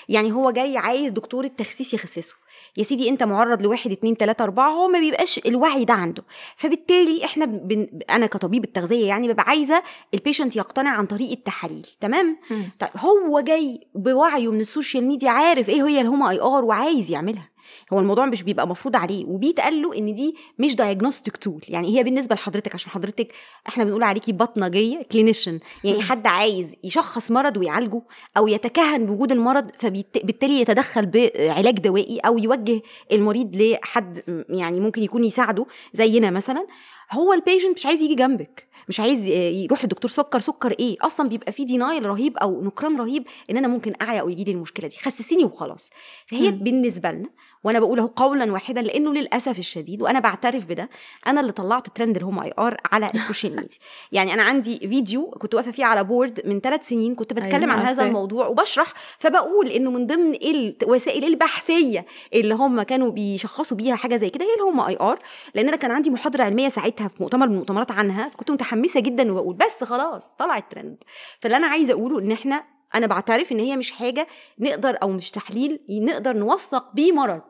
يعني 0.10 0.32
هو 0.32 0.52
جاي 0.52 0.78
عايز 0.78 1.12
دكتور 1.12 1.43
التخسيس 1.43 1.93
يخسسه. 1.93 2.34
يا 2.78 2.84
سيدي 2.84 3.10
أنت 3.10 3.23
معرض 3.23 3.62
لواحد 3.62 3.91
اتنين 3.91 4.17
تلاتة 4.17 4.43
أربعة 4.43 4.69
هو 4.71 4.88
ما 4.88 4.99
بيبقاش 4.99 5.39
الوعي 5.45 5.86
ده 5.86 5.93
عنده. 5.93 6.23
فبالتالي 6.56 7.26
إحنا 7.26 7.45
بن... 7.45 7.88
أنا 8.10 8.26
كطبيب 8.26 8.63
التغذية 8.63 9.08
يعني 9.08 9.34
ببقى 9.34 9.45
عايزة 9.47 9.84
ال 10.13 10.19
patient 10.19 10.56
يقتنع 10.56 10.89
عن 10.89 11.06
طريق 11.06 11.32
التحاليل. 11.32 11.88
تمام. 12.02 12.38
طيب 12.80 12.89
هو 12.97 13.39
جاي 13.39 13.88
بوعيه 13.95 14.52
من 14.52 14.62
السوشيال 14.62 15.08
ميديا 15.08 15.30
عارف 15.30 15.69
إيه 15.69 15.88
هي 15.88 16.02
ال 16.01 16.29
HOMA 16.29 16.41
IR 16.41 16.65
وعايز 16.65 17.12
يعملها. 17.12 17.52
هو 17.93 17.99
الموضوع 17.99 18.26
مش 18.26 18.43
بيبقى 18.43 18.67
مفروض 18.67 18.95
عليه 18.95 19.26
وبيتقال 19.26 19.82
له 19.82 19.97
إن 19.97 20.13
دي 20.13 20.36
مش 20.60 20.76
diagnostic 20.75 21.38
tool 21.38 21.62
يعني 21.67 21.97
هي 21.99 22.04
بالنسبة 22.04 22.36
لحضرتك 22.36 22.76
عشان 22.76 22.91
حضرتك 22.91 23.28
إحنا 23.67 23.84
بنقول 23.84 24.04
عليكي 24.04 24.32
باطنجية 24.32 25.01
clinician 25.12 25.60
يعني 25.84 26.02
حد 26.02 26.28
عايز 26.28 26.76
يشخص 26.84 27.32
مرض 27.32 27.58
ويعالجه 27.58 28.02
أو 28.38 28.47
يتكهن 28.47 29.06
بوجود 29.06 29.32
المرض 29.32 29.71
فبالتالي 29.80 30.62
يتدخل 30.62 31.06
بعلاج 31.06 31.80
دوائي 31.80 32.19
أو 32.19 32.38
يوجه 32.38 32.82
المريض 33.12 33.56
لحد 33.56 34.43
يعني 34.49 34.80
ممكن 34.80 35.04
يكون 35.04 35.23
يساعده 35.23 35.65
زينا 35.93 36.30
مثلا. 36.32 36.67
هو 37.11 37.33
ال 37.34 37.39
patient 37.39 37.77
مش 37.77 37.85
عايز 37.85 38.01
يجي 38.01 38.15
جنبك 38.15 38.73
مش 38.87 38.99
عايز 38.99 39.25
يروح 39.55 39.83
للدكتور 39.83 40.11
سكر 40.11 40.39
سكر 40.39 40.71
إيه 40.71 40.97
أصلا 41.01 41.29
بيبقى 41.29 41.51
في 41.51 41.65
denial 41.65 42.06
رهيب 42.05 42.37
أو 42.37 42.61
نكران 42.61 42.97
رهيب 42.97 43.27
إن 43.49 43.57
أنا 43.57 43.67
ممكن 43.67 43.93
أعيا 44.01 44.21
أو 44.21 44.29
يجي 44.29 44.43
لي 44.43 44.51
المشكلة 44.51 44.87
دي 44.87 44.95
خسسيني 44.97 45.43
وخلاص 45.43 45.89
فهي 46.27 46.51
مم. 46.51 46.57
بالنسبة 46.57 47.11
لنا 47.11 47.29
وأنا 47.63 47.79
بقول 47.79 47.99
أهو 47.99 48.07
قولا 48.07 48.51
واحدا 48.51 48.81
لأنه 48.81 49.13
للأسف 49.13 49.59
الشديد 49.59 50.01
وأنا 50.01 50.19
بعترف 50.19 50.65
بده 50.65 50.89
أنا 51.27 51.41
اللي 51.41 51.51
طلعت 51.51 51.87
ترند 51.87 52.17
ال 52.17 52.39
HOMA 52.39 52.53
IR 52.60 52.77
على 52.91 53.11
السوشيال 53.15 53.55
ميديا 53.55 53.77
يعني 54.11 54.33
أنا 54.33 54.43
عندي 54.43 54.79
فيديو 54.79 55.29
كنت 55.29 55.55
واقفة 55.55 55.71
فيه 55.71 55.85
على 55.85 56.03
board 56.03 56.41
من 56.45 56.59
ثلاث 56.59 56.87
سنين 56.87 57.15
كنت 57.15 57.33
بتكلم 57.33 57.69
أيوة، 57.69 57.73
عن 57.73 57.85
هذا. 57.85 58.03
الموضوع 58.03 58.47
وبشرح 58.47 58.93
فبقول 59.19 59.67
إنه 59.67 59.91
من 59.91 60.07
ضمن 60.07 60.35
الوسائل 60.83 61.25
البحثية 61.25 62.05
اللي 62.33 62.55
هم 62.55 62.81
كانوا 62.81 63.11
بيشخصوا 63.11 63.77
بيها 63.77 63.95
حاجة 63.95 64.15
زي 64.15 64.29
كده 64.29 64.45
هي 64.45 64.55
ال 64.56 64.79
HOMA 64.79 64.97
IR 65.01 65.19
لأن 65.55 65.67
أنا 65.67 65.77
كان 65.77 65.91
عندي 65.91 66.09
محاضرة 66.09 66.43
علمية 66.43 66.69
ساعتها 66.69 66.92
في 67.01 67.23
مؤتمر 67.23 67.47
من 67.47 67.53
المؤتمرات 67.53 67.91
عنها 67.91 68.29
فكنت 68.29 68.51
متحمسة 68.51 68.99
جدا 68.99 69.32
وبقول 69.32 69.56
بس 69.56 69.84
خلاص 69.84 70.27
طلع 70.36 70.58
الترند 70.58 71.03
فاللي 71.41 71.58
أنا 71.58 71.67
عايزة 71.67 71.93
أقوله 71.93 72.19
إن 72.19 72.32
إحنا 72.32 72.63
أنا 72.95 73.08
بعترف 73.08 73.51
إن 73.51 73.60
هي 73.60 73.77
مش 73.77 73.91
حاجة 73.91 74.27
نقدر 74.60 74.97
أو 75.01 75.10
مش 75.10 75.32
تحليل 75.32 75.79
نقدر 75.89 76.38
نوثق 76.38 76.93
بيه 76.93 77.12
مرض. 77.12 77.41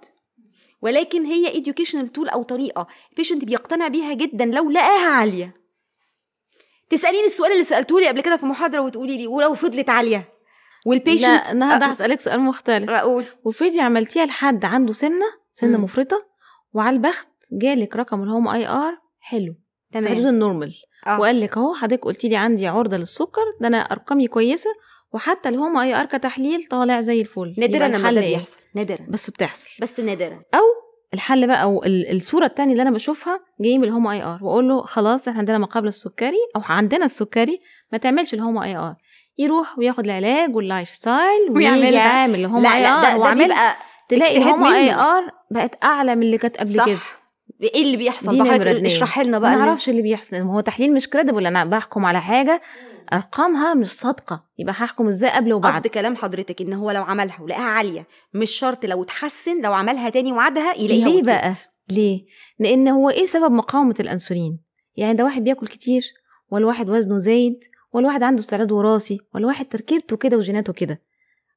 ولكن 0.82 1.26
هي 1.26 1.64
educational 1.64 2.12
tool 2.14 2.30
أو 2.30 2.44
طريقة 2.44 2.88
ال 3.12 3.16
patient 3.16 3.46
بيقتنع 3.46 3.88
بيها 3.88 4.14
جدا 4.14 4.46
لو 4.46 4.72
لقاها 4.72 5.10
عالية. 5.10 5.54
تسأليني 6.90 7.26
السؤال 7.26 7.52
اللي 7.52 7.64
سألته 7.64 8.00
لي 8.00 8.08
قبل 8.08 8.22
كده 8.22 8.38
في 8.38 8.46
محاضرة 8.46 8.80
وتقولي 8.80 9.18
لي 9.18 9.28
ولو 9.28 9.54
فضلت 9.54 9.90
عالية؟ 9.90 10.30
وال 10.86 10.94
patient 10.94 11.22
لا 11.24 11.52
النهارده 11.52 11.86
هسألك 11.86 12.20
سؤال 12.20 12.40
مختلف. 12.40 12.90
أقول 12.90 13.26
وفيديو 13.44 13.82
عملتيها 13.82 14.26
لحد 14.26 14.66
عنده 14.66 14.94
سمنه 14.94 15.26
مم. 15.78 15.84
مفرطة 15.84 16.26
وعلى 16.74 16.96
البخت 16.96 17.28
جالك 17.52 17.96
رقم 17.96 18.24
ال 18.24 18.48
HOMA 18.48 18.68
IR 18.68 19.03
حلو. 19.24 19.54
في 19.92 19.98
حدود 19.98 20.08
تمام 20.18 20.28
ال 20.28 20.34
normal. 20.34 20.74
آه. 21.08 21.20
وقال 21.20 21.40
لك 21.42 21.58
أهو 21.58 21.74
حضرتك 21.74 22.04
قلتي 22.06 22.30
لي 22.30 22.36
عندي 22.36 22.68
عرضة 22.68 22.98
للسكر 22.98 23.42
ده 23.62 23.68
أنا 23.68 23.78
أرقامي 23.78 24.28
كويسة 24.28 24.70
وحتى 25.14 25.50
ال 25.50 25.78
HOMA 25.78 25.96
IR 25.96 26.06
كتحليل 26.06 26.66
طالع 26.66 27.02
زي 27.02 27.22
الفل. 27.22 27.56
نادرا 27.58 27.88
لما 27.88 28.12
ده 28.12 28.22
إيه؟ 28.22 28.36
بيحصل 28.38 28.58
نادرا. 28.76 29.06
بس 29.10 29.30
بتحصل. 29.30 29.68
بس 29.82 30.00
نادرا. 30.00 30.42
أو 30.54 30.62
الحل 31.14 31.48
بقى 31.48 31.64
أو 31.64 31.84
ال- 31.84 32.16
الصورة 32.18 32.46
التانية 32.46 32.72
اللي 32.72 32.82
أنا 32.82 32.92
بشوفها 32.92 33.40
جاي 33.62 33.78
من 33.78 33.84
ال 33.84 34.08
HOMA 34.08 34.24
IR 34.24 34.40
وأقول 34.42 34.68
له 34.70 34.86
خلاص 34.86 35.28
إحنا 35.28 35.40
عندنا 35.40 35.58
ما 35.58 35.66
قبل 35.66 35.88
السكري 35.88 36.38
أو 36.56 36.62
عندنا 36.66 37.06
السكري 37.06 37.62
ما 37.92 37.98
تعملش 37.98 38.34
ال 38.34 38.58
HOMA 38.58 38.76
IR. 38.76 38.96
يروح 39.38 39.80
وياخد 39.80 40.06
العلاج 40.06 40.56
وال 40.56 40.90
lifestyle 40.90 41.52
اللي 42.36 42.48
هم 42.48 42.60
لا 42.64 42.70
IR 42.76 43.20
وعامل 43.20 43.54
تلاقي 44.10 44.38
ال 44.38 44.76
HOMA 44.78 44.94
IR 44.94 45.24
بقت 45.52 45.84
أعلى 45.84 46.16
من 46.16 46.24
اللي 46.24 46.38
كانت 46.38 46.58
قبل 46.58 46.70
صح. 46.78 46.86
كده. 46.86 46.98
إيه 47.62 47.82
اللي 47.82 47.98
بيحصل؟ 47.98 48.32
دي 48.32 48.38
بقى 48.38 48.54
حضرتك 48.54 48.68
اتنين. 48.68 48.86
اشرح 48.86 49.20
لنا 49.20 49.40
بقى 49.40 49.56
ما 49.56 49.62
أعرفش 49.62 49.90
اللي 49.90 50.02
بيحصل. 50.02 50.42
ما 50.42 50.54
هو 50.54 50.60
تحليل 50.60 50.94
مش 50.94 51.10
كريديبل 51.10 51.46
أنا 51.46 51.66
بحكم 51.66 52.06
على 52.06 52.22
حاجة 52.22 52.62
أرقامها 53.14 53.74
مش 53.74 53.92
صادقة. 53.92 54.44
يبقى 54.60 54.74
هحكم 54.74 55.08
إزاي 55.08 55.30
قبل 55.30 55.54
وبعد. 55.54 55.74
قصد 55.74 55.88
كلام 55.88 56.16
حضرتك 56.16 56.62
إن 56.62 56.74
هو 56.74 56.92
لو 56.92 57.04
عملها 57.04 57.42
ولقاها 57.42 57.62
عالية 57.64 58.08
مش 58.34 58.52
شرط 58.52 58.86
لو 58.86 59.04
اتحسن 59.04 59.62
لو 59.62 59.74
عملها 59.74 60.10
تاني 60.10 60.32
وعدها 60.32 60.74
يلاقيها 60.78 61.08
ليه 61.10 61.18
وتزيد. 61.18 61.26
بقى؟ 61.26 61.54
ليه؟ 61.90 62.26
لأن 62.60 62.88
هو 62.88 63.10
إيه 63.10 63.26
سبب 63.26 63.52
مقاومة 63.52 63.96
الأنسولين؟ 64.00 64.60
يعني 64.96 65.14
ده 65.14 65.24
واحد 65.24 65.44
بياكل 65.44 65.68
كتير 65.68 66.04
ولا 66.50 66.66
واحد 66.66 66.90
وزنه 66.90 67.18
زايد 67.18 67.60
ولا 67.94 68.08
واحد 68.08 68.24
عنده 68.24 68.40
استعداد 68.40 68.72
وراثي 68.72 69.20
ولا 69.36 69.48
واحد 69.48 69.66
تركيبته 69.66 70.18
كده 70.18 70.38
وجيناته 70.38 70.74
كده. 70.74 71.02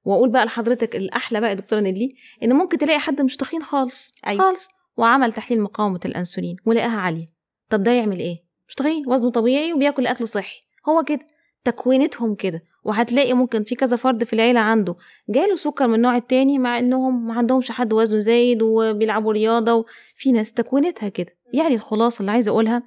وأقول 0.04 0.28
بقى 0.30 0.44
لحضرتك 0.44 0.96
الأحلى 0.96 1.40
بقى 1.40 1.50
يا 1.50 1.54
دكتورة 1.54 1.80
نيلي 1.80 2.14
إن 2.42 2.52
ممكن 2.52 2.78
تلاقي 2.78 2.98
حد 2.98 3.20
مش 3.20 3.36
تخين 3.36 3.62
خالص. 3.62 4.14
أيوة. 4.26 4.42
خالص. 4.42 4.68
وعمل 4.96 5.32
تحليل 5.32 5.60
مقاومة 5.62 6.00
الأنسولين 6.04 6.56
ولقاها 6.66 7.00
عالية. 7.00 7.26
طب 7.70 7.82
ده 7.82 7.90
يعمل 7.90 8.18
إيه؟ 8.18 8.36
مش 8.68 8.74
تخين 8.74 9.04
وزنه 9.06 9.30
طبيعي 9.30 9.72
وبياكل 9.72 10.06
اكل 10.06 10.28
صحي 10.28 10.60
هو 10.88 11.04
كده. 11.04 11.26
تكوينتهم 11.64 12.34
كده. 12.34 12.62
وهتلاقي 12.84 13.32
ممكن 13.34 13.62
في 13.62 13.74
كذا 13.74 13.96
فرد 13.96 14.24
في 14.24 14.32
العيلة 14.32 14.60
عنده. 14.60 14.94
جاله 15.28 15.56
سكر 15.56 15.86
من 15.86 15.94
النوع 15.94 16.16
التاني 16.16 16.58
مع 16.58 16.78
إنهم 16.78 17.26
ما 17.26 17.34
عندهمش 17.34 17.70
حد 17.70 17.92
وزنه 17.92 18.18
زايد 18.18 18.62
وبيلعبوا 18.62 19.32
رياضة 19.32 19.74
وفي 19.74 20.32
ناس 20.32 20.52
تكوينتها 20.52 21.08
كده. 21.08 21.32
يعني 21.52 21.74
الخلاصة 21.74 22.20
اللي 22.20 22.32
عايزة 22.32 22.50
أقولها 22.50 22.82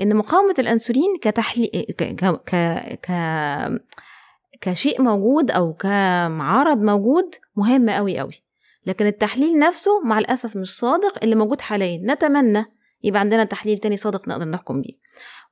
إن 0.00 0.16
مقاومة 0.16 0.54
الأنسولين 0.58 1.16
كتحليل 1.22 1.68
ك... 1.98 2.02
ك... 2.02 2.40
ك... 2.46 2.54
ك... 3.02 3.12
كشيء 4.60 5.02
موجود 5.02 5.50
أو 5.50 5.74
كمعرض 5.74 6.78
موجود 6.78 7.34
مهم 7.56 7.90
قوي 7.90 8.18
قوي 8.18 8.42
لكن 8.86 9.06
التحليل 9.06 9.58
نفسه 9.58 10.00
مع 10.04 10.18
الأسف 10.18 10.56
مش 10.56 10.76
صادق 10.78 11.22
اللي 11.22 11.34
موجود 11.34 11.60
حاليا. 11.60 12.00
نتمنى 12.04 12.64
يبقى 13.04 13.20
عندنا 13.20 13.44
تحليل 13.44 13.78
تاني 13.78 13.96
صادق 13.96 14.28
نقدر 14.28 14.44
نحكم 14.44 14.82
بيه. 14.82 14.94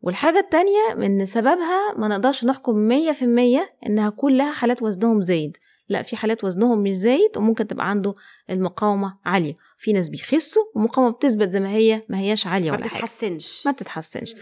والحاجة 0.02 0.38
التانية 0.38 0.94
من 0.96 1.26
سببها 1.26 1.94
ما 1.98 2.08
نقدرش 2.08 2.44
نحكم 2.44 2.74
مية 2.76 3.12
في 3.12 3.22
المية 3.24 3.68
إنها 3.86 4.10
كلها 4.10 4.52
حالات 4.52 4.82
وزنهم 4.82 5.20
زايد. 5.20 5.56
لا 5.88 6.02
في 6.02 6.16
حالات 6.16 6.44
وزنهم 6.44 6.82
مش 6.82 6.92
زايد 6.92 7.36
وممكن 7.36 7.66
تبقى 7.66 7.90
عنده 7.90 8.14
المقاومة 8.50 9.18
عالية. 9.24 9.54
في 9.78 9.92
ناس 9.92 10.08
بيخسوا 10.08 10.62
والمقاومة 10.74 11.10
بتثبت 11.10 11.48
زي 11.50 11.60
ما 11.60 11.70
هي 11.70 12.02
ما 12.08 12.18
هياش 12.18 12.46
عالية 12.46 12.70
ما 12.70 12.76
ولا 12.76 12.88
حاجة. 12.88 12.92
بتتحسنش. 13.02 13.66
ما 13.66 13.72
بتتحسنش. 13.72 14.34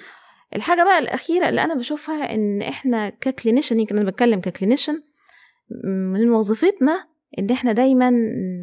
الحاجة 0.56 0.84
بقى 0.84 0.98
الأخيرة 0.98 1.48
اللي 1.48 1.64
أنا 1.64 1.74
بشوفها 1.74 2.34
إن 2.34 2.62
إحنا 2.62 3.08
ك 3.08 3.16
clinician 3.16 3.80
يمكن 3.80 3.98
أنا 3.98 4.10
بتكلم 4.10 4.40
ك 4.40 4.47
clinician 4.47 5.02
من 5.84 6.30
وظيفتنا 6.30 7.06
إن 7.38 7.50
إحنا 7.50 7.72
دايما 7.72 8.10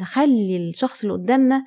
نخلي 0.00 0.56
الشخص 0.70 1.02
اللي 1.02 1.12
قدامنا 1.14 1.64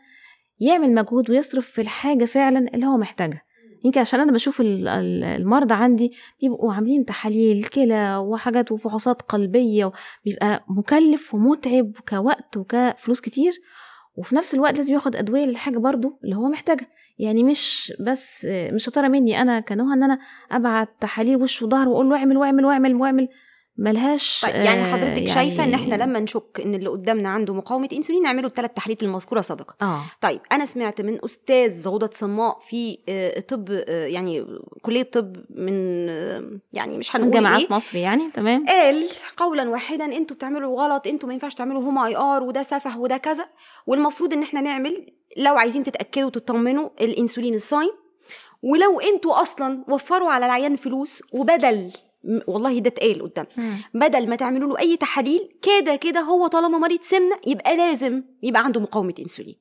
يعمل 0.60 0.94
مجهود 0.94 1.30
ويصرف 1.30 1.66
في 1.68 1.82
الحاجة 1.82 2.26
فعلا 2.26 2.74
اللي 2.74 2.86
هو 2.86 2.98
محتاجها. 2.98 3.42
يمكن 3.86 4.02
عشان 4.02 4.20
أنا 4.20 4.32
بشوف 4.32 4.62
ال- 4.62 4.88
ال- 4.88 5.24
المرضى 5.24 5.74
عندي 5.74 6.12
بيبقوا 6.42 6.74
عاملين 6.74 7.06
تحاليل 7.06 7.64
كلى 7.64 8.16
وحاجات 8.18 8.72
وفحوصات 8.72 9.22
قلبية 9.22 9.92
بيبقى 10.26 10.66
مكلف 10.70 11.34
ومتعب 11.34 11.92
كوقت 12.10 12.58
وكفلوس 12.58 13.22
كتير 13.22 13.52
وفي 14.16 14.36
نفس 14.36 14.54
الوقت 14.54 14.78
لازم 14.78 14.94
ياخد 14.94 15.16
أدوية 15.16 15.46
للحاجة 15.46 15.78
برضو 15.78 16.20
اللي 16.24 16.36
هو 16.36 16.48
محتاجها. 16.50 16.88
يعني 17.20 17.44
مش 17.44 17.94
بس 18.08 18.48
مش 18.50 18.84
شطاره 18.84 19.08
مني 19.08 19.42
أنا 19.42 19.60
كنوها 19.60 19.94
إن 19.94 20.04
أنا 20.04 20.20
أبعت 20.52 20.90
تحاليل 21.02 21.36
وش 21.36 21.62
وظهر 21.62 21.88
وأقول 21.90 22.10
له 22.10 22.16
اعمل 22.18 22.38
واعمل 22.38 22.66
واعمل 22.66 22.96
واعمل 22.96 23.28
ملهاش 23.80 24.42
طيب 24.44 24.56
يعني 24.56 24.82
آه، 24.82 24.92
حضرتك 24.94 25.18
يعني 25.18 25.28
شايفة 25.28 25.63
إن 25.63 25.74
إحنا 25.74 25.96
لما 25.96 26.20
نشك 26.20 26.62
إن 26.65 26.76
اللي 26.76 26.89
قدامنا 26.89 27.30
عنده 27.30 27.54
مقاومة 27.54 27.89
انسولين 27.94 28.22
نعمله 28.24 28.48
الثلاث 28.48 28.72
تحاليل 28.74 28.98
المذكورة 29.02 29.42
سابقا. 29.42 29.74
آه. 29.82 30.02
طيب 30.22 30.39
أنا 30.52 30.65
سمعت 30.65 31.02
من 31.02 31.26
أستاذ 31.26 31.88
غدد 31.88 32.13
صماء 32.13 32.60
في 32.70 32.98
آه، 33.10 33.39
طب 33.39 33.68
آه، 33.72 34.06
يعني 34.06 34.46
كلية 34.82 35.04
طب 35.04 35.36
من 35.50 36.10
آه، 36.10 36.44
يعني 36.74 36.98
مش 36.98 37.15
هنقول 37.15 37.32
جامعات 37.32 37.62
إيه 37.62 37.68
مصر 37.74 37.98
يعني 37.98 38.32
تمام. 38.34 38.65
قال 38.65 39.04
قولا 39.38 39.70
واحدا 39.70 40.06
إنتوا 40.06 40.36
بتعملوا 40.36 40.82
غلط 40.82 41.08
إنتوا 41.08 41.28
ما 41.28 41.34
ينفعش 41.34 41.54
تعملوا 41.54 41.82
هوم 41.82 41.98
آي 41.98 42.15
آر 42.18 42.44
وده 42.44 42.63
سفه 42.63 43.00
وده 43.00 43.18
كذا 43.18 43.46
والمفروض 43.88 44.34
إن 44.34 44.44
إحنا 44.44 44.62
نعمل 44.62 45.06
لو 45.38 45.58
عايزين 45.58 45.84
تتأكدوا 45.84 46.28
وتطمنوا 46.28 46.89
الإنسولين 47.02 47.54
الصايم 47.54 47.92
ولو 48.63 49.00
إنتوا 49.00 49.42
أصلا 49.42 49.84
وفروا 49.88 50.32
على 50.32 50.46
العيان 50.46 50.76
فلوس 50.76 51.24
وبدل 51.32 51.92
والله 52.48 52.80
ده 52.80 52.88
اتقال 52.90 53.22
قدام. 53.22 53.46
بدل 53.94 54.30
ما 54.30 54.36
تعملوا 54.36 54.70
له 54.70 54.80
أي 54.80 54.98
تحاليل 54.98 55.50
كده 55.62 55.96
كده 55.96 56.20
هو 56.20 56.48
طالما 56.48 56.78
مريض 56.78 57.02
سمنة 57.02 57.36
يبقى 57.48 57.78
لازم 57.78 58.24
يبقى 58.44 58.64
عنده 58.64 58.80
مقاومة 58.82 59.14
إنسولين 59.20 59.56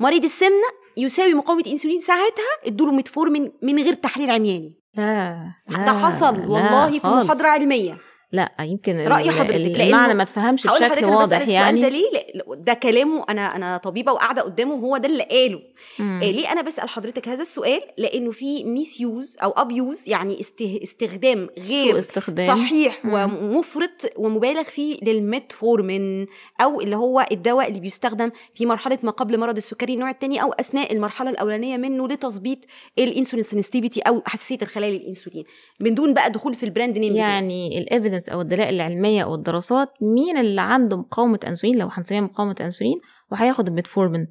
مريض 0.00 0.24
السمنة 0.24 0.68
يساوي 0.96 1.34
مقاومة 1.34 1.62
إنسولين 1.66 2.00
ساعتها 2.00 2.44
ادوا 2.66 2.86
له 2.86 2.92
ميتفورمين 2.92 3.52
من 3.62 3.78
غير 3.82 3.94
تحليل 3.94 4.30
عمياني 4.30 4.72
لا 4.94 5.52
لا 5.68 5.84
ده 5.84 5.92
حصل 5.92 6.34
لا 6.40 6.46
والله 6.48 6.90
في 6.90 7.00
خالص. 7.00 7.24
محاضره 7.24 7.48
علميه 7.48 7.98
لا 8.32 8.52
يمكن 8.60 8.96
رأي 8.98 9.28
ال- 9.28 9.30
حضرتك، 9.30 9.80
المعنى 9.80 10.14
ما 10.14 10.24
تفهمش 10.24 10.66
بشكل 10.66 11.04
واضح 11.04 11.48
يعني 11.48 11.80
ده 11.80 11.88
ليه 11.88 12.08
ده 12.54 12.74
كلامه 12.74 13.24
أنا 13.28 13.56
أنا 13.56 13.76
طبيبة 13.76 14.12
وقاعدة 14.12 14.42
قدامه 14.42 14.74
وهو 14.74 14.96
ده 14.96 15.08
اللي 15.08 15.22
قاله 15.22 15.60
مم. 15.98 16.20
إيه 16.22 16.32
ليه 16.32 16.52
أنا 16.52 16.62
بسأل 16.62 16.88
حضرتك 16.88 17.28
هذا 17.28 17.42
السؤال 17.42 17.80
لأنه 17.98 18.30
في 18.30 18.64
misuse 18.64 19.36
أو 19.42 19.50
abuse 19.50 20.08
يعني 20.08 20.40
استه 20.40 20.80
استخدام 20.82 21.48
غير 21.68 21.98
استخدام 21.98 22.56
صحيح 22.56 23.04
مم. 23.04 23.12
ومفرط 23.14 24.10
ومبالغ 24.16 24.62
فيه 24.62 24.98
للميتفورمين 25.02 26.26
أو 26.60 26.80
اللي 26.80 26.96
هو 26.96 27.26
الدواء 27.32 27.68
اللي 27.68 27.80
بيستخدم 27.80 28.30
في 28.54 28.66
مرحلة 28.66 28.98
ما 29.02 29.10
قبل 29.10 29.38
مرض 29.38 29.56
السكري 29.56 29.94
النوع 29.94 30.10
الثاني 30.10 30.42
أو 30.42 30.52
أثناء 30.52 30.92
المرحلة 30.92 31.30
الأولانية 31.30 31.76
منه 31.76 32.08
لتظبيط 32.08 32.58
ال 32.98 33.04
insulin 33.04 33.44
sensitivity 33.44 34.00
أو 34.00 34.22
حساسية 34.26 34.58
الخلايا 34.62 34.98
للانسولين 34.98 35.44
من 35.80 35.94
دون 35.94 36.14
بقى 36.14 36.30
دخول 36.30 36.54
في 36.54 36.62
ال 36.62 36.68
brand 36.68 36.98
name. 36.98 37.16
يعني 37.16 37.78
ال 37.78 37.82
evidence 37.82 38.17
أو 38.28 38.40
الدلائل 38.40 38.74
العلمية 38.74 39.22
أو 39.22 39.34
الدراسات 39.34 39.88
مين 40.00 40.38
اللي 40.38 40.60
عنده 40.60 40.96
مقاومة 40.96 41.40
أنسولين؟ 41.46 41.78
لو 41.78 41.88
هنسميها 41.92 42.20
مقاومة 42.20 42.56
أنسولين 42.60 43.00
وهياخد 43.32 43.68
الميتفورمين 43.68 44.28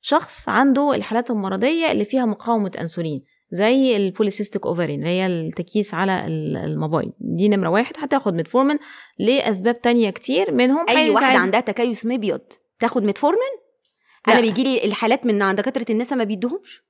شخص 0.00 0.48
عنده 0.48 0.94
الحالات 0.94 1.30
المرضية 1.30 1.92
اللي 1.92 2.04
فيها 2.04 2.24
مقاومة 2.24 2.72
أنسولين 2.80 3.24
زي 3.50 3.96
ال 3.96 4.02
polycystic 4.02 4.66
ovarian 4.66 4.98
اللي 5.00 5.10
هي 5.10 5.26
التكييس 5.26 5.94
على 5.94 6.26
ال- 6.26 6.56
المبايض 6.56 7.12
دي 7.20 7.48
نمرة 7.48 7.68
واحد 7.68 7.94
هتاخد 7.98 8.34
ميتفورمين 8.34 8.78
لأسباب 9.18 9.80
تانية 9.80 10.10
كتير 10.10 10.52
منهم. 10.54 10.88
أي 10.88 11.10
واحدة 11.10 11.26
عندها 11.38 11.60
تكيس 11.60 12.06
مبيض 12.06 12.40
تاخد 12.80 13.02
ميتفورمين 13.02 13.50
أنا. 14.28 14.40
بيجي 14.40 14.62
لي 14.64 14.84
الحالات 14.84 15.26
من 15.26 15.42
عند 15.42 15.58
دكاترة 15.58 15.86
النساء 15.90 16.18
ما 16.18 16.24
بيدوهمش؟ 16.24 16.85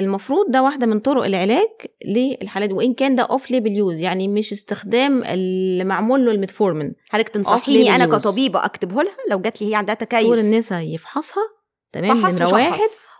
المفروض 0.00 0.50
ده 0.50 0.62
واحدة 0.62 0.86
من 0.86 1.00
طرق 1.00 1.24
العلاج 1.24 1.68
للحالات 2.06 2.68
دي 2.68 2.74
وإن 2.74 2.94
كان 2.94 3.14
ده 3.14 3.22
off-label 3.22 3.72
use 3.72 4.00
يعني 4.00 4.28
مش 4.28 4.52
استخدام 4.52 5.24
اللي 5.24 5.84
معمول 5.84 6.26
له 6.26 6.32
الميتفورمين. 6.32 6.92
حضرتك 7.10 7.28
تنصحيني 7.28 7.94
أنا. 7.94 8.06
كطبيبة 8.06 8.64
أكتبه 8.64 9.02
لها؟ 9.02 9.12
لو 9.30 9.38
جات 9.40 9.62
لي 9.62 9.70
هي 9.70 9.74
عندها 9.74 9.94
دكتور 9.94 10.20
تكيس 10.20 10.44
النساء 10.44 10.82
يفحصها 10.82 11.42
تمام 11.92 12.20
فحص 12.22 12.34
نمره. 12.34 12.52
واحد 12.54 12.78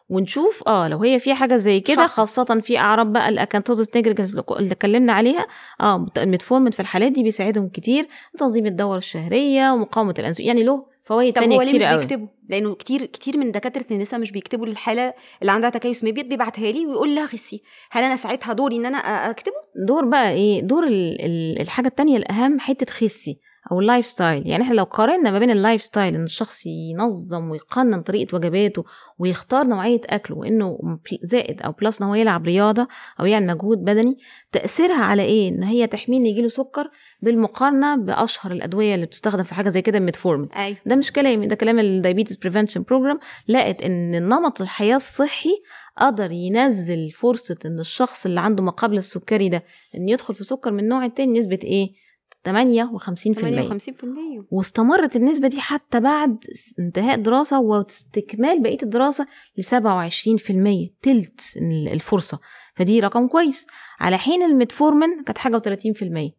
ونشوف 0.09 0.63
آه 0.67 0.89
لو 0.89 0.99
هي 0.99 1.19
في 1.19 1.35
حاجة 1.35 1.57
زي 1.57 1.81
كده. 1.81 2.07
خاصة 2.07 2.61
في 2.61 2.79
أعراض 2.79 3.07
بقى 3.13 3.29
ال 3.29 3.35
acanthosis 3.35 3.97
nigricans 3.97 4.35
اللي 4.35 4.73
اتكلمنا 4.73 5.13
عليها. 5.13 5.47
آه 5.81 6.07
الميتفورمين 6.19 6.71
في 6.71 6.81
الحالات 6.81 7.13
دي 7.13 7.23
بيساعدهم 7.23 7.69
كتير. 7.69 8.07
تنظيم 8.39 8.67
الدورة 8.67 8.99
الشهرية 8.99 9.73
ومقاومه 9.73 10.15
الانسولين 10.19 10.49
يعني 10.49 10.65
له 10.65 10.92
فوائد 11.05 11.35
طب 11.35 11.41
تانية 11.41 11.57
هو 11.57 11.63
ليه 11.63 11.69
كتير 11.79 11.89
مش 11.89 11.97
بيكتبوا 11.97 12.27
لأنه 12.49 12.75
كتير 12.75 13.07
كتير 13.07 13.37
من 13.39 13.53
دكاترة 13.53 13.85
النساء 13.91 14.21
مش 14.21 14.33
بيكتبوا 14.33 14.67
للحاله 14.67 15.15
اللي 15.41 15.53
عندها 15.53 15.71
تكيس. 15.71 16.05
مبيض 16.05 16.25
بيبعتها 16.27 16.73
لي 16.73 16.87
ويقول 16.87 17.15
لها 17.15 17.27
خسي. 17.27 17.63
هل 17.91 18.05
أنا 18.05 18.17
ساعتها 18.17 18.53
دوري 18.53 18.77
إن 18.77 18.87
أنا 18.87 18.99
أ- 18.99 19.31
أكتبه؟ 19.31 19.55
دور 19.87 20.05
بقى 20.05 20.31
إيه؟ 20.33 20.61
دور 20.63 20.87
ال 20.87 21.21
ال 21.21 21.61
الحاجة 21.61 21.87
التانية 21.87 22.17
الأهم 22.17 22.61
حتة 22.61 22.93
خسي. 22.93 23.41
أو 23.71 23.81
ال 23.81 24.07
lifestyle 24.07 24.49
يعني 24.49 24.63
إحنا 24.63 24.75
لو 24.75 24.85
قارنا 24.85 25.31
ما 25.31 25.39
بين 25.39 25.51
ال 25.51 25.83
lifestyle 25.83 26.15
إن 26.15 26.25
الشخص 26.25 26.67
ينظم 26.67 27.51
ويقنن 27.51 28.03
طريقة 28.03 28.37
وجباته 28.37 28.85
ويختار 29.19 29.65
نوعية 29.67 30.01
أكله 30.07 30.37
وإنه 30.37 30.79
زائد 31.23 31.63
أو 31.63 31.73
plus 31.73 32.03
إن 32.03 32.09
هو 32.09 32.15
يلعب 32.15 32.45
رياضة 32.47 32.89
أو 33.21 33.27
يعمل 33.27 33.47
مجهود 33.47 33.79
بدني 33.79 34.19
تأثيرها 34.53 35.05
على 35.05 35.23
إيه؟ 35.23 35.49
إن 35.49 35.63
هي 35.63 35.87
تحميه 35.87 36.19
ان 36.19 36.27
يجيله 36.27 36.49
سكر 36.49 36.91
بالمقارنة 37.23 37.97
بأشهر 37.97 38.53
الأدوية 38.53 38.95
اللي 38.95 39.07
بتستخدم 39.07 39.43
في 39.43 39.55
حاجة 39.55 39.69
زي 39.69 39.83
كده 39.83 39.99
الميتفورمين 39.99 40.49
أيوه. 40.53 40.77
ده 40.87 40.97
مش 40.97 41.13
كلامي 41.13 41.47
ده 41.47 41.55
كلام 41.55 41.79
ال 41.79 41.85
Diabetes 41.85 42.37
Prevention 42.37 42.83
Program 42.83 43.19
لقت 43.49 43.83
إن 43.83 44.29
نمط 44.29 44.61
الحياة 44.61 44.97
الصحي 44.97 45.51
قدر 45.99 46.31
ينزل 46.33 47.11
فرصة 47.11 47.57
إن 47.67 47.81
الشخص 47.81 48.27
اللي 48.27 48.41
عنده 48.41 48.63
ما 48.63 48.71
قبل 48.71 48.97
السكري 48.99 49.49
ده 49.49 49.63
إن 49.97 50.09
يدخل 50.09 50.35
في 50.35 50.45
سكر 50.45 50.71
من 50.71 50.81
النوع 50.81 51.05
التاني 51.05 51.39
نسبة 51.39 51.59
إيه؟ 51.65 52.02
58% 52.49 52.51
58% 52.51 54.47
واستمرت 54.51 55.17
النسبة 55.17 55.49
دي 55.49 55.61
حتى 55.61 56.01
بعد 56.01 56.37
انتهاء 56.79 57.17
دراسة 57.17 57.61
واستكمال 57.61 58.63
بقية 58.63 58.83
الدراسة 58.83 59.27
ل 59.59 59.63
27% 59.65 60.91
تلت 61.03 61.41
ال- 61.57 61.89
الفرصة. 61.93 62.39
فدي 62.77 63.01
رقم 63.01 63.29
كويس. 63.29 63.67
على 64.01 64.19
حين 64.19 64.43
الميتفورمين 64.43 65.23
كانت 65.27 65.39
حاجة 65.39 65.59
و30% 65.59 66.33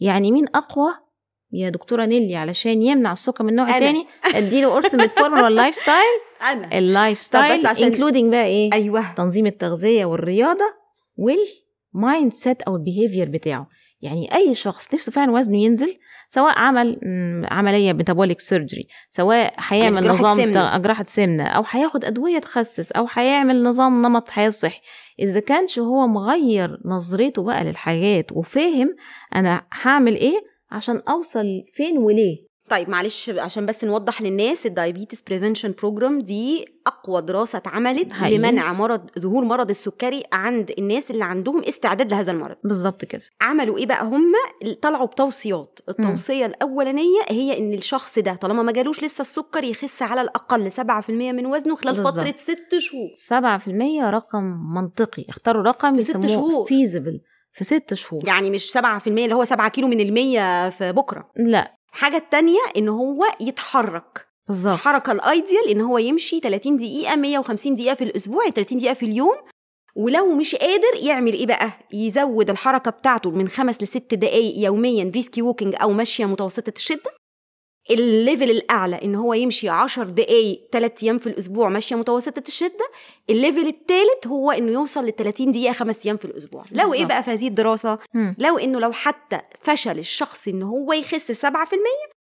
يعني 0.00 0.32
مين 0.32 0.46
أقوى؟ 0.54 0.88
يا 1.52 1.68
دكتورة 1.68 2.04
نيلي 2.04 2.36
علشان 2.36 2.82
يمنع 2.82 3.12
السكر 3.12 3.44
من 3.44 3.54
نوع. 3.54 3.78
تاني. 3.78 4.06
اديله 4.24 4.68
قرص 4.74 4.94
ميتفورمين 4.94 5.38
ولا 5.38 5.48
ال 5.48 5.74
lifestyle 5.74 6.20
أنا 6.52 6.78
ال 6.78 7.18
lifestyle 7.20 7.66
عشان- 7.66 7.86
including 7.86 8.30
بقى 8.30 8.44
إيه؟ 8.46 8.72
أيوه. 8.72 9.14
تنظيم 9.14 9.46
التغذية 9.46 10.04
والرياضة 10.04 10.64
وال 11.16 12.32
mindset 12.32 12.62
أو 12.62 12.76
ال 12.76 12.82
behavior 12.82 13.28
بتاعه. 13.30 13.68
يعني 14.04 14.34
أي 14.34 14.54
شخص 14.54 14.94
نفسه 14.94 15.12
فعلا 15.12 15.32
وزنه 15.32 15.56
ينزل 15.56 15.98
سواء 16.28 16.58
عمل 16.58 17.00
عملية 17.50 17.92
metabolic 17.92 18.40
surgery 18.40 18.86
سواء 19.10 19.54
هيعمل 19.58 20.08
نظام 20.08 20.36
سمنة. 20.38 20.52
سمنة 21.06 21.44
أو 21.46 21.64
هياخد 21.70 22.04
أدوية 22.04 22.38
تخسس 22.38 22.92
أو 22.92 23.06
هيعمل 23.12 23.62
نظام 23.62 24.02
نمط 24.06 24.30
حياة 24.30 24.48
صحي 24.50 24.80
إذا 25.20 25.40
كانش 25.40 25.78
هو 25.78 26.06
مغير 26.06 26.78
نظرته 26.84 27.42
بقى 27.44 27.64
للحاجات 27.64 28.32
وفاهم 28.32 28.96
أنا 29.34 29.66
هعمل 29.82 30.16
إيه 30.16 30.40
عشان 30.70 31.02
أوصل 31.08 31.64
فين 31.74 31.98
وليه 31.98 32.53
طيب 32.68 32.90
معلش 32.90 33.30
عشان 33.30 33.66
بس 33.66 33.84
نوضح 33.84 34.22
للناس 34.22 34.66
ال 34.66 34.72
Diabetes 34.72 35.22
Prevention 35.22 35.74
Program 35.78 36.18
دي 36.20 36.66
أقوى 36.86 37.22
دراسة 37.22 37.56
اتعملت 37.56 38.12
حقيقي. 38.12 38.38
لمنع 38.38 38.72
مرض 38.72 39.10
ظهور 39.18 39.44
مرض 39.44 39.70
السكري 39.70 40.22
عند 40.32 40.72
الناس 40.78 41.10
اللي 41.10 41.24
عندهم 41.24 41.62
استعداد 41.62 42.10
لهذا 42.12 42.30
المرض. 42.32 42.56
بالظبط 42.64 43.04
كده. 43.04 43.22
عملوا 43.40 43.78
إيه 43.78 43.86
بقى 43.86 44.04
هم؟ 44.04 44.32
طلعوا 44.82 45.06
بتوصيات. 45.06 45.78
التوصية 45.88 46.46
الأولانية 46.46 47.20
هي 47.28 47.58
إن 47.58 47.74
الشخص 47.74 48.18
ده 48.18 48.34
طالما 48.34 48.62
ما 48.62 48.72
جالوش 48.72 49.04
لسه 49.04 49.22
السكر 49.22 49.64
يخس 49.64 50.02
على 50.02 50.20
الأقل 50.20 50.70
7% 50.72 51.10
من 51.10 51.46
وزنه 51.46 51.76
خلال 51.76 51.94
بالظبط. 51.94 52.14
فترة 52.14 52.34
6 52.36 52.78
شهور. 52.78 53.08
7% 53.14 54.10
رقم 54.10 54.42
منطقي. 54.74 55.24
اختاروا 55.28 55.62
رقم 55.62 55.98
يسموه. 55.98 56.64
فيزبل 56.64 57.20
في 57.52 57.64
ست 57.64 57.94
شهور. 57.94 58.22
يعني 58.26 58.50
مش 58.50 58.70
7% 58.70 58.78
اللي 59.06 59.34
هو 59.34 59.44
7 59.44 59.68
كيلو 59.68 59.88
من 59.88 60.00
المية 60.00 60.70
في 60.70 60.92
بكرة. 60.92 61.30
لا. 61.36 61.74
الحاجة 61.94 62.16
التانية 62.16 62.58
إن 62.76 62.88
هو 62.88 63.24
يتحرك. 63.40 64.26
بالظبط. 64.48 64.72
الحركه 64.74 65.12
الايديال 65.12 65.68
إن 65.70 65.80
هو 65.80 65.98
يمشي 65.98 66.40
30 66.40 66.76
دقيقة 66.76 67.16
150 67.16 67.74
دقيقة 67.76 67.94
في 67.94 68.04
الأسبوع 68.04 68.42
يعني 68.42 68.54
30 68.54 68.78
دقيقة 68.78 68.94
في 68.94 69.06
اليوم. 69.06 69.36
ولو 69.96 70.34
مش 70.34 70.54
قادر 70.54 70.94
يعمل 71.02 71.32
إيه 71.32 71.46
بقى؟ 71.46 71.72
يزود 71.92 72.50
الحركة 72.50 72.90
بتاعته 72.90 73.30
من 73.30 73.48
خمس 73.48 73.82
لست 73.82 74.14
دقائق 74.14 74.64
يوميا 74.64 75.04
brisk 75.04 75.42
walking 75.42 75.74
أو 75.82 75.92
ماشيه 75.92 76.24
متوسطة 76.24 76.72
الشدة. 76.76 77.10
ال 77.90 78.00
level 78.00 78.50
الأعلى 78.50 79.00
إن 79.04 79.14
هو 79.14 79.34
يمشي 79.34 79.68
10 79.68 80.04
دقائق 80.04 80.60
3 80.72 81.04
أيام 81.04 81.18
في 81.18 81.26
الأسبوع 81.26 81.68
ماشية 81.68 81.96
متوسطة 81.96 82.42
الشدة 82.48 82.90
ال 83.30 83.36
level 83.36 83.66
الثالث 83.66 84.26
هو 84.26 84.50
إنه 84.50 84.72
يوصل 84.72 85.06
ل 85.06 85.12
30 85.12 85.52
دقيقة 85.52 85.72
5 85.72 86.00
أيام 86.06 86.16
في 86.16 86.24
الأسبوع 86.24 86.64
لو 86.72 86.84
إيه 86.84 86.90
بالظبط. 86.90 87.08
بقى 87.08 87.22
في 87.22 87.30
هذه 87.30 87.48
الدراسة 87.48 87.98
مم. 88.14 88.36
لو 88.38 88.58
إنه 88.58 88.80
لو 88.80 88.92
حتى 88.92 89.40
فشل 89.60 89.98
الشخص 89.98 90.48
إن 90.48 90.62
هو 90.62 90.92
يخس 90.92 91.46
7% 91.46 91.48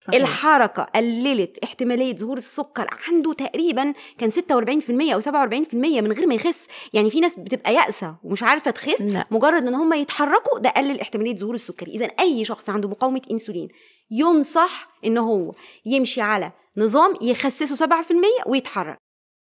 صحيح. 0.07 0.21
الحركة 0.21 0.83
قللت 0.83 1.59
احتمالية 1.65 2.17
ظهور 2.17 2.37
السكر 2.39 2.87
عنده 3.09 3.33
تقريبا 3.33 3.93
كان 4.19 4.31
46% 4.31 5.15
أو 5.15 5.21
47% 5.21 5.75
من 5.75 6.13
غير 6.13 6.27
ما 6.27 6.35
يخس. 6.35 6.67
يعني 6.93 7.11
في 7.11 7.21
ناس 7.21 7.39
بتبقى 7.39 7.75
يأسة 7.75 8.17
ومش 8.25 8.43
عارفة 8.43 8.71
تخس 8.71 9.01
لا. 9.01 9.27
مجرد 9.31 9.67
إن 9.67 9.75
هم 9.75 9.93
يتحركوا 9.93 10.59
ده 10.59 10.71
قلل 10.71 11.01
احتمالية 11.01 11.37
ظهور 11.37 11.55
السكري 11.55 11.93
إذا 11.93 12.05
أي 12.07 12.45
شخص 12.45 12.71
عنده 12.71 12.89
مقاومة 12.89 13.23
أنسولين 13.31 13.69
ينصح 14.11 14.89
إن 15.05 15.19
هو 15.19 15.53
يمشي 15.87 16.21
على 16.21 16.53
نظام 16.77 17.15
يخسسه 17.23 17.87
7% 17.87 17.91
ويتحرك. 18.47 18.99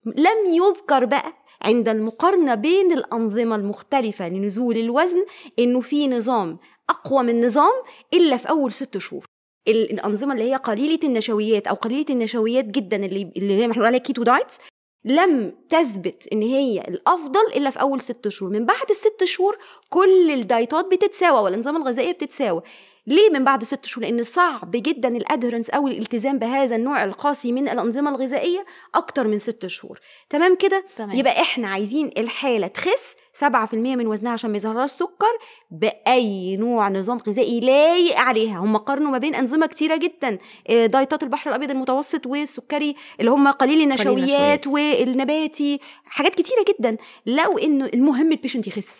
لم 0.06 0.54
يذكر 0.54 1.04
بقى 1.04 1.32
عند 1.62 1.88
المقارنة 1.88 2.54
بين 2.54 2.92
الأنظمة 2.92 3.56
المختلفة 3.56 4.28
لنزول 4.28 4.76
الوزن 4.76 5.24
إنه 5.58 5.80
في 5.80 6.08
نظام 6.08 6.58
أقوى 6.90 7.22
من 7.22 7.46
نظام 7.46 7.72
إلا 8.14 8.36
في 8.36 8.48
أول 8.50 8.72
ست 8.72 8.98
شهور. 8.98 9.24
الأنظمة 9.70 10.32
اللي 10.32 10.50
هي 10.50 10.56
قليلة 10.56 10.98
النشويات 11.04 11.66
أو 11.66 11.74
قليلة 11.74 12.06
النشويات 12.10 12.64
جدا 12.64 12.96
اللي 12.96 13.32
اللي 13.36 13.62
هي 13.62 13.66
بنقول 13.66 13.86
عليها 13.86 14.00
keto 14.00 14.22
diets 14.22 14.58
لم 15.04 15.52
تثبت 15.68 16.28
إن 16.32 16.42
هي 16.42 16.80
الأفضل 16.80 17.46
إلا 17.56 17.70
في 17.70 17.80
أول 17.80 18.00
ست 18.00 18.28
شهور. 18.28 18.52
من 18.52 18.66
بعد 18.66 18.90
الست 18.90 19.24
شهور 19.24 19.58
كل 19.88 20.30
الدايتات 20.30 20.86
بتتساوى 20.86 21.40
والأنظمة 21.40 21.78
الغذائية 21.78 22.12
بتتساوى. 22.12 22.62
ليه 23.06 23.30
من 23.30 23.44
بعد 23.44 23.64
ست 23.64 23.84
شهور؟ 23.84 24.04
لأن 24.04 24.22
صعب 24.22 24.70
جدا 24.70 25.08
الادهرنس 25.08 25.70
أو 25.70 25.88
الالتزام 25.88 26.38
بهذا 26.38 26.76
النوع 26.76 27.04
القاسي 27.04 27.52
من 27.52 27.68
الأنظمة 27.68 28.10
الغذائية 28.10 28.64
أكتر 28.94 29.28
من 29.28 29.38
ست 29.38 29.66
شهور. 29.66 30.00
تمام 30.30 30.56
كده؟ 30.56 30.84
يبقى 31.18 31.40
إحنا 31.42 31.68
عايزين 31.68 32.10
الحالة 32.18 32.66
تخس 32.66 33.16
7% 33.44 33.74
من 33.74 34.06
وزنها 34.06 34.32
عشان 34.32 34.50
ما 34.50 34.56
يظهرهاش 34.56 34.90
سكر 34.90 35.38
بأي 35.70 36.56
نوع 36.56 36.88
نظام 36.88 37.18
غذائي 37.18 37.60
لايق 37.60 38.18
عليها. 38.18 38.58
هم 38.58 38.76
قارنوا 38.76 39.10
ما 39.10 39.18
بين 39.18 39.34
أنظمة 39.34 39.66
كتيرة 39.66 39.96
جدا 39.96 40.38
آه، 40.70 40.86
diet 40.86 41.15
ات 41.15 41.22
البحر 41.22 41.50
الأبيض 41.50 41.70
المتوسط 41.70 42.26
والسكري 42.26 42.96
اللي 43.20 43.30
هم 43.30 43.48
قليل 43.48 43.80
النشويات 43.82 44.18
النشويات. 44.18 44.66
والنباتي 44.66 45.80
حاجات 46.04 46.34
كتيرة 46.34 46.64
جدا. 46.68 46.96
لو 47.26 47.58
إنه 47.58 47.86
المهم 47.94 48.32
ال 48.32 48.36
patient 48.36 48.66
يخس. 48.66 48.90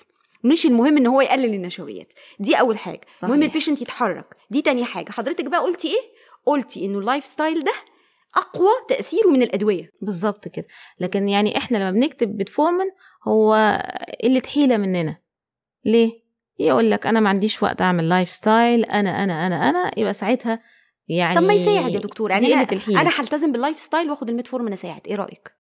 مش 0.45 0.66
المهم 0.66 0.97
إن 0.97 1.07
هو 1.07 1.20
يقلل 1.20 1.55
النشويات. 1.55 2.12
دي 2.38 2.55
أول 2.55 2.78
حاجة. 2.78 3.01
صحيح. 3.09 3.24
المهم 3.24 3.43
ال 3.43 3.47
patient 3.47 3.82
يتحرك. 3.82 4.36
دي 4.51 4.62
تاني 4.62 4.84
حاجة. 4.84 5.11
حضرتك 5.11 5.45
بقى 5.45 5.61
قلتي 5.61 5.88
إيه؟ 5.88 6.01
قلتي 6.47 6.84
إنه 6.84 6.99
ال 6.99 7.24
lifestyle 7.24 7.64
ده 7.64 7.72
أقوى 8.36 8.70
تأثيره 8.88 9.28
من 9.28 9.43
الأدوية. 9.43 9.93
بالظبط 10.03 10.49
كده. 10.49 10.66
لكن 11.01 11.28
يعني 11.28 11.59
إحنا 11.59 11.78
لما 11.78 11.91
بنكتب 11.91 12.36
متفورمين 12.36 12.86
هو 13.28 13.55
قلة 14.22 14.43
حيلة 14.55 14.76
مننا. 14.76 15.16
ليه؟ 15.84 16.20
يقول 16.59 16.91
لك 16.91 17.07
أنا 17.07 17.20
ما 17.20 17.28
عنديش 17.28 17.62
وقت 17.62 17.82
أعمل 17.82 18.09
lifestyle 18.09 18.84
أنا 18.84 19.24
أنا 19.24 19.47
أنا 19.47 19.70
أنا. 19.70 19.91
يبقى 19.97 20.12
ساعتها 20.12 20.62
يعني 21.09 21.36
طب 21.36 21.43
ما 21.43 21.53
يساعد 21.55 21.93
يا 21.93 21.99
دكتور. 21.99 22.30
يعني 22.30 22.47
أنا 22.47 22.64
قلة 22.64 22.72
الحيلة. 22.72 23.01
أنا 23.01 23.11
هلتزم 23.11 23.53
بال 23.53 23.80
lifestyle 23.80 24.11
وآخد 24.11 24.28
الميتفورمين 24.28 24.72
أساعد. 24.72 25.01
إيه 25.07 25.14
رأيك؟ 25.14 25.53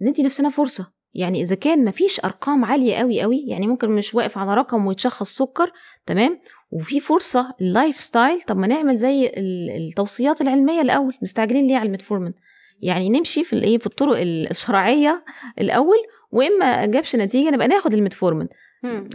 ندي 0.00 0.22
نفسنا 0.22 0.50
فرصة. 0.50 0.92
يعني 1.14 1.42
إذا 1.42 1.54
كان 1.54 1.84
مفيش 1.84 2.20
أرقام 2.24 2.64
عالية 2.64 2.94
قوي 2.96 3.20
قوي 3.22 3.44
يعني 3.46 3.66
ممكن 3.66 3.90
مش 3.90 4.14
واقف 4.14 4.38
على 4.38 4.54
رقم 4.54 4.86
ويتشخص 4.86 5.34
سكر 5.36 5.72
تمام؟ 6.06 6.38
وفي 6.70 7.00
فرصة 7.00 7.54
ال 7.60 8.00
lifestyle 8.00 8.40
طب 8.40 8.56
ما 8.56 8.66
نعمل 8.66 8.96
زي 8.96 9.26
ال- 9.26 9.70
التوصيات 9.88 10.40
العلمية 10.40 10.80
الأول 10.80 11.14
مستعجلين 11.22 11.66
ليه 11.66 11.76
على 11.76 11.86
الميتفورمين؟ 11.86 12.34
يعني 12.82 13.08
نمشي 13.08 13.44
في 13.44 13.52
الايه 13.52 13.78
في 13.78 13.86
الطرق 13.86 14.18
ال- 14.20 14.50
الشرعية 14.50 15.24
الأول 15.60 15.96
وإما 16.32 16.86
جابش 16.86 17.16
نتيجة 17.16 17.50
نبقى 17.50 17.68
ناخد 17.68 17.94
الميتفورمين. 17.94 18.48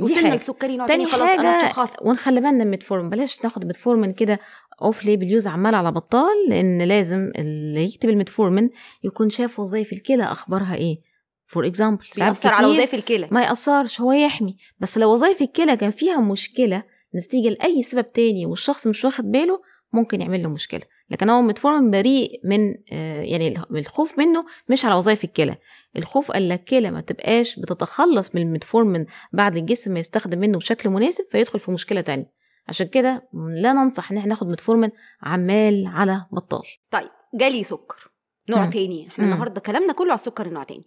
وصلنا 0.02 0.22
حاجة. 0.30 0.36
لسكري 0.36 0.78
نوع 0.78 0.88
تاني 0.88 1.06
خلاص 1.06 1.30
أنا 1.30 1.52
حاجة 1.58 1.66
اتشخصت. 1.66 1.96
ونخلي 2.02 2.36
بالنا 2.36 2.52
من 2.52 2.62
الميتفورمين. 2.62 3.10
بلاش 3.10 3.44
ناخد 3.44 3.66
ميتفورمين 3.66 4.14
كده 4.14 4.40
off-label 4.82 5.28
use 5.28 5.48
عمال 5.48 5.76
على 5.76 5.92
بطال 5.92 6.36
لأن 6.50 6.82
لازم 6.82 7.32
اللي 7.38 7.84
يكتب 7.84 8.10
الميتفورمين 8.10 8.70
يكون 9.04 9.30
شاف 9.30 9.60
وظائف 9.60 9.94
الكلى 9.94 10.24
أخبارها 10.24 10.76
إيه. 10.76 11.15
for 11.48 11.68
example 11.68 12.06
بيأثر 12.18 12.50
على 12.50 12.68
وظائف 12.68 12.94
الكلى. 12.94 13.28
ما 13.32 13.44
يأثرش 13.44 14.02
هو 14.02 14.12
يحمي. 14.12 14.58
بس 14.80 14.98
لو 14.98 15.14
وظائف 15.14 15.42
الكلى 15.42 15.78
كان 15.78 15.92
فيها 15.92 16.20
مشكلة 16.22 16.84
نتيجة 17.16 17.50
لأي 17.50 17.84
سبب 17.84 18.12
تاني 18.12 18.46
والشخص 18.46 18.88
مش 18.88 19.06
واخد 19.06 19.32
باله 19.32 19.62
ممكن 19.94 20.22
يعمل 20.22 20.44
له 20.44 20.50
مشكلة. 20.50 20.82
لكن 21.10 21.30
هو 21.30 21.42
متفورمين 21.42 21.92
بريء 21.92 22.40
من 22.44 22.76
آه، 22.92 23.22
يعني 23.22 23.48
الخ- 23.48 23.72
الخوف 23.72 24.18
منه 24.20 24.46
مش 24.70 24.86
على 24.86 24.96
وظائف 24.96 25.24
الكلى. 25.24 25.56
الخوف 25.98 26.32
قال 26.32 26.50
لك 26.50 26.60
الكلى 26.60 26.92
ما 26.92 27.02
تبقاش 27.02 27.60
بتتخلص 27.60 28.36
من 28.36 28.42
المتفورمين 28.42 29.06
بعد 29.34 29.58
الجسم 29.58 29.94
ما 29.94 30.00
يستخدم 30.00 30.40
منه 30.40 30.58
بشكل 30.58 30.90
مناسب 30.90 31.26
فيدخل 31.32 31.60
في 31.60 31.72
مشكلة 31.72 32.02
تانية. 32.02 32.32
عشان 32.68 32.88
كده 32.88 33.30
لا 33.62 33.74
ننصح 33.74 34.12
إن 34.12 34.18
إحنا 34.18 34.30
ناخد 34.30 34.48
متفورمين 34.48 34.90
عمال 35.24 35.88
على 35.88 36.26
بطال. 36.32 36.62
طيب 36.92 37.10
جالي 37.34 37.64
سكر 37.64 38.12
نوع 38.50 38.66
مم. 38.66 38.70
تاني. 38.70 39.08
إحنا. 39.08 39.26
النهارده 39.26 39.62
كلامنا 39.62 39.94
كله 39.94 40.08
على 40.10 40.16
السكر 40.20 40.46
النوع 40.46 40.64
تاني. 40.64 40.86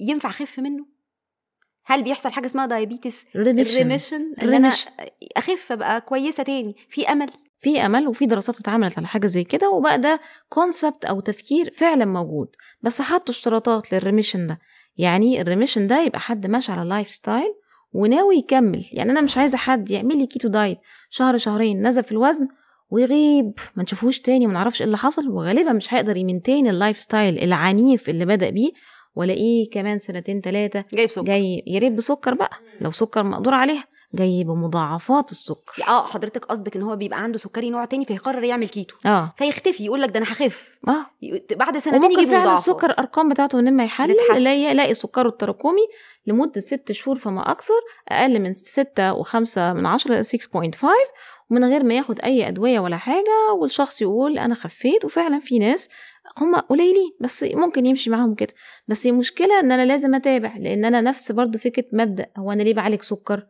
ينفع 0.00 0.28
أخف 0.28 0.58
منه؟ 0.58 0.86
هل 1.84 2.02
بيحصل 2.02 2.30
حاجة 2.30 2.46
اسمها 2.46 2.66
diabetes 2.66 3.24
ال 3.36 3.46
remission 3.46 4.32
إن 4.42 4.54
أنا. 4.54 4.72
أخف 5.36 5.72
أبقى 5.72 6.00
كويسة 6.00 6.42
تاني. 6.42 6.74
في 6.88 7.08
أمل؟ 7.08 7.30
في 7.60 7.86
أمل 7.86 8.08
وفي 8.08 8.26
دراسات 8.26 8.60
اتعملت 8.60 8.98
على 8.98 9.06
حاجة 9.06 9.26
زي 9.26 9.44
كده 9.44 9.70
وبقى 9.70 10.00
ده 10.00 10.20
concept 10.48 11.04
أو 11.04 11.20
تفكير 11.20 11.70
فعلا 11.76 12.04
موجود. 12.04 12.48
بس 12.82 13.02
حطوا 13.02 13.34
اشتراطات 13.34 13.92
لل 13.92 14.02
remission 14.02 14.46
ده. 14.46 14.58
يعني 14.96 15.40
ال 15.40 15.45
remission 15.45 15.86
ده 15.86 16.02
يبقى 16.02 16.20
حد 16.20 16.46
ماشي 16.46 16.72
على 16.72 16.88
lifestyle 16.88 17.54
وناوي 17.92 18.36
يكمل. 18.36 18.84
يعني 18.92 19.10
أنا 19.10 19.20
مش 19.20 19.38
عايزة 19.38 19.58
حد 19.58 19.90
يعمل 19.90 20.18
لي 20.18 20.26
keto 20.26 20.48
diet 20.48 20.78
شهر 21.10 21.38
شهرين 21.38 21.86
نزل 21.86 22.04
في 22.04 22.12
الوزن 22.12 22.48
ويغيب. 22.90 23.52
ما 23.76 23.82
نشوفوش 23.82 24.20
تاني 24.20 24.44
وما 24.46 24.54
نعرفش 24.54 24.80
إيه 24.80 24.86
اللي 24.86 24.96
حصل 24.96 25.28
وغالبا 25.28 25.72
مش 25.72 25.94
هيقدر 25.94 26.16
ي 26.16 26.21
maintain 26.21 26.63
ال 26.63 26.68
lifestyle 26.68 27.38
العنيف 27.38 28.08
اللي 28.08 28.24
بدأ 28.24 28.50
بيه 28.50 28.70
والاقيه 29.14 29.70
كمان 29.70 29.98
سنتين 29.98 30.40
ثلاثة 30.40 30.84
جايب 30.92 31.10
سكر. 31.10 31.22
جاي 31.24 31.62
يا 31.66 31.78
ريت 31.78 31.92
بسكر 31.92 32.34
بقى. 32.34 32.50
لو 32.80 32.90
سكر 32.90 33.22
مقدور 33.22 33.54
عليها 33.54 33.84
جاي 34.14 34.44
بمضاعفات 34.44 35.32
السكر. 35.32 35.82
آه 35.88 36.06
حضرتك 36.06 36.44
قصدك 36.44 36.76
إن 36.76 36.82
هو 36.82 36.96
بيبقى 36.96 37.22
عنده 37.22 37.38
سكري 37.38 37.70
نوع 37.70 37.84
تاني 37.84 38.04
فيقرر 38.04 38.44
يعمل 38.44 38.68
كيتو. 38.68 38.96
آه. 39.06 39.34
فيختفي 39.38 39.84
يقول 39.84 40.02
لك 40.02 40.10
ده 40.10 40.18
أنا 40.18 40.26
هخف. 40.26 40.78
آه. 40.88 41.06
بعد 41.56 41.78
سنتين 41.78 42.12
يجيب 42.12 42.28
مضاعفات. 42.28 42.58
السكر 42.58 42.90
أرقام 42.98 43.28
بتاعته 43.28 43.60
لما 43.60 43.84
يحلل. 43.84 44.16
يلاقي 44.36 44.60
يلاقي 44.60 44.94
سكره 44.94 45.28
التراكمي 45.28 45.82
لمدة 46.26 46.60
ست 46.60 46.92
شهور 46.92 47.16
فما 47.18 47.50
أكثر 47.50 47.74
أقل 48.08 48.38
من 48.40 48.52
ستة 48.52 49.12
وخمسة 49.12 49.72
من 49.72 49.86
عشرة 49.86 50.22
6.5 50.22 50.88
ومن 51.50 51.64
غير 51.64 51.84
ما 51.84 51.94
ياخد 51.94 52.20
أي 52.20 52.48
أدوية 52.48 52.80
ولا 52.80 52.96
حاجة 52.96 53.52
والشخص 53.60 54.02
يقول 54.02 54.38
أنا 54.38 54.54
خفيت. 54.54 55.04
وفعلا 55.04 55.38
في 55.40 55.58
ناس 55.58 55.88
هم 56.40 56.56
قليلين 56.56 57.16
بس 57.20 57.44
ممكن 57.44 57.86
يمشي 57.86 58.10
معاهم 58.10 58.34
كده. 58.34 58.52
بس 58.88 59.06
المشكلة 59.06 59.60
إن 59.60 59.72
أنا 59.72 59.86
لازم 59.86 60.14
أتابع 60.14 60.56
لأن 60.56 60.84
أنا 60.84 61.00
نفس 61.00 61.32
برضو 61.32 61.58
فكرة 61.58 61.84
مبدأ. 61.92 62.26
هو 62.36 62.52
أنا 62.52 62.62
ليه 62.62 62.74
بعالج 62.74 63.02
سكر؟ 63.02 63.46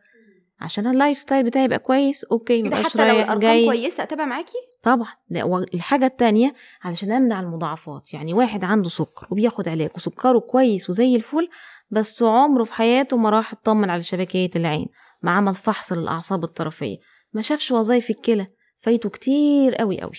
عشان 0.59 0.87
ال 0.87 1.17
lifestyle 1.17 1.43
بتاعي 1.43 1.65
يبقى 1.65 1.79
كويس 1.79 2.23
أوكي 2.23 2.61
كده 2.61 2.67
مبقاش 2.67 2.85
حتى 2.93 3.07
لو 3.07 3.15
الأرقام 3.15 3.39
جاي. 3.39 3.65
كويسة 3.65 4.03
أتابع 4.03 4.25
معاكي؟ 4.25 4.57
طبعا. 4.83 5.07
لا 5.29 5.43
والحاجة 5.43 6.05
التانية 6.05 6.53
علشان 6.83 7.11
أمنع 7.11 7.39
المضاعفات. 7.39 8.13
يعني 8.13 8.33
واحد 8.33 8.63
عنده 8.63 8.89
سكر 8.89 9.27
وبياخد 9.31 9.67
علاج 9.67 9.89
وسكره 9.95 10.39
كويس 10.39 10.89
وزي 10.89 11.15
الفل 11.15 11.49
بس 11.91 12.23
عمره 12.23 12.63
في 12.63 12.73
حياته 12.73 13.17
ما 13.17 13.29
راح 13.29 13.53
اطمن 13.53 13.89
على 13.89 14.03
شبكية 14.03 14.49
العين 14.55 14.87
ما 15.21 15.31
عمل 15.31 15.55
فحص 15.55 15.93
للأعصاب 15.93 16.43
الطرفية. 16.43 16.97
ما 17.33 17.41
شافش 17.41 17.71
وظايف 17.71 18.09
الكلى 18.09 18.47
فايته 18.77 19.09
كتير 19.09 19.75
قوي 19.75 20.01
قوي 20.01 20.15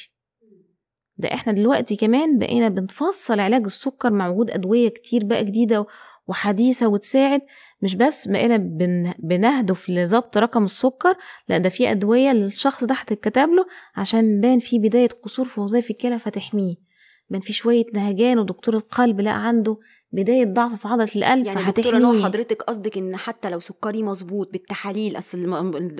ده 1.20 1.34
إحنا 1.34 1.52
دلوقتي 1.52 1.96
كمان 1.96 2.38
بقينا 2.38 2.68
بنفصل 2.68 3.40
علاج 3.40 3.64
السكر 3.64 4.10
مع 4.10 4.28
وجود 4.28 4.50
أدوية 4.50 4.88
كتير 4.88 5.24
بقى 5.24 5.44
جديدة 5.44 5.86
وحديثة 6.28 6.88
وتساعد. 6.88 7.40
مش 7.82 7.94
بس 7.96 8.28
بقينا 8.28 8.56
بن... 8.56 9.12
بنهدف 9.18 9.90
لضبط 9.90 10.38
رقم 10.38 10.64
السكر 10.64 11.14
لا 11.48 11.58
ده 11.58 11.68
في 11.68 11.90
أدوية 11.90 12.32
للشخص 12.32 12.84
ده 12.84 12.94
هتتكتب 12.94 13.48
له 13.48 13.66
عشان 13.96 14.40
بان 14.40 14.58
في 14.58 14.78
بداية 14.78 15.08
قصور 15.22 15.46
في 15.46 15.60
وظائف 15.60 15.90
الكلى 15.90 16.18
فتحميه. 16.18 16.74
بان 17.30 17.40
في 17.40 17.52
شوية 17.52 17.84
نهجان 17.94 18.38
ودكتور 18.38 18.74
القلب 18.76 19.20
لا 19.20 19.30
عنده 19.30 19.76
بداية 20.12 20.44
ضعف 20.44 20.80
في 20.80 20.88
عضلة 20.88 21.08
القلب 21.16 21.46
يعني 21.46 21.62
دكتوره 21.64 21.98
فهتحميه. 21.98 22.24
حضرتك 22.24 22.62
قصدك 22.62 22.96
إن 22.98 23.16
حتى 23.16 23.50
لو 23.50 23.60
سكري 23.60 24.02
مظبوط 24.02 24.52
بالتحاليل 24.52 25.18
أصل 25.18 25.46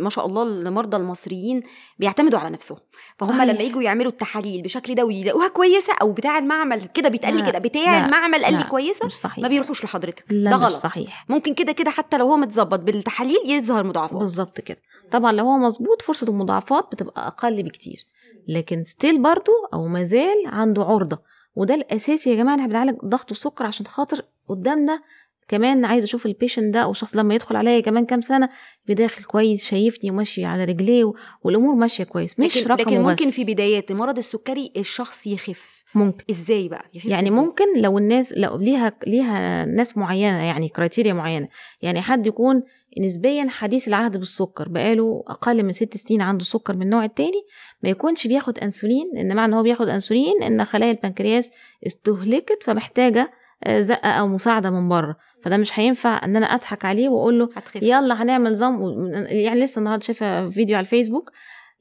ما 0.00 0.11
شاء 0.11 0.26
الله 0.26 0.42
المرضى 0.42 0.96
المصريين 0.96 1.62
بيعتمدوا 1.98 2.38
على 2.38 2.50
نفسهم. 2.50 2.78
فهم. 3.18 3.42
لما 3.42 3.61
يجوا 3.61 3.82
يعملوا 3.82 4.12
التحاليل 4.12 4.62
بشكل 4.62 4.94
دوري 4.94 5.20
يلاقوها 5.20 5.48
كويسة 5.48 5.92
أو 6.02 6.12
بتاع 6.12 6.38
المعمل 6.38 6.84
كده 6.86 7.08
بيتقال 7.08 7.36
لي 7.36 7.50
كده 7.50 7.58
بتاع 7.58 7.98
لا، 7.98 8.06
المعمل 8.06 8.44
قال 8.44 8.54
لي 8.54 8.64
كويسة 8.64 9.06
مش 9.06 9.14
صحيح. 9.16 9.38
ما 9.38 9.48
بيروحوش 9.48 9.84
لحضرتك. 9.84 10.24
لا 10.30 10.50
ده 10.50 10.56
غلط. 10.56 10.76
صحيح. 10.76 11.26
ممكن 11.28 11.54
كده 11.54 11.72
كده 11.72 11.90
حتى 11.90 12.18
لو 12.18 12.26
هو 12.26 12.36
متظبط 12.36 12.80
بالتحاليل 12.80 13.38
يظهر 13.46 13.84
مضاعفات. 13.84 14.18
بالظبط 14.18 14.61
كده. 14.61 14.78
طبعا 15.12 15.32
لو 15.32 15.44
هو 15.44 15.58
مظبوط 15.58 16.02
فرصة 16.02 16.28
المضاعفات 16.28 16.88
بتبقى 16.92 17.26
أقل 17.26 17.62
بكتير. 17.62 18.06
لكن 18.48 18.84
still 18.84 19.22
برضو 19.22 19.52
أو 19.74 19.86
مازال 19.86 20.46
عنده 20.46 20.84
عرضة. 20.84 21.30
وده 21.55 21.74
الأساسي 21.74 22.30
يا 22.30 22.36
جماعة 22.36 22.55
إحنا 22.55 22.66
بنعالج 22.66 22.98
ضغط 23.05 23.30
السكر 23.30 23.66
عشان 23.66 23.86
خاطر 23.86 24.24
قدامنا 24.48 25.01
كمان 25.48 25.84
عايزه 25.84 26.05
أشوف 26.05 26.26
ال 26.26 26.32
patient 26.32 26.74
ده 26.74 26.80
أو 26.80 26.90
الشخص 26.90 27.16
لما 27.16 27.34
يدخل 27.34 27.57
عليا 27.57 27.80
كمان 27.80 28.07
كام 28.07 28.20
سنة 28.20 28.48
بداخل 28.88 29.24
كويس 29.24 29.64
شايفني 29.64 30.11
وماشي 30.11 30.44
على 30.44 30.64
رجليه 30.64 31.12
والأمور 31.42 31.74
ماشية 31.74 32.05
كويس 32.05 32.40
مش 32.40 32.57
لكن, 32.59 32.70
رقمه 32.70 32.82
لكن 32.92 33.01
ممكن 33.01 33.26
بس 33.26 33.40
في 33.40 33.53
بدايات 33.53 33.92
مرض 33.92 34.18
السكري 34.18 34.72
الشخص 34.76 35.26
يخف. 35.26 35.82
ممكن. 35.94 36.24
إزاي 36.30 36.68
بقى؟ 36.68 36.84
يخف 36.94 37.07
يعني 37.07 37.28
إزاي؟ 37.28 37.40
ممكن 37.40 37.64
لو 37.80 37.98
الناس 37.98 38.34
لو 38.36 38.57
ليها 38.57 38.92
ليها 39.07 39.64
ناس 39.64 39.96
معينة 39.96 40.42
يعني 40.42 40.68
criteria 40.68 41.12
معينة 41.12 41.48
يعني 41.82 42.01
حد 42.03 42.26
يكون 42.26 42.62
نسبيا 43.01 43.47
حديث 43.49 43.88
العهد 43.88 44.16
بالسكر 44.16 44.68
بقاله 44.68 45.24
أقل 45.28 45.62
من 45.62 45.72
ست 45.72 45.97
سنين 45.97 46.22
عنده 46.22 46.45
سكر 46.45 46.76
من 46.76 46.82
النوع 46.82 47.05
التاني 47.05 47.43
ما 47.82 47.91
يكونش 47.91 48.26
بياخد 48.26 48.59
أنسولين 48.59 49.18
ان 49.18 49.36
معنى 49.36 49.53
ان 49.53 49.55
هو 49.57 49.62
بياخد 49.62 49.88
أنسولين 49.88 50.43
إن 50.43 50.64
خلايا 50.64 50.91
البنكرياس 50.91 51.51
استهلكت 51.86 52.62
فمحتاجة 52.62 53.30
آه، 53.64 53.80
زقة 53.80 54.11
أو 54.11 54.28
مساعدة 54.28 54.70
من 54.70 54.88
بره. 54.88 55.16
فده 55.43 55.57
مش 55.57 55.78
هينفع 55.78 56.24
إن 56.24 56.36
أنا 56.36 56.47
أضحك 56.47 56.84
عليه 56.84 57.09
وأقول 57.09 57.38
له 57.38 57.49
هتخف. 57.57 57.82
يلا 57.82 58.22
هنعمل 58.22 58.53
نظام 58.53 58.82
يعني 59.26 59.61
لسه 59.61 59.78
النهارده 59.78 60.05
شايفة 60.05 60.49
فيديو 60.49 60.76
على 60.76 60.84
الفيسبوك 60.84 61.30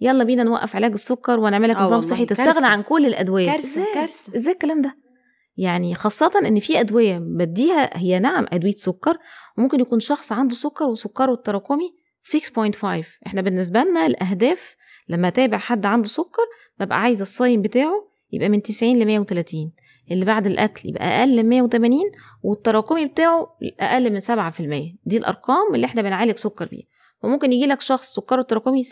يلا 0.02 0.24
بينا 0.24 0.44
نوقف 0.44 0.76
علاج 0.76 0.92
السكر 0.92 1.40
ونعمل 1.40 1.70
لك 1.70 1.76
آه 1.76 1.84
نظام 1.84 2.02
صحي. 2.02 2.26
تستغنى 2.26 2.66
عن 2.68 2.82
كل 2.84 3.06
الأدوية. 3.06 3.46
كارثة؟ 3.52 3.86
كارثة. 3.94 4.36
إزاي 4.36 4.54
الكلام 4.54 4.82
ده؟ 4.82 4.98
يعني 5.58 5.96
خاصة 5.96 6.32
إن 6.46 6.60
في 6.60 6.80
أدوية 6.80 7.18
بديها 7.18 7.98
هي 7.98 8.20
نعم 8.20 8.46
أدوية 8.54 8.72
سكر 8.72 9.18
وممكن 9.60 9.80
يكون 9.80 10.00
شخص 10.00 10.32
عنده 10.32 10.56
سكر 10.56 10.86
وسكره 10.86 11.34
التراكمي 11.34 11.94
6.5 12.24 12.86
إحنا 13.28 13.42
بالنسبة 13.42 13.80
لنا 13.84 14.06
الأهداف 14.06 14.76
لما 15.10 15.28
أتابع 15.28 15.58
حد 15.58 15.86
عنده 15.86 16.08
سكر 16.08 16.44
ببقى 16.80 17.00
عايزة 17.02 17.22
الصايم 17.22 17.62
بتاعه 17.62 18.08
يبقى 18.32 18.50
من 18.50 18.62
90 18.62 19.00
ل 19.00 19.06
130 19.06 19.72
اللي 20.12 20.26
بعد 20.26 20.48
الأكل 20.48 20.90
يبقى 20.90 21.06
أقل 21.20 21.44
من 21.44 21.50
180 21.50 22.00
والتراكمي 22.44 23.06
بتاعه 23.06 23.56
أقل 23.80 24.14
من 24.14 24.20
7% 24.20 24.26
دي 25.06 25.18
الأرقام 25.18 25.76
اللي 25.76 25.86
إحنا 25.86 26.02
بنعالج 26.02 26.38
سكر 26.38 26.66
بيها. 26.66 26.86
وممكن 27.24 27.52
يجي 27.54 27.66
لك 27.66 27.82
شخص 27.82 28.14
سكره 28.16 28.42
التراكمي 28.42 28.84
6.8 28.84 28.90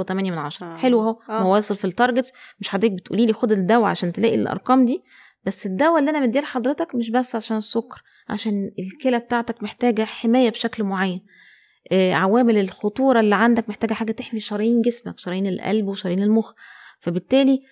6.8 0.00 0.12
من 0.12 0.38
عشرة. 0.38 0.66
آه. 0.66 0.76
حلو 0.76 1.00
أهو. 1.00 1.10
آه. 1.10 1.32
ما 1.32 1.38
هو 1.38 1.54
واصل 1.54 1.76
في 1.76 1.84
ال 1.84 1.90
targets 1.90 2.32
مش 2.60 2.68
حضرتك 2.68 2.92
بتقولي 2.92 3.26
لي 3.26 3.32
خد 3.32 3.52
الدواء 3.52 3.84
عشان 3.90 4.12
تلاقي 4.12 4.34
الأرقام 4.34 4.84
دي. 4.84 5.02
بس 5.46 5.66
الدواء 5.66 5.98
اللي 5.98 6.10
أنا 6.10 6.20
مديه 6.20 6.40
لحضرتك 6.40 6.94
مش 6.94 7.10
بس 7.10 7.36
عشان 7.36 7.56
السكر. 7.56 8.02
عشان 8.32 8.70
الكلى 8.78 9.18
بتاعتك 9.18 9.62
محتاجة 9.62 10.04
حماية 10.04 10.50
بشكل 10.50 10.84
معين. 10.84 11.20
آه، 11.92 12.12
عوامل 12.14 12.58
الخطورة 12.58 13.20
اللي 13.20 13.34
عندك 13.34 13.68
محتاجة 13.68 13.92
حاجة 13.92 14.12
تحمي 14.12 14.40
شرايين 14.40 14.80
جسمك 14.80 15.18
شرايين 15.18 15.46
القلب 15.46 15.86
وشرايين 15.86 16.22
المخ. 16.22 16.52
فبالتالي 17.00 17.62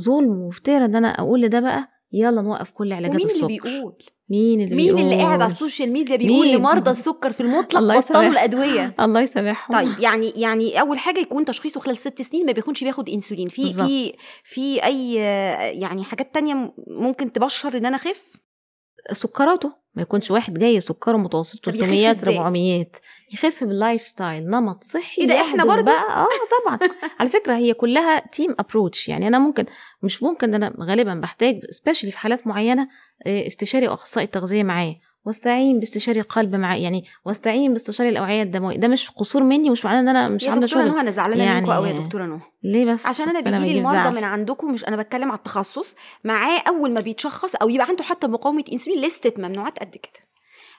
ظلم 0.00 0.30
وافتراء 0.30 0.84
إن 0.84 0.94
أنا 0.96 1.08
أقول 1.08 1.40
لده 1.40 1.60
بقى 1.60 1.88
يلا 2.12 2.42
نوقف 2.42 2.70
كل 2.70 2.92
علاجات 2.92 3.14
ومين 3.14 3.26
السكر. 3.26 3.46
اللي 3.46 3.58
بيقول؟ 3.58 3.94
مين 4.30 4.60
اللي 4.60 4.74
مين 4.74 4.98
اللي 4.98 5.16
قاعد 5.16 5.40
على 5.40 5.52
السوشيال 5.52 5.92
ميديا 5.92 6.16
بيقول 6.16 6.46
مين؟ 6.46 6.56
لمرضى 6.56 6.90
السكر 6.90 7.32
في 7.32 7.40
المطلق 7.40 7.98
بطلوا. 7.98 8.28
الأدوية؟ 8.28 8.94
الله 9.00 9.20
يسامحهم. 9.20 9.76
طيب 9.76 10.00
يعني 10.00 10.32
يعني 10.36 10.80
أول 10.80 10.98
حاجة 10.98 11.18
يكون 11.18 11.44
تشخيصه 11.44 11.80
خلال 11.80 11.98
ست 11.98 12.22
سنين 12.22 12.46
ما 12.46 12.52
بيكونش 12.52 12.84
بياخد 12.84 13.08
إنسولين. 13.08 13.48
في. 13.48 13.72
في 13.72 14.12
في 14.44 14.84
أي 14.84 15.14
يعني 15.80 16.04
حاجات 16.04 16.34
تانية 16.34 16.74
ممكن 16.86 17.32
تبشر 17.32 17.76
إن 17.76 17.86
أنا 17.86 17.96
أخف؟ 17.96 18.36
سكراته. 19.12 19.79
ما 19.94 20.02
يكونش 20.02 20.30
واحد 20.30 20.58
جاي 20.58 20.80
سكره 20.80 21.16
متوسط 21.16 21.64
طب 21.64 21.74
يخف 21.74 21.84
300 21.86 22.10
إزاي؟ 22.10 22.36
400 22.38 22.86
يخف 23.32 23.64
باللايف 23.64 24.02
ستايل 24.02 24.50
نمط 24.50 24.84
صحي 24.84 25.22
إيه 25.22 25.28
ده 25.28 25.34
إحنا 25.34 25.46
يحدث 25.54 25.64
برضو؟ 25.66 25.82
بقى. 25.84 26.22
آه 26.22 26.26
طبعا. 26.64 26.78
على 27.20 27.28
فكرة 27.28 27.56
هي 27.56 27.74
كلها 27.74 28.18
team 28.32 28.54
approach 28.58 29.08
يعني 29.08 29.28
أنا 29.28 29.38
ممكن 29.38 29.64
مش 30.02 30.22
ممكن 30.22 30.54
أنا 30.54 30.74
غالبا 30.80 31.14
بحتاج 31.14 31.60
specially 31.70 32.12
في 32.12 32.18
حالات 32.18 32.46
معينة 32.46 32.88
آه، 33.26 33.46
استشاري 33.46 33.88
وأخصائي 33.88 34.26
تغذيه 34.26 34.62
معايا. 34.62 35.00
واستعين 35.26 35.78
باستشاري 35.80 36.20
قلب 36.20 36.54
معايا 36.56 36.80
يعني 36.82 37.04
واستعين 37.24 37.72
باستشاري 37.72 38.08
الأوعية 38.08 38.42
الدموية. 38.42 38.76
ده 38.76 38.88
مش 38.88 39.10
قصور 39.10 39.42
مني 39.42 39.68
ومش 39.70 39.84
معناه 39.84 40.00
إن 40.00 40.08
أنا 40.08 40.28
مش 40.28 40.42
يا 40.42 40.50
عامله 40.50 40.66
دكتورة 40.66 40.82
شغل. 40.82 40.90
نهى 40.90 41.00
أنا 41.00 41.10
زعلانة 41.10 41.44
يعني- 41.44 41.60
منكم 41.60 41.72
قوي 41.72 41.88
يا 41.88 42.00
دكتورة 42.00 42.24
نهى 42.26 42.52
ليه 42.62 42.84
بس؟ 42.92 43.06
عشان 43.06 43.28
أنا 43.28 43.40
بيجي 43.40 43.72
لي 43.72 43.78
المرضى. 43.78 44.16
من 44.16 44.24
عندكم 44.24 44.72
مش 44.72 44.84
أنا 44.88 44.96
بتكلم 44.96 45.28
على 45.30 45.38
التخصص 45.38 45.94
معاه 46.24 46.58
أول 46.68 46.90
ما 46.92 47.00
بيتشخص 47.00 47.54
أو 47.54 47.68
يبقى 47.68 47.86
عنده 47.86 48.04
حتى 48.04 48.26
مقاومة 48.26 48.64
إنسولين 48.72 49.04
لستة 49.04 49.32
ممنوعات 49.42 49.78
قد 49.78 49.90
كده. 49.96 50.30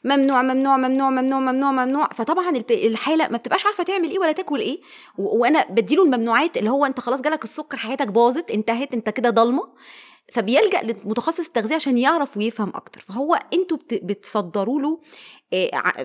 ممنوع 0.04 0.42
ممنوع 0.42 0.78
ممنوع 0.78 1.10
ممنوع 1.10 1.40
ممنوع 1.40 1.72
ممنوع. 1.72 2.08
فطبعا 2.14 2.62
الحالة 2.72 3.28
ما 3.28 3.38
بتبقاش 3.38 3.66
عارفة 3.66 3.84
تعمل 3.84 4.10
إيه 4.10 4.20
ولا 4.20 4.32
تاكل 4.32 4.60
إيه. 4.60 4.80
وأنا 5.18 5.66
بديله 5.70 6.04
الممنوعات 6.04 6.58
اللي 6.58 6.70
هو 6.70 6.86
أنت 6.86 7.00
خلاص 7.00 7.22
جالك 7.22 7.44
السكر 7.44 7.78
حياتك 7.78 8.08
باظت 8.08 8.52
انتهت 8.52 8.94
انت 8.94 9.10
كده 9.10 9.30
ضلمة. 9.30 9.64
فبيلجأ 10.34 10.82
لمتخصص 10.82 11.46
التغذية 11.48 11.76
عشان 11.76 11.98
يعرف 11.98 12.38
ويفهم 12.38 12.70
أكتر. 12.76 13.06
فهو 13.08 13.40
أنتوا 13.54 13.78
بت- 13.78 14.00
بتصدروا 14.04 14.82
له 14.82 15.00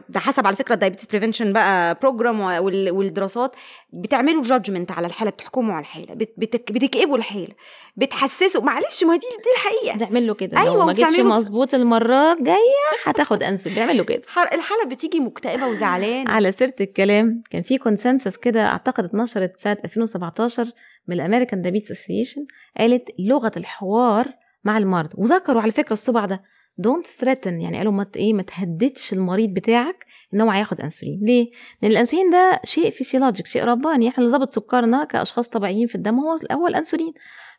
ده 0.09 0.21
حسب 0.21 0.47
على 0.47 0.57
فكرة 0.57 0.75
ال 0.75 0.78
diabetes 0.78 1.07
prevention 1.07 1.53
بقى 1.53 1.99
program 2.03 2.41
وال- 2.41 2.91
والدراسات 2.91 3.53
بتعملوا 3.93 4.43
judgment 4.43 4.93
على 4.93 5.07
الحالة 5.07 5.31
بتحكموا 5.31 5.75
على 5.75 5.83
الحالة 5.83 6.15
بت- 6.15 6.35
بتك- 6.39 6.73
بتكئبوا 6.73 7.17
الحالة 7.17 7.55
بتحسسوا 7.97 8.63
معلش 8.63 9.05
ما 9.05 9.15
هي 9.15 9.19
دي 9.19 9.27
دي 9.27 9.51
الحقيقة. 9.57 9.97
بنعمل 9.99 10.27
له 10.27 10.35
كده 10.35 10.61
أيوة، 10.61 10.75
لو 10.75 10.87
ما 10.87 10.93
بس- 11.33 11.39
مظبوط 11.39 11.75
المرة 11.75 12.33
الجاية 12.33 12.57
هتاخد 13.05 13.43
انسولين 13.43 13.79
بنعمل 13.79 13.97
له 13.97 14.05
كده 14.05 14.21
الحالة 14.53 14.85
بتيجي 14.87 15.21
مكتئبة 15.21 15.67
وزعلانة. 15.67 16.31
على 16.31 16.53
سيرة 16.53 16.75
الكلام 16.81 17.43
كان 17.51 17.63
في 17.63 17.79
consensus 17.79 18.37
كده 18.37 18.67
أعتقد 18.67 19.05
اتنشرت 19.05 19.57
سنة 19.57 19.77
2017 19.85 20.65
من 21.09 21.15
ال 21.17 21.22
American 21.22 21.63
Diabetes 21.63 21.91
Association 21.91 22.47
قالت 22.79 23.09
لغة 23.19 23.53
الحوار 23.57 24.27
مع 24.65 24.79
المرضى 24.79 25.15
وذكروا 25.19 25.63
على 25.63 25.73
فكرة 25.73 25.93
الصبع 25.93 26.25
ده 26.25 26.43
don't 26.79 27.07
threaten 27.07 27.61
يعني 27.61 27.79
قالوا 27.79 27.93
ما 27.93 28.07
إيه 28.17 28.35
ما 28.35 28.43
تهددش 28.43 29.13
المريض 29.13 29.51
بتاعك 29.55 30.05
إن 30.35 30.41
هو 30.41 30.51
هياخد 30.51 30.81
انسولين. 30.81 31.21
ليه؟ 31.23 31.51
لأن 31.83 31.91
الانسولين 31.91 32.31
ده 32.31 32.61
شيء 32.65 32.91
physiologic 32.91 33.47
شيء 33.47 33.65
رباني. 33.65 34.09
إحنا 34.09 34.19
اللي 34.19 34.31
ظابط 34.31 34.53
سكرنا 34.55 35.05
كأشخاص 35.05 35.49
طبيعيين 35.49 35.87
في 35.87 35.95
الدم 35.95 36.19
هو 36.21 36.37
هو 36.53 36.67
الانسولين 36.67 37.13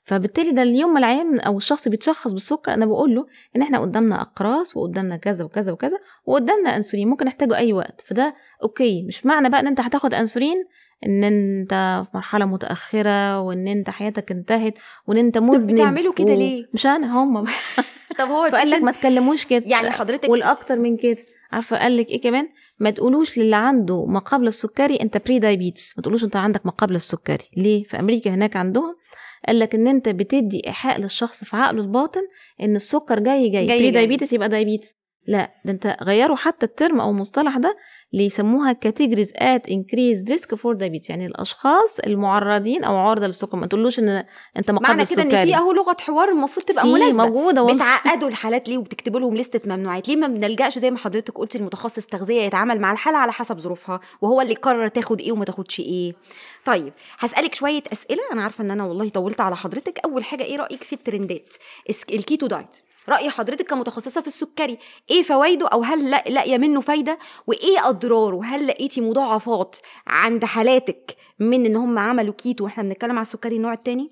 فبالتالي 0.03 0.51
ده 0.51 0.61
اليوم 0.61 0.93
ما 0.93 0.99
العيان 0.99 1.39
أو 1.39 1.57
الشخص 1.57 1.87
بيتشخص 1.87 2.33
بالسكر 2.33 2.73
أنا 2.73 2.85
بقول 2.85 3.15
له 3.15 3.25
إن 3.55 3.61
إحنا 3.61 3.79
قدامنا 3.79 4.21
أقراص 4.21 4.77
وقدامنا 4.77 5.17
كذا 5.17 5.45
وكذا 5.45 5.71
وكذا 5.71 5.97
وقدامنا 6.25 6.75
انسولين. 6.77 7.07
ممكن 7.07 7.25
نحتاجه 7.25 7.57
أي 7.57 7.73
وقت. 7.73 8.01
فده 8.01 8.35
okay. 8.63 9.03
مش 9.03 9.25
معنى 9.25 9.49
بقى 9.49 9.59
إن 9.59 9.67
أنت 9.67 9.79
هتاخد 9.79 10.13
انسولين 10.13 10.65
إن 11.05 11.23
أنت 11.23 12.03
في 12.05 12.09
مرحلة 12.17 12.45
متأخرة 12.45 13.41
وإن 13.41 13.67
أنت 13.67 13.89
حياتك 13.89 14.31
انتهت 14.31 14.73
وإن 15.07 15.17
أنت 15.17 15.37
مذنب 15.37 15.73
بتعملوا 15.73 16.13
كده 16.13 16.35
ليه؟ 16.35 16.65
مش 16.73 16.85
أنا 16.85 17.23
هم. 17.23 17.45
طب 18.19 18.27
هو 18.27 18.49
فقال 18.49 18.69
لك 18.69 18.81
ما 18.81 18.91
تكلموش 18.91 19.45
كده. 19.45 19.63
يعني 19.67 19.91
حضرتك 19.91 20.29
والأكتر 20.29 20.75
من 20.75 20.97
كده. 20.97 21.17
عارفة 21.51 21.77
قال 21.77 21.97
لك 21.97 22.09
إيه 22.09 22.21
كمان؟ 22.21 22.47
ما 22.79 22.89
تقولوش 22.89 23.37
للي 23.37 23.55
عنده 23.55 24.05
ما 24.05 24.19
قبل 24.19 24.47
السكري 24.47 24.95
أنت 24.95 25.17
prediabetes 25.25 25.93
ما 25.97 26.01
تقولوش 26.01 26.23
أنت 26.23 26.35
عندك 26.35 26.65
ما 26.65 26.71
قبل 26.71 26.95
السكري. 26.95 27.45
ليه؟ 27.57 27.83
في 27.83 27.99
أمريكا 27.99 28.29
هناك 28.33 28.55
عندهم 28.55 28.95
قال 29.47 29.59
لك 29.59 29.75
إن 29.75 29.87
أنت 29.87 30.09
بتدي 30.09 30.61
إيحاء 30.67 31.01
للشخص 31.01 31.43
في 31.43 31.57
عقله 31.57 31.81
الباطن 31.81 32.21
إن 32.61 32.75
السكر 32.75 33.19
جاي 33.19 33.49
جاي, 33.49 33.65
جاي 33.65 33.79
pre. 33.79 33.91
diabetes 33.91 34.33
يبقى 34.33 34.49
diabetes 34.49 34.97
لا 35.27 35.51
ده 35.65 35.71
انت 35.71 35.97
غيروا 36.03 36.35
حتى 36.35 36.65
ال 36.65 36.72
term 36.72 36.99
أو 37.01 37.09
المصطلح 37.09 37.57
ده 37.57 37.77
ليسموها 38.13 38.73
categories 38.73 39.33
at 39.35 39.69
increased 39.69 40.31
risk 40.31 40.55
for 40.55 40.73
diabetes 40.75 41.09
يعني 41.09 41.25
الأشخاص 41.25 41.99
المعرضين 41.99 42.83
أو 42.83 42.95
عرضة 42.97 43.27
للسكر. 43.27 43.57
ما 43.57 43.67
تقولوش 43.67 43.99
إن 43.99 44.23
أنت 44.57 44.71
قبل 44.71 44.83
معنى 44.83 45.05
كده 45.05 45.21
إن 45.23 45.45
في 45.45 45.55
أهو 45.55 45.71
لغة 45.71 45.97
حوار 45.99 46.29
المفروض 46.29 46.65
تبقى 46.65 46.87
مناسبة. 46.87 47.25
موجودة 47.25 47.63
والله. 47.63 47.75
بتعقدوا 47.75 48.27
الحالات 48.27 48.69
ليه 48.69 48.77
وبتكتبوا 48.77 49.19
لهم 49.19 49.37
لستة 49.37 49.75
ممنوعات؟ 49.75 50.07
ليه 50.09 50.15
ما 50.15 50.27
بنلجأش 50.27 50.79
زي 50.79 50.91
ما 50.91 50.97
حضرتك 50.97 51.37
قلتي 51.37 51.57
المتخصص 51.57 52.05
تغذية 52.05 52.41
يتعامل 52.41 52.79
مع 52.79 52.91
الحالة 52.91 53.17
على 53.17 53.31
حسب 53.31 53.59
ظروفها 53.59 53.99
وهو 54.21 54.41
اللي 54.41 54.53
يقرر 54.53 54.87
تاخد 54.87 55.21
إيه 55.21 55.31
وما 55.31 55.45
تاخدش 55.45 55.79
إيه؟ 55.79 56.13
طيب 56.65 56.93
هسألك 57.19 57.55
شوية 57.55 57.83
أسئلة. 57.93 58.21
أنا 58.31 58.41
عارفة 58.43 58.63
إن 58.63 58.71
أنا 58.71 58.83
والله 58.85 59.09
طولت 59.09 59.41
على 59.41 59.55
حضرتك. 59.55 59.99
أول 60.05 60.23
حاجة 60.23 60.43
إيه 60.43 60.57
رأيك 60.57 60.83
في 60.83 60.93
الترندات؟ 60.93 61.53
ال 62.13 62.20
keto 62.20 62.47
diet. 62.47 62.77
رأي 63.09 63.29
حضرتك 63.29 63.65
كمتخصصة 63.65 64.21
في 64.21 64.27
السكري 64.27 64.77
إيه 65.11 65.23
فوائده 65.23 65.67
أو 65.67 65.83
هل 65.83 66.09
لا- 66.09 66.23
لاقية 66.29 66.57
منه 66.57 66.81
فايدة؟ 66.81 67.19
وإيه 67.47 67.89
أضراره؟ 67.89 68.45
هل 68.45 68.67
لقيتي 68.67 69.01
مضاعفات 69.01 69.77
عند 70.07 70.45
حالاتك 70.45 71.15
من 71.39 71.65
إن 71.65 71.75
هم 71.75 71.99
عملوا 71.99 72.33
كيتو 72.33 72.63
وإحنا 72.63 72.83
بنتكلم 72.83 73.11
على 73.11 73.21
السكري 73.21 73.55
النوع 73.55 73.73
الثاني 73.73 74.11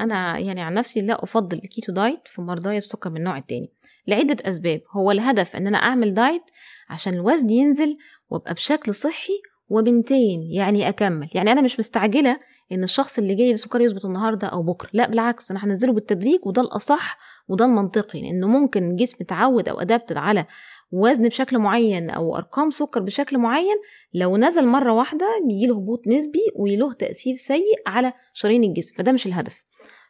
أنا 0.00 0.38
يعني 0.38 0.60
عن 0.62 0.74
نفسي 0.74 1.00
لا 1.00 1.24
أفضل 1.24 1.60
ال 1.64 1.70
keto 1.70 1.92
diet 1.92 2.28
في 2.28 2.42
مرضاي 2.42 2.76
السكر 2.76 3.10
من 3.10 3.16
النوع 3.16 3.38
التاني. 3.38 3.72
لعدة 4.06 4.36
أسباب. 4.48 4.80
هو 4.96 5.10
الهدف 5.10 5.56
إن 5.56 5.66
أنا 5.66 5.78
أعمل 5.78 6.14
diet 6.14 6.42
عشان 6.90 7.14
الوزن 7.14 7.50
ينزل 7.50 7.96
وأبقى 8.30 8.54
بشكل 8.54 8.94
صحي 8.94 9.32
و 9.68 9.76
maintain 9.76 10.42
يعني 10.52 10.88
أكمل. 10.88 11.28
يعني 11.34 11.52
أنا 11.52 11.60
مش 11.60 11.78
مستعجلة 11.78 12.38
إن 12.72 12.82
الشخص 12.84 13.18
اللي 13.18 13.34
جاي 13.34 13.50
السكر 13.50 13.80
يظبط 13.80 14.04
النهارده 14.06 14.46
أو 14.46 14.62
بكرة. 14.62 14.90
لا 14.92 15.08
بالعكس 15.08 15.50
أنا 15.50 15.64
هنزله 15.64 15.92
بالتدريج 15.92 16.40
وده 16.46 16.62
الأصح 16.62 17.18
وده 17.50 17.64
المنطقي 17.64 18.22
لأنه 18.22 18.46
ممكن 18.46 18.90
الجسم 18.90 19.16
يتعود 19.20 19.68
أو 19.68 19.80
adapted 19.80 20.16
على 20.16 20.46
وزن 20.92 21.28
بشكل 21.28 21.58
معين 21.58 22.10
أو 22.10 22.36
أرقام 22.36 22.70
سكر 22.70 23.00
بشكل 23.00 23.38
معين 23.38 23.76
لو 24.14 24.36
نزل 24.36 24.66
مرة 24.66 24.92
واحدة 24.92 25.26
بيجيله 25.46 25.76
هبوط 25.76 26.06
نسبي 26.06 26.40
وله 26.56 26.92
تأثير 26.92 27.34
سيء 27.34 27.82
على 27.86 28.12
شرايين 28.34 28.64
الجسم 28.64 28.94
فده 28.94 29.12
مش 29.12 29.26
الهدف. 29.26 29.64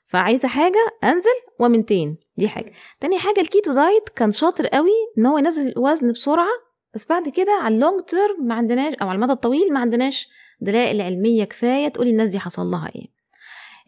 فعايزة 0.07 0.49
حاجة 0.49 0.86
أنزل 1.05 1.30
و 1.61 1.67
maintain 1.67 2.16
دي 2.36 2.49
حاجة. 2.49 2.72
تاني 3.01 3.18
حاجة 3.18 3.41
ال 3.41 3.47
keto 3.47 3.73
diet 3.73 4.09
كان 4.09 4.32
شاطر 4.32 4.66
قوي 4.66 4.91
إن 5.18 5.26
هو 5.26 5.38
ينزل 5.38 5.68
الوزن 5.68 6.12
بسرعة 6.12 6.70
بس 6.95 7.09
بعد 7.09 7.28
كده 7.28 7.53
على 7.62 7.74
ال 7.75 7.80
long 7.80 8.01
term 8.01 8.47
ما 8.47 8.55
عندناش 8.55 8.95
أو 8.95 9.09
على 9.09 9.16
المدى 9.16 9.32
الطويل 9.32 9.72
ما 9.72 9.80
عندناش 9.80 10.28
دلائل 10.61 11.01
علمية 11.01 11.45
كفاية 11.45 11.88
تقولي 11.88 12.11
الناس 12.11 12.30
دي 12.30 12.38
حصل 12.38 12.66
لها 12.66 12.91
إيه. 12.95 13.20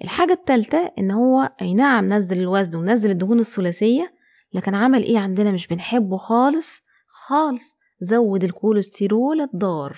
الحاجة 0.05 0.33
الثالثه 0.33 0.93
إن 0.99 1.11
هو 1.11 1.51
أي 1.63 1.75
نعم 1.75 2.13
نزل 2.13 2.41
الوزن 2.41 2.79
ونزل 2.79 3.11
الدهون 3.11 3.41
الثلاثية 3.41 4.13
لكن 4.55 4.75
عمل 4.75 5.03
إيه 5.03 5.19
عندنا؟ 5.19 5.51
مش 5.51 5.67
بنحبه 5.67 6.17
خالص 6.17 6.83
خالص. 7.27 7.79
زود 8.01 8.45
الكوليسترول 8.45 9.41
الضار 9.41 9.97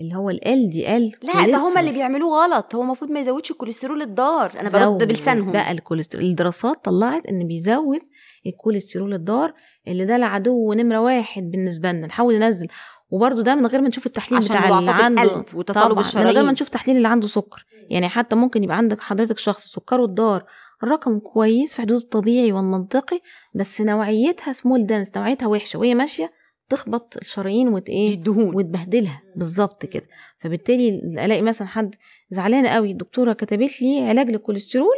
اللي 0.00 0.14
هو 0.14 0.30
ال 0.30 0.40
LDL 0.44 1.24
لا 1.26 1.46
ده 1.46 1.56
هما 1.56 1.80
اللي. 1.80 1.92
بيعملوه 1.92 2.44
غلط. 2.44 2.74
هو 2.74 2.82
المفروض 2.82 3.10
ما 3.10 3.20
يزودش 3.20 3.50
الكوليسترول 3.50 4.02
الضار. 4.02 4.52
أنا 4.60 4.70
برد 4.94 5.08
بلسانهم. 5.08 5.52
بقى 5.52 5.72
الكوليسترول. 5.72 6.24
الدراسات 6.24 6.84
طلعت 6.84 7.26
إن 7.26 7.46
بيزود 7.46 8.00
الكوليسترول 8.46 9.14
الضار 9.14 9.52
اللي 9.88 10.04
ده 10.04 10.16
العدو 10.16 10.72
نمره 10.72 11.00
واحد 11.00 11.42
بالنسبة 11.42 11.92
لنا. 11.92 12.06
نحاول 12.06 12.38
ننزل 12.38 12.66
وبرده 13.10 13.42
ده 13.42 13.54
من 13.54 13.66
غير 13.66 13.80
ما 13.80 13.88
نشوف 13.88 14.06
التحليل 14.06 14.38
عشان 14.38 14.56
بتاع 14.56 14.78
اللي 14.78 14.90
عنده 14.90 15.22
القلب 15.22 15.54
وتصلب 15.54 15.82
طبعا 15.82 15.88
من 15.88 15.94
غير 15.94 16.00
الشرايين 16.06 16.46
ما 16.46 16.52
نشوف 16.52 16.68
تحليل 16.68 16.96
اللي 16.96 17.08
عنده 17.08 17.28
سكر. 17.28 17.66
يعني 17.90 18.08
حتى 18.08 18.36
ممكن 18.36 18.64
يبقى 18.64 18.76
عندك 18.76 19.00
حضرتك 19.00 19.38
شخص 19.38 19.66
سكره 19.66 20.04
الضار 20.04 20.44
الرقم 20.82 21.18
كويس 21.18 21.74
في 21.74 21.82
حدود 21.82 21.96
الطبيعي 22.00 22.52
والمنطقي 22.52 23.20
بس 23.54 23.80
نوعيتها 23.80 24.52
small 24.52 24.86
dense 24.86 25.16
نوعيتها 25.16 25.46
وحشة 25.46 25.78
وهي 25.78 25.94
ماشية 25.94 26.32
تخبط 26.68 27.16
الشرايين 27.16 27.68
وت 27.68 27.88
إيه؟ 27.88 28.14
الدهون 28.14 28.54
وتبهدلها. 28.54 29.22
بالظبط 29.36 29.86
كده. 29.86 30.06
فبالتالي 30.40 30.88
ألاقي 31.24 31.42
مثلا 31.42 31.68
حد 31.68 31.94
زعلانه 32.30 32.68
قوي 32.68 32.90
الدكتورة 32.90 33.32
كتبت 33.32 33.82
لي 33.82 34.08
علاج 34.08 34.30
للكوليسترول 34.30 34.96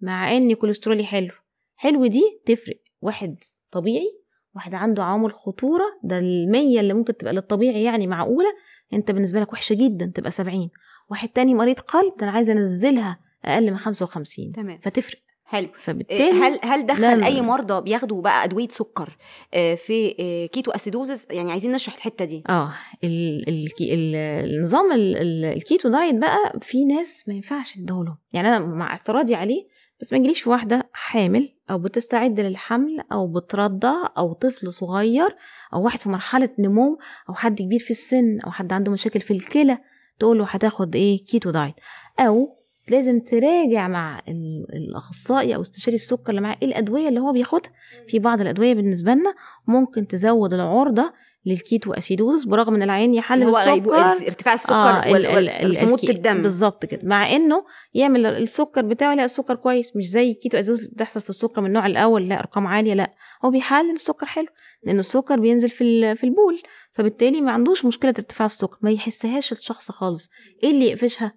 مع 0.00 0.36
إن 0.36 0.54
كوليسترولي 0.54 1.04
حلو. 1.04 1.32
حلو 1.76 2.06
دي 2.06 2.22
تفرق. 2.46 2.80
واحد 3.02 3.36
طبيعي 3.72 4.19
واحد 4.56 4.74
عنده 4.74 5.04
عوامل 5.04 5.32
خطورة 5.32 5.84
ده 6.04 6.18
المية 6.18 6.80
اللي 6.80 6.94
ممكن 6.94 7.16
تبقى 7.16 7.32
للطبيعي 7.32 7.82
يعني 7.82 8.06
معقولة 8.06 8.48
انت 8.92 9.10
بالنسبة 9.10 9.40
لك 9.40 9.52
وحشة 9.52 9.74
جدا 9.74 10.12
تبقى 10.14 10.30
70 10.30 10.68
واحد 11.10 11.28
تاني 11.28 11.54
مريض 11.54 11.80
قلب 11.80 12.12
ده 12.18 12.26
أنا 12.26 12.32
عايزة 12.36 12.52
أنزلها 12.52 13.18
أقل 13.44 13.70
من 13.70 13.76
55 13.76 14.52
تمام. 14.52 14.78
فتفرق. 14.78 15.18
حلو. 15.44 15.68
فبالتالي 15.82 16.30
هل 16.30 16.58
هل 16.62 16.86
دخل 16.86 17.00
لا، 17.02 17.16
لا، 17.16 17.26
أي. 17.26 17.40
مرضى 17.42 17.80
بياخدوا 17.80 18.22
بقى 18.22 18.44
أدوية 18.44 18.68
سكر 18.68 19.16
آه، 19.54 19.74
في 19.74 20.14
آه، 20.20 20.46
ketoacidosis 20.46 21.26
يعني 21.30 21.50
عايزين 21.50 21.72
نشرح 21.72 21.94
الحتة 21.96 22.24
دي. 22.24 22.42
آه 22.48 22.72
ال 23.04 23.48
ال 23.48 23.66
ال 23.80 24.16
النظام 24.50 24.92
ال 24.92 25.16
ال 25.16 25.44
ال 25.44 25.53
keto 25.53 25.88
diet 25.88 26.14
بقى 26.14 26.58
في 26.62 26.84
ناس 26.84 27.24
ما 27.28 27.34
ينفعش 27.34 27.76
ادهوله 27.78 28.16
يعني 28.32 28.48
أنا 28.48 28.58
مع 28.58 28.90
اعتراضي 28.90 29.34
عليه 29.34 29.66
بس 30.00 30.12
ما 30.12 30.18
يجيليش 30.18 30.40
في 30.42 30.50
واحدة 30.50 30.88
حامل 30.92 31.52
أو 31.70 31.78
بتستعد 31.78 32.40
للحمل 32.40 33.00
أو 33.12 33.26
بترضع 33.32 33.94
أو 34.18 34.32
طفل 34.32 34.72
صغير 34.72 35.36
أو 35.74 35.82
واحد 35.84 35.98
في 35.98 36.08
مرحلة 36.08 36.48
نمو 36.58 36.98
أو 37.28 37.34
حد 37.34 37.58
كبير 37.62 37.78
في 37.78 37.90
السن 37.90 38.40
أو 38.40 38.50
حد 38.50 38.72
عنده 38.72 38.92
مشاكل 38.92 39.20
في 39.20 39.30
الكلى 39.32 39.78
تقول 40.18 40.38
له 40.38 40.44
هتاخد 40.44 40.96
إيه؟ 40.96 41.24
keto 41.24 41.50
diet 41.50 41.74
أو 42.20 42.56
لازم 42.88 43.20
تراجع 43.20 43.88
مع 43.88 44.22
ال- 44.28 44.66
الأخصائي 44.72 45.54
أو 45.54 45.60
استشاري 45.60 45.94
السكر 45.94 46.30
اللي 46.30 46.40
معاه 46.40 46.56
إيه 46.62 46.68
الأدوية 46.68 47.08
اللي 47.08 47.20
هو 47.20 47.32
بياخدها. 47.32 47.72
في 48.08 48.18
بعض 48.18 48.40
الأدوية 48.40 48.74
بالنسبة 48.74 49.12
لنا 49.14 49.34
ممكن 49.66 50.06
تزود 50.06 50.54
العرضة 50.54 51.12
لل 51.46 51.92
ketoacidosis 51.92 52.44
برغم 52.44 52.74
إن 52.74 52.82
العين 52.82 53.14
يحلل 53.14 53.42
هو 53.42 53.58
السكر. 53.58 54.26
ارتفاع 54.26 54.54
السكر 54.54 54.72
آه 54.74 55.12
وال- 55.12 55.26
ال- 55.26 55.34
وال- 55.36 55.48
ال- 55.48 55.70
الحموض 55.70 55.92
الكي- 55.98 56.10
الدم. 56.10 56.42
بالظبط 56.42 56.86
كده. 56.86 57.00
مع 57.04 57.30
إنه 57.36 57.64
يعمل 57.94 58.26
السكر 58.26 58.82
بتاعه 58.82 59.14
لا 59.14 59.24
السكر 59.24 59.54
كويس 59.54 59.96
مش 59.96 60.08
زي 60.08 60.30
ال 60.30 60.58
ketoacidosis 60.58 60.82
اللي 60.82 60.94
بتحصل 60.94 61.20
في 61.20 61.30
السكر 61.30 61.60
من 61.60 61.66
النوع 61.66 61.86
الأول 61.86 62.28
لا 62.28 62.38
أرقام 62.40 62.66
عالية 62.66 62.94
لا. 62.94 63.14
هو 63.44 63.50
بيحلل 63.50 63.90
السكر 63.94 64.26
حلو 64.26 64.46
لأن 64.82 64.98
السكر 64.98 65.40
بينزل 65.40 65.68
في 65.70 66.14
في 66.14 66.24
البول 66.24 66.62
فبالتالي 66.92 67.40
ما 67.40 67.52
عندوش 67.52 67.84
مشكلة 67.84 68.10
ارتفاع 68.18 68.46
السكر. 68.46 68.78
ما 68.82 68.90
يحسهاش 68.90 69.52
الشخص 69.52 69.90
خالص. 69.90 70.30
إيه 70.62 70.70
اللي 70.70 70.86
يقفشها؟ 70.86 71.32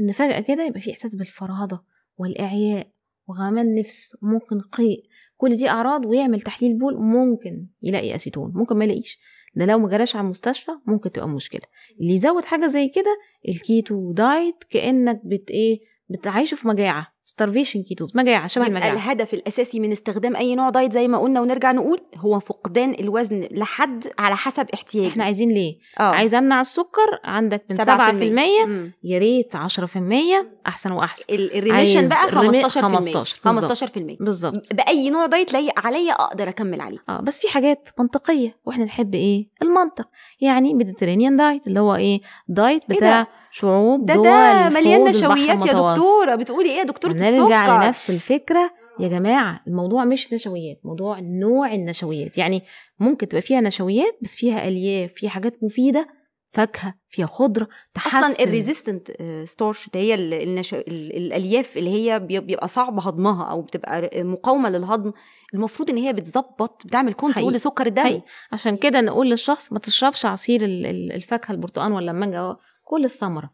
إن 0.00 0.12
فجأة 0.12 0.40
كده 0.40 0.64
يبقى 0.66 0.80
في 0.80 0.90
إحساس 0.90 1.14
بالفرهدة 1.14 1.82
والإعياء 2.18 2.86
وغممان 3.28 3.74
نفس 3.74 4.16
وممكن 4.22 4.60
قيء. 4.72 5.02
كل 5.36 5.56
دي 5.56 5.68
أعراض 5.68 6.06
ويعمل 6.06 6.40
تحليل 6.40 6.78
بول 6.78 6.96
ممكن 6.98 7.66
يلاقي 7.82 8.14
أسيتون 8.14 8.52
ممكن 8.54 8.76
ما 8.76 8.84
يلاقيش. 8.84 9.18
ده 9.56 9.64
لو 9.66 9.78
ما 9.78 9.88
جراش 9.88 10.16
على 10.16 10.24
المستشفى 10.24 10.70
ممكن 10.86 11.12
تبقى 11.12 11.28
مشكلة. 11.28 11.60
اللي 12.00 12.12
يزود 12.14 12.44
حاجة 12.44 12.66
زي 12.66 12.88
كده 12.88 13.18
ال 13.48 13.61
keto 13.61 14.12
diet 14.12 14.64
كأنك 14.70 15.20
بت 15.24 15.50
إيه 15.50 15.80
بتعيشه 16.08 16.54
في 16.54 16.68
مجاعة. 16.68 17.15
starvation 17.30 17.82
ketosis 17.82 18.12
مجاعه 18.16 18.46
شبه 18.46 18.66
المجاعه 18.66 18.92
الهدف 18.92 19.34
الأساسي 19.34 19.80
من 19.80 19.92
استخدام 19.92 20.36
أي 20.36 20.54
نوع 20.54 20.70
diet 20.70 20.92
زي 20.92 21.08
ما 21.08 21.18
قلنا 21.18 21.40
ونرجع 21.40 21.72
نقول 21.72 22.00
هو 22.16 22.40
فقدان 22.40 22.94
الوزن 23.00 23.48
لحد 23.50 24.04
على 24.18 24.36
حسب 24.36 24.66
احتياجي. 24.74 25.08
إحنا 25.08 25.24
عايزين 25.24 25.48
ليه؟ 25.50 25.78
آه. 26.00 26.02
عايز 26.02 26.34
أمنع 26.34 26.60
السكر؟ 26.60 27.20
عندك 27.24 27.64
من 27.70 27.76
7% 27.76 28.66
مم. 28.66 28.92
يا 29.04 29.18
ريت 29.18 29.56
10% 29.56 30.46
أحسن 30.66 30.92
وأحسن. 30.92 31.24
ال- 31.30 31.56
ال 31.58 31.63
remission 31.63 32.08
بقى 32.08 32.28
ال 32.28 32.34
remi- 32.34 32.62
15% 32.64 32.80
15 32.82 33.40
بالظبط. 33.44 33.72
15% 33.72 34.16
بالظبط. 34.20 34.72
بأي 34.74 35.10
نوع 35.10 35.26
diet 35.26 35.52
لايق 35.52 35.86
عليا 35.86 36.12
أقدر 36.12 36.48
أكمل 36.48 36.80
عليه. 36.80 36.98
آه 37.08 37.20
بس 37.20 37.38
في 37.38 37.48
حاجات 37.48 37.88
منطقية 37.98 38.56
وإحنا 38.64 38.84
نحب 38.84 39.14
إيه؟ 39.14 39.48
المنطق. 39.62 40.08
يعني 40.40 40.74
Mediterranean 40.74 41.36
diet 41.36 41.66
اللي 41.66 41.80
هو 41.80 41.94
إيه؟ 41.94 42.20
diet 42.48 42.82
إيه 42.90 42.96
بتاع 42.96 43.22
ده؟ 43.22 43.28
شعوب 43.60 44.06
ده 44.06 44.14
دول 44.14 44.24
ده 44.24 44.68
مليان 44.68 45.04
نشويات 45.04 45.66
يا. 45.66 45.72
دكتورة. 45.72 46.34
بتقولي 46.34 46.70
إيه 46.70 46.78
يا 46.78 46.82
دكتورة 46.84 47.12
نرجع 47.12 47.62
السكر 47.62 47.84
لنفس 47.84 48.10
الفكرة. 48.10 48.70
يا 49.00 49.08
جماعة 49.08 49.60
الموضوع 49.68 50.04
مش 50.04 50.32
نشويات 50.32 50.80
موضوع 50.84 51.18
نوع 51.20 51.72
النشويات. 51.74 52.38
يعني 52.38 52.62
ممكن 53.00 53.28
تبقى 53.28 53.42
فيها 53.42 53.60
نشويات 53.60 54.18
بس 54.22 54.34
فيها 54.34 54.68
ألياف 54.68 55.12
فيها 55.12 55.30
حاجات 55.30 55.64
مفيدة 55.64 56.06
فاكهة 56.52 56.94
فيها 57.08 57.26
خضرة 57.26 57.68
تحسن. 57.94 58.18
أصلا 58.18 58.44
ال 58.46 58.52
resistant 58.52 59.10
starch 59.44 59.86
اللي 59.86 59.98
هي 59.98 60.14
النش... 60.42 60.74
الألياف 60.74 61.76
اللي 61.76 61.90
هي 61.90 62.18
بي- 62.20 62.40
بيبقى 62.40 62.68
صعب 62.68 63.00
هضمها 63.08 63.44
أو 63.50 63.62
بتبقى 63.62 64.10
مقاومة 64.24 64.70
للهضم. 64.70 65.12
المفروض 65.54 65.90
إن 65.90 65.96
هي 65.96 66.12
بتظبط 66.12 66.86
بتعمل 66.86 67.14
control. 67.14 67.52
لسكر 67.52 67.86
الدم. 67.86 68.02
حقيقي. 68.02 68.22
عشان 68.52 68.76
كده 68.76 69.00
نقول 69.00 69.30
للشخص 69.30 69.72
ما 69.72 69.78
تشربش 69.78 70.26
عصير 70.26 70.64
ال- 70.64 70.86
ال- 70.86 71.12
الفاكهة 71.12 71.52
البرتقال 71.52 71.92
ولا 71.92 72.10
المانجا. 72.10 72.56
كل 72.86 73.04
الثمرة. 73.04 73.50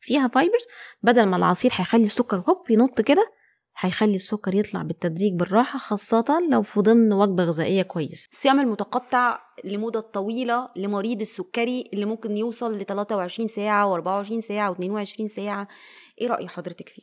فيها 0.00 0.28
fibers 0.28 0.66
بدل 1.02 1.26
ما 1.26 1.36
العصير 1.36 1.70
هيخلي 1.74 2.04
السكر 2.04 2.36
هوب 2.48 2.70
ينط 2.70 3.00
كده 3.00 3.32
هيخلي 3.78 4.16
السكر 4.16 4.54
يطلع 4.54 4.82
بالتدريج 4.82 5.32
بالراحة 5.32 5.78
خاصة 5.78 6.24
لو 6.50 6.62
في 6.62 6.80
ضمن 6.80 7.12
وجبة 7.12 7.44
غذائية 7.44 7.82
كويسة. 7.82 8.28
الصيام 8.32 8.60
المتقطع 8.60 9.40
لمدة 9.64 10.00
طويلة 10.00 10.68
لمريض 10.76 11.20
السكري 11.20 11.90
اللي 11.92 12.04
ممكن 12.04 12.36
يوصل 12.36 12.78
ل 12.78 12.84
23 12.84 13.48
ساعة 13.48 14.00
و24 14.00 14.38
ساعة 14.38 14.74
و22 14.74 15.26
ساعة. 15.26 15.68
إيه 16.20 16.26
رأي 16.26 16.48
حضرتك 16.48 16.88
فيه؟ 16.88 17.02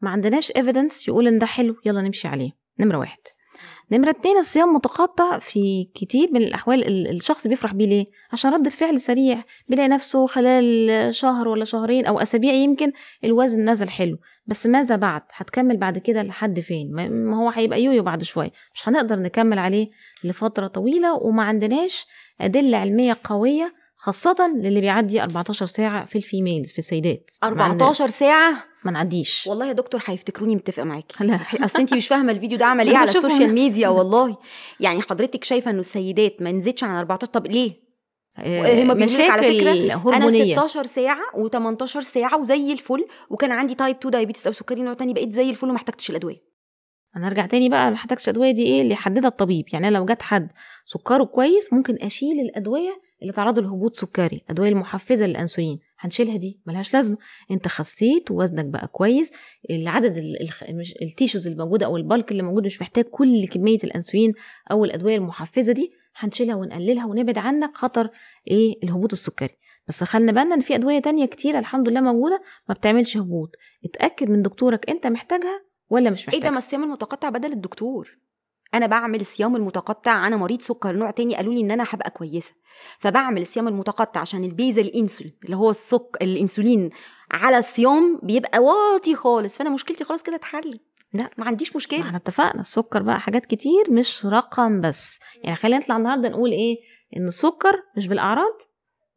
ما 0.00 0.10
عندناش 0.10 0.52
evidence 0.56 1.08
يقول 1.08 1.26
إن 1.26 1.38
ده 1.38 1.46
حلو 1.46 1.76
يلا 1.84 2.02
نمشي 2.02 2.28
عليه. 2.28 2.50
نمرة 2.80 2.98
واحد. 2.98 3.20
نمرة 3.92 4.10
اتنين 4.10 4.38
الصيام 4.38 4.68
متقطع 4.74 5.38
في 5.38 5.88
كتير 5.94 6.28
من 6.32 6.42
الأحوال 6.42 6.86
ال- 6.86 7.16
الشخص 7.16 7.46
بيفرح 7.46 7.72
بيه 7.74 7.86
ليه؟ 7.86 8.04
عشان 8.32 8.52
رد 8.54 8.66
الفعل 8.66 9.00
سريع 9.00 9.42
بيلاقي 9.68 9.88
نفسه 9.88 10.26
خلال 10.26 11.14
شهر 11.14 11.48
ولا 11.48 11.64
شهرين 11.64 12.06
أو 12.06 12.18
أسابيع 12.20 12.52
يمكن 12.52 12.92
الوزن 13.24 13.70
نزل 13.70 13.88
حلو 13.88 14.18
بس 14.46 14.66
ماذا 14.66 14.96
بعد؟ 14.96 15.22
هتكمل 15.34 15.76
بعد 15.76 15.98
كده 15.98 16.22
لحد 16.22 16.60
فين؟ 16.60 16.92
ما- 16.94 17.36
هو 17.36 17.48
هيبقى 17.50 17.82
yo-yo 17.82 18.02
بعد 18.02 18.22
شوية 18.22 18.50
مش 18.74 18.88
هنقدر 18.88 19.16
نكمل 19.18 19.58
عليه 19.58 19.88
لفترة 20.24 20.66
طويلة 20.66 21.14
وما 21.14 21.42
عندناش 21.42 22.06
أدلة 22.40 22.78
علمية 22.78 23.16
قوية 23.24 23.74
خاصة 23.96 24.52
للي 24.56 24.80
بيعدي 24.80 25.22
14 25.22 25.66
ساعة 25.66 26.04
في 26.06 26.16
ال 26.16 26.23
females 26.23 26.70
في 26.72 26.78
السيدات 26.78 27.30
ما 27.42 27.48
عند- 27.48 27.82
14 27.82 28.08
ساعة 28.08 28.64
ما 28.84 28.90
نعديش. 28.92 29.46
والله 29.46 29.66
يا 29.66 29.72
دكتور 29.72 30.02
هيفتكروني 30.06 30.56
متفقة 30.56 30.84
معاكي. 30.84 31.24
لا. 31.24 31.40
أصل 31.64 31.78
انت 31.78 31.94
مش 31.94 32.08
فاهمة 32.08 32.32
الفيديو 32.32 32.58
ده 32.58 32.66
عمل 32.66 32.88
إيه 32.88 32.96
على 32.96 33.10
السوشيال 33.10 33.54
ميديا 33.54 33.88
والله. 33.88 34.36
يعني 34.80 35.02
حضرتك 35.02 35.44
شايفة 35.44 35.70
إنه 35.70 35.80
السيدات 35.80 36.42
ما 36.42 36.52
نزيدش 36.52 36.84
عن 36.84 36.96
14 36.96 37.26
طب 37.26 37.46
ليه؟ 37.46 37.82
آه، 38.38 38.82
هما 38.82 38.94
بيقولوا 38.94 39.32
على 39.32 39.42
فكرة 39.42 39.72
مشاكل 39.72 39.90
أنا 39.90 40.08
هرمونية. 40.08 40.54
16 40.54 40.86
ساعة 40.86 41.22
و18 41.36 41.84
ساعة 42.00 42.40
وزي 42.40 42.72
الفل 42.72 43.06
وكان 43.30 43.52
عندي 43.52 43.74
type 43.74 43.96
2 43.96 44.10
diabetes 44.10 44.46
أو 44.46 44.52
سكري 44.52 44.82
نوع 44.82 44.94
تاني 44.94 45.12
بقيت 45.12 45.32
زي 45.34 45.50
الفل 45.50 45.66
وما 45.68 45.76
احتجتش 45.76 46.10
الأدوية. 46.10 46.52
أنا 47.16 47.26
أرجع 47.26 47.46
تاني 47.46 47.68
بقى 47.68 47.84
ما 47.84 47.90
محتاجش 47.90 48.28
ادويه 48.28 48.50
دي 48.50 48.62
إيه؟ 48.62 48.82
اللي 48.82 48.92
يحددها 48.92 49.28
الطبيب. 49.28 49.64
يعني 49.72 49.88
أنا 49.88 49.96
لو 49.96 50.04
جت 50.04 50.22
حد 50.22 50.52
سكره 50.84 51.24
كويس 51.24 51.72
ممكن 51.72 51.96
أشيل 52.00 52.40
الأدوية 52.40 53.00
اللي 53.22 53.32
تعرضوا 53.32 53.62
لهبوط 53.62 53.96
سكري 53.96 54.36
الأدوية 54.44 54.68
المحفزة 54.68 55.26
للأنسولين. 55.26 55.78
هنشيلها 56.04 56.36
دي 56.36 56.60
ملهاش 56.66 56.94
لازمة. 56.94 57.16
انت 57.50 57.68
خسيت 57.68 58.30
ووزنك 58.30 58.64
بقى 58.64 58.88
كويس 58.88 59.32
العدد 59.70 60.24
مش 60.70 60.94
ال 61.02 61.08
tissues 61.08 61.46
الموجوده 61.46 61.86
أو 61.86 61.96
ال 61.96 62.03
bulk 62.03 62.32
اللي 62.32 62.42
موجود 62.42 62.64
مش 62.66 62.80
محتاج 62.80 63.04
كل 63.04 63.46
كمية 63.48 63.78
الأنسولين 63.84 64.32
أو 64.70 64.84
الأدوية 64.84 65.16
المحفزة 65.16 65.72
دي 65.72 65.92
هنشيلها 66.16 66.54
ونقللها 66.54 67.06
ونبعد 67.06 67.38
عنك 67.38 67.76
خطر 67.76 68.10
إيه 68.50 68.74
الهبوط 68.84 69.12
السكري. 69.12 69.56
بس 69.88 70.04
خلنا 70.04 70.32
بالنا 70.32 70.54
إن 70.54 70.60
في 70.60 70.74
أدوية 70.74 70.98
تانية 70.98 71.26
كتيره 71.26 71.58
الحمد 71.58 71.88
لله 71.88 72.00
موجودة 72.00 72.42
ما 72.68 72.74
بتعملش 72.74 73.16
هبوط. 73.16 73.50
اتأكد 73.84 74.30
من 74.30 74.42
دكتورك 74.42 74.90
أنت 74.90 75.06
محتاجها 75.06 75.64
ولا 75.90 76.10
مش 76.10 76.20
إيه 76.20 76.26
محتاجها. 76.26 76.44
ده 76.44 76.50
ما 76.50 76.58
الصيام 76.58 76.82
المتقطع 76.84 77.28
بدل 77.28 77.52
الدكتور. 77.52 78.18
أنا 78.74 78.86
بعمل 78.86 79.20
الصيام 79.20 79.56
المتقطع 79.56 80.26
أنا 80.26 80.36
مريض 80.36 80.60
سكر 80.62 80.92
نوع 80.96 81.10
تاني 81.10 81.36
قالوا 81.36 81.54
لي 81.54 81.60
إن 81.60 81.70
أنا 81.70 81.84
هبقى 81.88 82.10
كويسة. 82.10 82.52
فبعمل 82.98 83.42
الصيام 83.42 83.68
المتقطع 83.68 84.20
عشان 84.20 84.44
ال 84.44 84.51
basal 84.51 84.86
insulin 84.86 85.34
اللي 85.44 85.56
هو 85.56 85.70
السك 85.70 86.16
الإنسولين 86.22 86.90
على 87.30 87.58
الصيام 87.58 88.20
بيبقى 88.22 88.58
واطي 88.58 89.14
خالص. 89.16 89.56
فأنا 89.58 89.70
مشكلتي 89.70 90.04
خلاص 90.04 90.22
كده 90.22 90.36
اتحلت. 90.36 90.80
لا. 91.14 91.30
ما 91.38 91.44
عنديش 91.46 91.76
مشكلة. 91.76 92.00
إحنا 92.00 92.16
اتفقنا 92.16 92.60
السكر 92.60 93.02
بقى 93.02 93.20
حاجات 93.20 93.46
كتير 93.46 93.90
مش 93.90 94.26
رقم 94.26 94.80
بس. 94.80 95.20
يعني 95.44 95.56
خلينا 95.56 95.78
نطلع 95.78 95.96
النهارده 95.96 96.28
نقول 96.28 96.50
إيه؟ 96.52 96.76
إن 97.16 97.28
السكر 97.28 97.82
مش 97.96 98.06
بالأعراض 98.08 98.58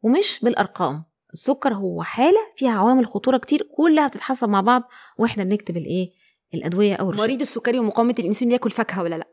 ومش 0.02 0.40
بالأرقام. 0.42 1.04
السكر 1.34 1.74
هو 1.74 2.02
حالة 2.02 2.38
فيها 2.56 2.70
عوامل 2.70 3.06
خطورة 3.06 3.38
كتير 3.38 3.68
كلها 3.76 4.08
بتتحسب 4.08 4.48
مع 4.48 4.60
بعض 4.60 4.82
وإحنا 5.18 5.44
بنكتب 5.44 5.76
الإيه؟ 5.76 6.10
الأدوية 6.54 6.94
أو 6.94 7.04
الروشتة. 7.04 7.22
مريض 7.22 7.40
السكري 7.40 7.78
ومقاومة 7.78 8.14
الإنسولين 8.18 8.52
ياكل 8.52 8.70
فاكهة 8.70 9.02
ولا 9.02 9.14
لأ؟ 9.14 9.26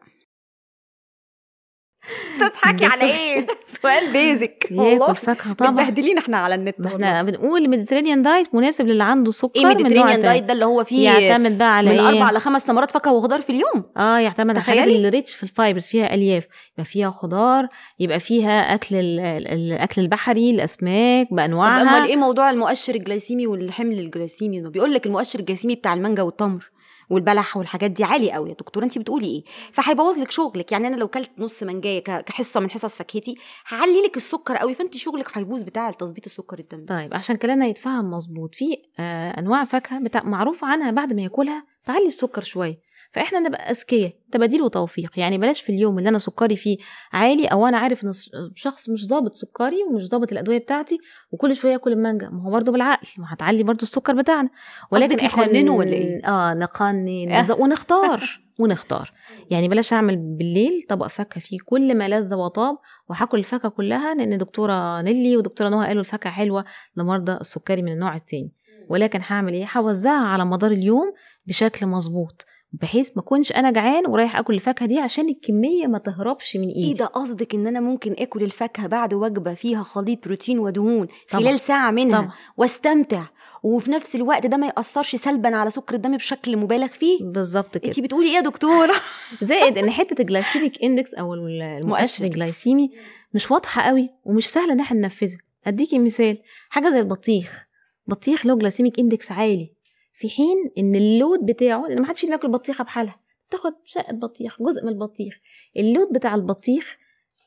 تضحكي 2.39 2.86
على 2.86 3.12
إيه؟ 3.12 3.47
سؤال 3.82 4.12
بيزك 4.12 4.68
ياكل 4.72 5.16
فاكهة 5.16 5.54
طبعا. 5.54 5.72
متبهدلين 5.72 6.18
إحنا 6.18 6.38
على 6.38 6.56
النت 6.56 6.76
ما 6.80 6.91
والله. 6.91 7.08
إحنا 7.08 7.24
بنقول 7.24 7.64
ال 7.66 7.70
Mediterranean 7.70 8.22
diet 8.22 8.56
مناسب 8.56 8.88
للي 8.88 9.04
عنده 9.04 9.32
سكر 9.32 9.51
إيه 9.56 9.66
من 9.66 9.72
نوع 9.72 9.78
Mediterranean 9.78 10.10
تاني. 10.10 10.22
diet 10.24 10.43
ده 10.43 10.54
اللي 10.54 10.66
هو 10.66 10.84
فيه 10.84 11.10
يعتمد 11.10 11.58
بقى 11.58 11.76
على 11.78 11.89
من 11.89 11.99
إيه؟ 11.99 12.10
أربع 12.10 12.32
لخمس 12.32 12.62
تمرات 12.66 12.91
فاكهة 12.91 13.14
وخضار 13.14 13.41
في 13.41 13.49
اليوم. 13.49 13.84
آه 13.97 14.18
يعتمد 14.20 14.49
على 14.49 14.58
الحاجات 14.58 14.82
تخيلي. 14.84 14.95
اللي 14.97 15.10
rich 15.10 15.36
في 15.36 15.43
ال 15.43 15.49
fibers 15.49 15.86
فيها 15.88 16.14
ألياف 16.14 16.47
يبقى 16.74 16.86
فيها 16.86 17.10
خضار 17.12 17.68
يبقى 17.99 18.20
فيها 18.20 18.74
أكل 18.74 18.95
ال- 18.95 19.20
ال- 19.20 19.47
الأكل 19.47 20.01
البحري 20.01 20.49
الأسماك 20.51 21.28
بأنواعها. 21.34 21.82
أمال 21.82 22.10
إيه 22.10 22.16
موضوع 22.16 22.49
المؤشر 22.49 22.95
الجلايسيمي 22.95 23.47
والحمل 23.47 23.99
الجلايسيمي 23.99 24.62
ما 24.62 24.70
بيقول 24.70 24.93
لك 24.93 25.06
المؤشر 25.06 25.39
الجلايسيمي 25.39 25.76
بتاع 25.76 25.93
المانجا 25.93 26.24
والتمر. 26.24 26.70
والبلح 27.14 27.57
والحاجات 27.57 27.91
دي 27.91 28.03
عالي 28.03 28.32
قوي 28.32 28.49
يا 28.49 28.53
دكتور 28.55 28.84
انت 28.84 28.97
بتقولي 28.97 29.26
إيه؟ 29.26 29.43
فهيبوظ 29.74 30.18
لك 30.18 30.32
شغلك. 30.32 30.72
يعني 30.72 30.88
أنا 30.88 30.95
لو 30.95 31.07
كلت 31.07 31.32
نص 31.38 31.64
منجايه 31.64 31.99
كحصة 32.03 32.59
من 32.59 32.70
حصص 32.70 32.95
فاكهتي 32.97 33.36
هعلي 33.68 34.01
لك 34.05 34.18
السكر 34.18 34.57
قوي 34.57 34.74
فانت 34.74 34.97
شغلك 34.97 35.38
هيبوظ 35.38 35.61
بتاع 35.61 35.91
تظبيط 35.91 36.26
السكر 36.26 36.59
الدم 36.59 36.86
طيب 36.86 37.14
عشان 37.14 37.36
كلامنا 37.36 37.66
يتفهم 37.66 38.11
مظبوط 38.11 38.55
في 38.55 38.66
آه 38.99 39.39
أنواع 39.39 39.64
فاكهة 39.64 39.99
بتاع 39.99 40.24
معروف 40.24 40.64
عنها 40.64 40.91
بعد 40.91 41.14
ما 41.14 41.22
ياكلها 41.22 41.66
تعلي 41.86 42.07
السكر 42.07 42.41
شوية. 42.41 42.93
فإحنا 43.14 43.39
نبقى 43.39 43.72
أذكياء. 43.72 44.14
تباديل 44.32 44.61
وتوفيق. 44.61 45.11
يعني 45.20 45.38
بلاش 45.38 45.61
في 45.61 45.72
اليوم 45.72 45.97
اللي 45.99 46.09
أنا 46.09 46.18
سكري 46.18 46.55
فيه 46.55 46.78
عالي 47.14 47.45
أو 47.47 47.68
أنا 47.68 47.78
عارف 47.78 48.03
إن 48.05 48.11
شخص 48.55 48.89
مش 48.89 49.07
ظابط 49.07 49.34
سكري 49.34 49.84
ومش 49.89 50.03
ظابط 50.07 50.32
الأدوية 50.32 50.57
بتاعتي 50.57 50.97
وكل 51.32 51.55
شوية 51.55 51.72
ياكل 51.72 51.91
المانجا. 51.91 52.30
ما 52.30 52.43
هو 52.43 52.51
برضه 52.51 52.72
بالعقل. 52.72 53.07
ما 53.18 53.26
هتعلي 53.30 53.64
برضه 53.64 53.84
السكر 53.84 54.14
بتاعنا. 54.14 54.49
ولكن 54.91 55.26
إحنا 55.26 55.43
يقننوا 55.43 55.76
ن- 55.76 55.78
ولا 55.80 55.93
إيه؟ 55.93 56.26
آه 56.28 56.53
نقنن. 56.53 57.26
بالظبط، 57.38 57.59
ونختار. 57.59 58.39
ونختار. 58.59 59.11
يعني 59.51 59.68
بلاش 59.68 59.93
أعمل 59.93 60.18
بالليل 60.18 60.86
طبق 60.89 61.07
فاكهة 61.07 61.41
فيه 61.41 61.57
كل 61.66 61.97
ما 61.97 62.07
لذ 62.09 62.34
وطاب 62.34 62.78
وهاكل 63.09 63.39
الفاكهة 63.39 63.70
كلها 63.70 64.14
لأن 64.16 64.38
دكتورة 64.38 65.01
نيلي 65.01 65.38
ودكتورة 65.38 65.70
نهى 65.70 65.88
قالوا 65.88 65.99
الفاكهة 66.01 66.32
حلوة 66.32 66.66
لمرضى 66.97 67.32
السكري 67.32 67.82
من 67.82 67.91
النوع 67.91 68.16
الثاني 68.16 68.51
ولكن 68.89 69.20
هعمل 69.28 69.53
إيه؟ 69.53 69.68
هوزعها 69.78 70.28
على 70.28 70.45
مدار 70.45 70.72
اليوم 70.72 71.14
بشكل 71.47 71.86
مظبوط. 71.86 72.45
بحيث 72.82 73.09
ما 73.15 73.21
اكونش 73.21 73.51
أنا 73.51 73.71
جعان 73.71 74.07
ورايح 74.07 74.36
آكل 74.36 74.53
الفاكهة 74.53 74.86
دي 74.86 74.99
عشان 74.99 75.30
الكمية 75.30 75.88
ما 75.88 75.97
تهربش 75.97 76.57
من 76.57 76.67
إيدي. 76.67 76.88
إيه 76.88 76.93
ده؟ 76.95 77.05
قصدك 77.05 77.55
إن 77.55 77.67
أنا 77.67 77.80
ممكن 77.80 78.15
آكل 78.19 78.43
الفاكهة 78.43 78.88
بعد 78.88 79.13
وجبة 79.13 79.53
فيها 79.53 79.84
خليط 79.84 80.26
بروتين 80.26 80.59
ودهون 80.59 81.07
طبعاً. 81.32 81.43
خلال 81.43 81.59
ساعة 81.59 81.91
منها 81.91 82.21
طبعا. 82.21 82.34
واستمتع 82.57 83.24
وفي 83.63 83.91
نفس 83.91 84.15
الوقت 84.15 84.45
ده 84.45 84.57
ما 84.57 84.67
يأثرش 84.67 85.15
سلبا 85.15 85.55
على 85.55 85.69
سكر 85.69 85.95
الدم 85.95 86.17
بشكل 86.17 86.57
مبالغ 86.57 86.88
فيه؟ 86.88 87.17
بالظبط 87.21 87.78
كده. 87.78 87.88
انت 87.88 87.99
بتقولي 87.99 88.28
إيه 88.30 88.36
يا 88.36 88.41
دكتوره 88.41 88.93
زائد 89.41 89.78
إن 89.78 89.91
حتة 89.91 90.21
ال 90.22 90.28
glycemic 90.28 90.84
index 90.84 91.14
أو 91.13 91.34
المؤشر 91.34 91.86
مؤشر. 91.88 92.26
الجلايسيمي 92.26 92.91
مش 93.34 93.51
واضحة 93.51 93.82
قوي 93.82 94.09
ومش 94.26 94.49
سهله 94.49 94.74
إن 94.74 94.80
إحنا 94.80 94.99
ننفذها. 94.99 95.38
اديكي 95.67 95.99
مثال 95.99 96.38
حاجة 96.69 96.89
زي 96.89 96.99
البطيخ. 96.99 97.65
بطيخ 98.07 98.45
له 98.45 98.55
glycemic 98.56 98.99
index 98.99 99.32
عالي. 99.32 99.74
في 100.16 100.30
حين 100.30 100.72
إن 100.78 100.95
ال 100.95 101.04
load 101.04 101.39
بتاعه 101.45 101.86
لأن 101.88 102.01
ما 102.01 102.07
حدش 102.07 102.26
بياكل 102.26 102.47
بطيخة 102.51 102.84
بحالها 102.84 103.20
تاخد 103.51 103.74
شقة 103.86 104.14
بطيخ 104.14 104.57
جزء 104.61 104.84
من 104.84 104.89
البطيخ. 104.89 105.34
ال 105.78 105.84
load 105.84 106.08
بتاع 106.14 106.36
البطيخ 106.36 106.97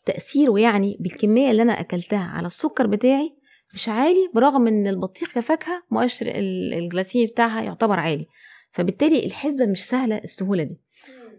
تأثيره 0.06 0.58
يعني 0.60 0.96
بالكمية 1.00 1.50
اللي 1.50 1.62
أنا 1.62 1.80
أكلتها 1.80 2.24
على 2.24 2.46
السكر 2.46 2.86
بتاعي 2.86 3.36
مش 3.74 3.88
عالي 3.88 4.30
برغم 4.34 4.66
إن 4.66 4.86
البطيخ 4.86 5.34
كفاكهة 5.34 5.82
مؤشر 5.90 6.26
ال- 6.26 6.74
الجلايسيمي 6.74 7.26
بتاعها 7.26 7.62
يعتبر 7.62 8.00
عالي. 8.00 8.24
فبالتالي 8.72 9.26
الحسبة 9.26 9.66
مش 9.66 9.84
سهلة 9.84 10.18
السهولة 10.18 10.62
دي. 10.62 10.80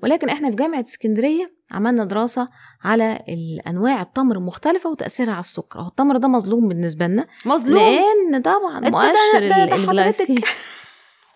ولكن 0.03 0.30
إحنا 0.30 0.49
في 0.49 0.55
جامعة 0.55 0.82
اسكندرية 0.82 1.53
عملنا 1.71 2.03
دراسة 2.05 2.49
على 2.84 3.19
الأنواع 3.30 4.01
التمر 4.01 4.36
المختلفه 4.36 4.89
وتأثيرها 4.89 5.32
على 5.32 5.39
السكر. 5.39 5.80
هو 5.80 5.88
التمر 5.88 6.17
ده 6.17 6.28
مظلوم 6.28 6.67
بالنسبة 6.67 7.07
لنا 7.07 7.28
مظلوم؟ 7.45 7.80
لأن 7.84 8.41
طبعا 8.41 8.80
مؤشر 8.80 9.39
ده- 9.39 9.47
ده 9.49 9.63
ال- 9.63 9.69
حضرتك 9.71 9.89
الجلايسيمي 9.89 10.41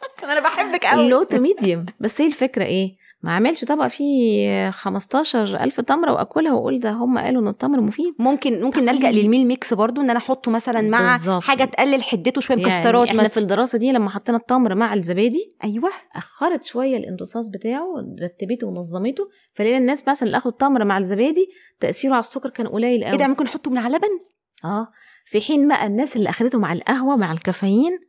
أنا 0.24 0.40
بحبك 0.40 0.86
قوي. 0.86 1.10
لو 1.10 1.24
تو 1.24 1.40
ميديوم 1.40 1.86
بس 2.00 2.22
هي 2.22 2.28
الفكرة 2.28 2.64
إيه؟ 2.64 3.02
ما 3.24 3.32
اعملش 3.32 3.66
طبق 3.66 3.88
فيه 3.88 4.70
15 4.72 5.64
ألف 5.64 5.82
تمرة 5.82 6.12
وأكلها 6.14 6.54
وأقول 6.54 6.80
ده 6.80 6.92
هم 6.92 7.18
قالوا 7.18 7.42
إن 7.42 7.48
التمر 7.48 7.82
مفيد. 7.82 8.14
ممكن 8.20 8.62
ممكن 8.62 8.86
نلجأ 8.86 9.12
لل 9.12 9.24
meal 9.24 9.48
mix 9.48 9.74
برضو 9.74 10.02
إن 10.02 10.10
أنا 10.10 10.20
أحطه 10.20 10.52
مثلا 10.52 10.82
مع 10.82 11.12
بالظبط. 11.12 11.44
حاجة 11.44 11.64
تقلل 11.66 12.04
حدته 12.04 12.42
شوية 12.42 12.58
يعني 12.58 12.70
مكسرات 12.70 13.08
إحنا 13.08 13.20
في 13.24 13.26
مثلا 13.30 13.44
الدراسة 13.44 13.78
دي 13.78 13.92
لما 13.92 14.10
حطينا 14.10 14.38
التمر 14.38 14.76
مع 14.76 14.94
الزبادي 14.94 15.56
أيوه. 15.64 15.90
أخرت 16.16 16.64
شوية 16.64 16.98
الامتصاص 16.98 17.48
بتاعه 17.48 17.86
رتبته 18.24 18.68
ونظمته 18.68 19.30
فلقينا 19.54 19.78
الناس 19.78 20.08
مثلا 20.08 20.28
اللي 20.28 20.38
أخدوا 20.38 20.52
التمر 20.52 20.84
مع 20.86 20.98
الزبادي 20.98 21.48
تأثيره 21.80 22.12
على 22.14 22.20
السكر 22.20 22.50
كان 22.50 22.68
قليل 22.68 23.04
قوي 23.04 23.14
إيه 23.14 23.20
ده؟ 23.20 23.28
ممكن 23.28 23.46
احطه 23.46 23.72
من 23.72 23.78
على 23.78 23.96
لبن 23.98 24.20
آه. 24.66 24.88
في 25.26 25.42
حين 25.42 25.68
بقى 25.68 25.88
الناس 25.88 26.16
اللي 26.16 26.30
أخدته 26.30 26.60
مع 26.60 26.74
القهوة 26.74 27.16
مع 27.16 27.32
الكافيين 27.32 28.00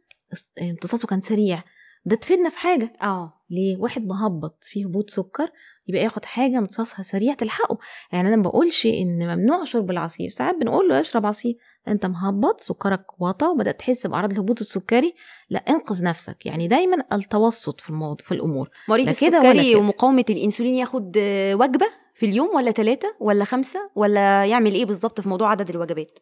امتصاصه 0.63 1.09
كان 1.09 1.21
سريع. 1.21 1.63
ده 2.05 2.17
تفيدنا 2.17 2.49
في 2.49 2.59
حاجة. 2.59 2.93
آه. 3.03 3.33
ليه؟ 3.51 3.77
واحد 3.77 4.07
مهبط 4.07 4.59
فيه 4.63 4.87
هبوط 4.87 5.11
سكر 5.11 5.51
يبقى 5.89 6.03
ياخد 6.03 6.25
حاجة 6.25 6.59
امتصاصها 6.59 7.03
سريع 7.03 7.35
تلحقه. 7.35 7.79
يعني 8.13 8.29
أنا 8.29 8.37
ما 8.37 8.43
بقولش 8.43 8.87
إن 8.87 9.37
ممنوع 9.37 9.65
شرب 9.65 9.91
العصير. 9.91 10.29
ساعات 10.31 10.55
بنقول 10.55 10.89
له 10.89 11.01
اشرب 11.01 11.27
عصير. 11.27 11.57
أنت 11.89 12.07
مهبط 12.07 12.61
سكرك 12.61 13.21
واطى 13.21 13.47
وبدات 13.47 13.79
تحس 13.79 14.07
بأعراض 14.07 14.31
الهبوط 14.33 14.61
السكري. 14.61 15.15
لا 15.51 15.59
انقذ 15.59 16.05
نفسك. 16.05 16.47
يعني 16.47 16.69
دايما 16.69 17.05
التوسط 17.13 17.81
في 17.81 17.91
الموضوع 17.91 18.27
في 18.27 18.33
الأمور. 18.33 18.71
مريض 18.89 19.09
السكري. 19.09 19.75
ومقاومة 19.75 20.25
الإنسولين 20.31 20.75
ياخد 20.75 21.19
وجبة 21.53 21.87
في 22.15 22.27
اليوم 22.27 22.57
ولا 22.57 22.71
ثلاثة 22.71 23.15
ولا 23.21 23.45
خمسة 23.45 23.91
ولا 23.95 24.45
يعمل 24.47 24.75
إيه 24.75 24.85
بالظبط 24.85 25.21
في 25.21 25.29
موضوع 25.29 25.51
عدد 25.51 25.71
الوجبات؟ 25.71 26.19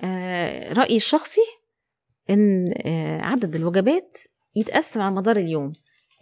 آه 0.00 0.72
رأيي 0.72 0.96
الشخصي 0.96 1.40
إن 2.30 2.74
آه 2.86 3.20
عدد 3.20 3.54
الوجبات 3.54 4.18
يتقسم 4.56 5.00
على 5.00 5.14
مدار 5.14 5.36
اليوم. 5.36 5.72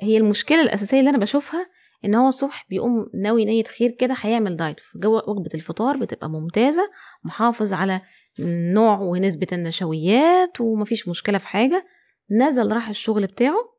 هي 0.01 0.17
المشكلة 0.17 0.63
الأساسية 0.63 0.99
اللي 1.01 1.11
أنا 1.11 1.19
بشوفها 1.19 1.67
إن 2.05 2.15
هو 2.15 2.29
الصبح 2.29 2.67
بيقوم 2.71 3.11
ناوي 3.15 3.45
نية 3.45 3.65
خير 3.65 3.91
كده 3.91 4.15
هيعمل 4.21 4.57
diet. 4.57 4.81
جو 4.97 5.17
وجبة 5.27 5.51
الفطار 5.55 5.97
بتبقى 5.97 6.31
ممتازة 6.31 6.91
محافظ 7.25 7.73
على 7.73 8.01
نوع 8.75 8.99
ونسبة 9.01 9.47
النشويات 9.53 10.61
ومفيش 10.61 11.09
مشكلة 11.09 11.39
في 11.39 11.47
حاجة. 11.49 11.87
نزل 12.31 12.73
راح 12.73 12.89
الشغل 12.89 13.27
بتاعه. 13.27 13.71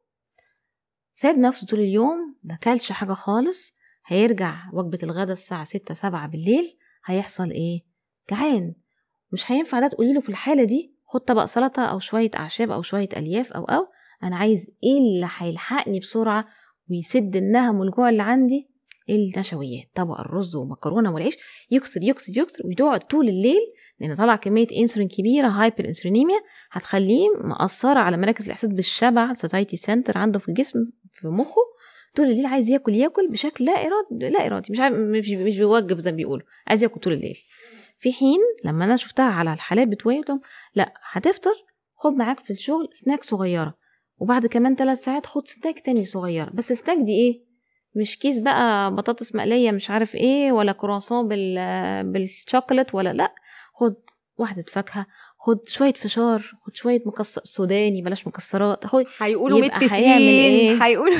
ساب 1.14 1.38
نفسه 1.38 1.68
طول 1.68 1.80
اليوم 1.80 2.36
مكلش 2.44 2.92
حاجة 2.92 3.14
خالص. 3.14 3.78
هيرجع 4.06 4.56
وجبة 4.74 5.00
الغدا 5.04 5.34
الساعة 5.34 5.64
ستة 5.64 5.94
سبعة 5.94 6.28
بالليل 6.28 6.78
هيحصل 7.06 7.50
إيه؟ 7.52 7.82
جعان. 8.32 8.76
مش 9.34 9.52
هينفع 9.52 9.80
ده 9.80 9.88
تقولي 9.88 10.14
له 10.14 10.20
في 10.22 10.30
الحالة 10.30 10.64
دي 10.64 10.96
خد 11.06 11.20
طبق 11.20 11.46
سلطة 11.46 11.86
أو 11.86 12.00
شوية 12.00 12.32
أعشاب 12.36 12.72
أو 12.72 12.82
شوية 12.82 13.10
ألياف 13.18 13.52
أو 13.52 13.64
أو 13.66 13.88
أنا 14.24 14.36
عايز 14.36 14.78
إيه 14.84 14.98
اللي 14.98 15.30
هيلحقني 15.38 16.00
بسرعة 16.00 16.46
ويسد 16.90 17.36
النهم 17.36 17.80
والجوع 17.80 18.10
اللي 18.10 18.24
عندي؟ 18.24 18.72
النشويات 19.10 19.88
طبق 19.96 20.20
الرز 20.20 20.56
ومكرونة 20.56 21.14
والعيش. 21.14 21.38
يكسر 21.72 22.04
يكسر 22.04 22.38
يكسر 22.38 22.68
ويقعد 22.68 23.00
طول 23.00 23.30
الليل 23.30 23.62
لأن 24.00 24.16
طلع 24.16 24.36
كمية 24.36 24.68
إنسولين 24.78 25.10
كبيرة 25.10 25.48
hyperinsulinemia 25.48 26.40
هتخليه 26.72 27.28
مأثرة 27.44 28.00
على 28.00 28.18
مراكز 28.18 28.46
الإحساس 28.46 28.70
بالشبع 28.70 29.34
satiety 29.34 29.78
center 29.78 30.18
عنده 30.18 30.40
في 30.40 30.50
الجسم 30.50 30.80
في 31.12 31.28
مخه. 31.28 31.62
طول 32.16 32.26
الليل 32.32 32.46
عايز 32.46 32.70
ياكل 32.72 32.96
ياكل 32.96 33.28
بشكل 33.32 33.66
لا 33.66 33.72
ارادي 33.72 34.30
لا 34.30 34.46
إرادي 34.46 34.68
مش 34.72 34.80
عارف 34.80 34.98
مش 34.98 35.30
مش 35.32 35.58
بيوقف 35.58 35.98
زي 35.98 36.12
ما 36.12 36.18
بيقولوا 36.18 36.46
عايز 36.68 36.84
ياكل 36.84 37.00
طول 37.00 37.14
الليل. 37.14 37.38
في 37.98 38.14
حين 38.14 38.40
لما 38.66 38.86
أنا 38.86 38.96
شفتها 38.96 39.26
على 39.26 39.54
الحالات 39.54 39.88
بتوعي 39.88 40.22
لأ 40.76 40.94
هتفطر 41.12 41.54
خد 41.96 42.12
معاك 42.14 42.40
في 42.40 42.54
الشغل 42.54 42.90
سناك 42.94 43.24
صغيرة. 43.24 43.81
وبعد 44.22 44.46
كمان 44.46 44.76
ثلاث 44.76 45.04
ساعات 45.04 45.26
خد 45.26 45.48
سناك 45.48 45.80
تاني 45.80 46.06
صغير. 46.06 46.50
بس 46.50 46.74
سناك 46.74 46.98
دي 46.98 47.12
إيه؟ 47.12 47.42
مش 47.96 48.20
كيس 48.20 48.40
بقى 48.40 48.96
بطاطس 48.96 49.36
مقلية 49.36 49.72
مش 49.72 49.90
عارف 49.90 50.16
إيه 50.16 50.52
ولا 50.52 50.72
كرواسون 50.72 51.28
بال 51.28 51.56
بالشوكولات 52.12 52.96
ولا 52.96 53.14
لأ. 53.14 53.34
خد 53.74 53.96
واحدة 54.38 54.66
فاكهة 54.68 55.06
خد 55.40 55.70
شوية 55.70 55.94
فشار 55.94 56.52
خد 56.66 56.76
شوية 56.76 57.02
مكسر 57.06 57.42
سوداني 57.44 58.02
بلاش 58.02 58.28
مكسرات. 58.28 58.86
خد 58.86 59.06
هيقولوا 59.20 59.60
متفقين. 59.60 59.90
هيعمل؟ 59.90 60.82
هيقولوا 60.82 61.18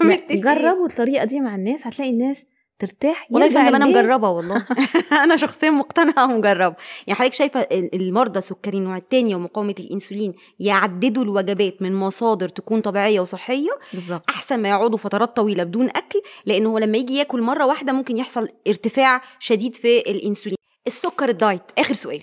لا، 0.00 0.06
متفقين. 0.06 0.40
جربوا 0.40 0.86
الطريقة 0.86 1.24
دي 1.24 1.40
مع 1.40 1.54
الناس 1.54 1.86
هتلاقي 1.86 2.10
الناس 2.10 2.46
ترتاح 2.80 3.26
والله 3.30 3.46
يا 3.46 3.52
فندم 3.54 3.74
أنا. 3.74 3.86
مجربة 3.86 4.28
والله. 4.28 4.66
أنا 5.24 5.36
شخصيا 5.36 5.70
مقتنعة 5.70 6.24
ومجربة. 6.34 6.76
يعني 7.06 7.18
حضرتك 7.18 7.34
شايفة 7.34 7.60
ال- 7.60 7.94
المرضى 7.94 8.40
سكري 8.40 8.78
النوع 8.78 8.96
الثاني 8.96 9.34
ومقاومة 9.34 9.74
الإنسولين 9.78 10.34
يعددوا 10.60 11.22
الوجبات 11.24 11.82
من 11.82 11.94
مصادر 11.94 12.48
تكون 12.48 12.80
طبيعية 12.80 13.20
وصحية؟ 13.20 13.70
بالظبط. 13.92 14.30
أحسن 14.30 14.60
ما 14.62 14.68
يقعدوا 14.70 14.98
فترات 14.98 15.36
طويلة 15.36 15.64
بدون 15.64 15.86
أكل 15.88 16.22
لأن 16.46 16.66
هو 16.66 16.78
لما 16.78 16.98
يجي 16.98 17.14
ياكل 17.16 17.42
مرة 17.42 17.66
واحدة 17.66 17.92
ممكن 17.92 18.16
يحصل 18.16 18.48
ارتفاع 18.68 19.22
شديد 19.38 19.74
في 19.74 19.98
الإنسولين. 20.00 20.56
السكر 20.86 21.28
ال 21.28 21.35
diet 21.35 21.62
آخر 21.78 21.94
سؤال. 21.94 22.22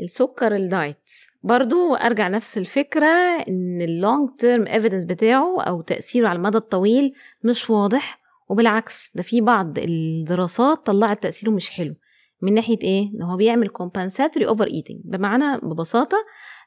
السكر 0.00 0.54
الدايت. 0.56 0.96
برضو 1.42 1.94
أرجع 1.94 2.28
نفس 2.28 2.58
الفكرة 2.58 3.06
إن 3.48 3.82
ال 3.82 3.91
long 3.91 4.28
term 4.38 4.66
evidence 4.66 5.04
بتاعه 5.04 5.62
أو 5.62 5.80
تأثيره 5.82 6.28
على 6.28 6.36
المدى 6.36 6.58
الطويل 6.58 7.14
مش 7.44 7.70
واضح. 7.70 8.21
وبالعكس 8.48 9.16
ده 9.16 9.22
في 9.22 9.40
بعض 9.40 9.78
الدراسات 9.78 10.86
طلعت 10.86 11.22
تأثيره 11.22 11.50
مش 11.50 11.70
حلو. 11.70 11.94
من 12.42 12.54
ناحية 12.54 12.78
إيه؟ 12.82 13.10
إن 13.14 13.22
هو 13.22 13.36
بيعمل 13.36 13.68
compensatory 13.68 14.42
overeating 14.46 15.00
بمعنى 15.04 15.58
ببساطة 15.62 16.16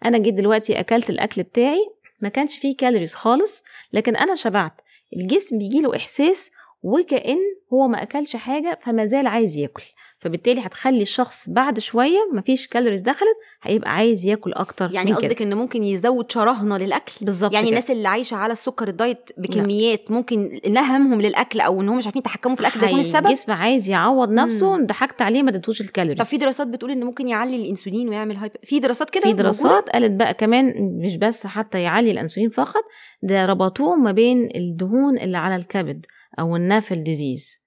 أنا 0.06 0.18
جيت 0.18 0.34
دلوقتي 0.34 0.80
أكلت 0.80 1.10
الأكل 1.10 1.44
بتاعي 1.44 1.86
ما 2.22 2.30
كانش 2.30 2.58
فيه 2.58 2.78
calories 2.78 3.14
خالص 3.14 3.64
لكن 3.94 4.16
أنا 4.16 4.36
شبعت. 4.36 4.82
الجسم 5.18 5.58
بيجيله 5.58 5.96
إحساس 5.96 6.52
وكأن 6.84 7.38
هو 7.74 7.88
ما 7.88 8.04
أكلش 8.04 8.36
حاجة 8.36 8.80
فما 8.82 9.06
زال 9.06 9.28
عايز 9.28 9.58
ياكل. 9.58 9.84
فبالتالي 10.18 10.62
هتخلي 10.62 11.02
الشخص 11.02 11.50
بعد 11.50 11.80
شوية 11.80 12.20
مفيش 12.34 12.68
calories 12.68 13.02
دخلت 13.02 13.38
هيبقى 13.64 13.92
عايز 13.92 14.26
ياكل 14.26 14.54
أكتر 14.54 14.90
يعني. 14.94 15.14
قصدك 15.14 15.42
إن 15.42 15.54
ممكن 15.54 15.84
يزود 15.84 16.32
شراهه 16.32 16.78
للأكل 16.78 17.14
بالظبط 17.22 17.54
يعني 17.54 17.66
كده. 17.68 17.70
الناس 17.78 17.92
اللي 17.92 18.08
عايشة 18.08 18.36
على 18.36 18.54
السكر 18.54 18.88
ال 18.88 18.96
diet 18.96 19.30
بكميات 19.38 20.12
ممكن 20.12 20.60
نهمهم 20.70 21.22
للأكل 21.22 21.60
أو 21.60 21.82
إن 21.82 21.90
هم 21.90 21.98
مش 21.98 22.06
عارفين 22.06 22.20
يتحكموا 22.20 22.56
في 22.56 22.62
الأكل 22.62 22.80
ده 22.80 22.88
يكون 22.88 23.00
السبب 23.00 23.28
الجسم 23.28 23.52
عايز 23.52 23.90
يعوض 23.90 24.30
نفسه 24.30 24.78
ضحكت 24.86 25.22
عليه 25.22 25.44
ما 25.44 25.50
اديتوش 25.50 25.82
ال 25.82 25.86
calories 25.86 26.20
طب 26.20 26.26
في 26.26 26.38
دراسات 26.38 26.68
بتقول 26.68 26.92
إن 26.92 27.04
ممكن 27.04 27.28
يعلي 27.28 27.56
الإنسولين 27.56 28.10
ويعمل 28.10 28.36
hyper 28.38 28.56
في 28.64 28.80
دراسات 28.80 29.10
كده 29.10 29.22
في 29.22 29.28
موجودة؟ 29.28 29.44
دراسات 29.44 29.90
قالت 29.90 30.12
بقى 30.12 30.34
كمان 30.34 30.74
مش 31.06 31.18
بس 31.18 31.48
حتى 31.48 31.82
يعلي 31.82 32.12
الإنسولين 32.12 32.50
فقط 32.50 32.84
ده 33.24 33.46
ربطوه 33.46 33.96
ما 33.96 34.12
بين 34.12 34.50
الدهون 34.56 35.18
اللي 35.18 35.38
على 35.38 35.56
الكبد 35.56 36.06
أو 36.40 36.56
ال 36.56 36.65
NAFL 36.65 37.04
disease 37.04 37.65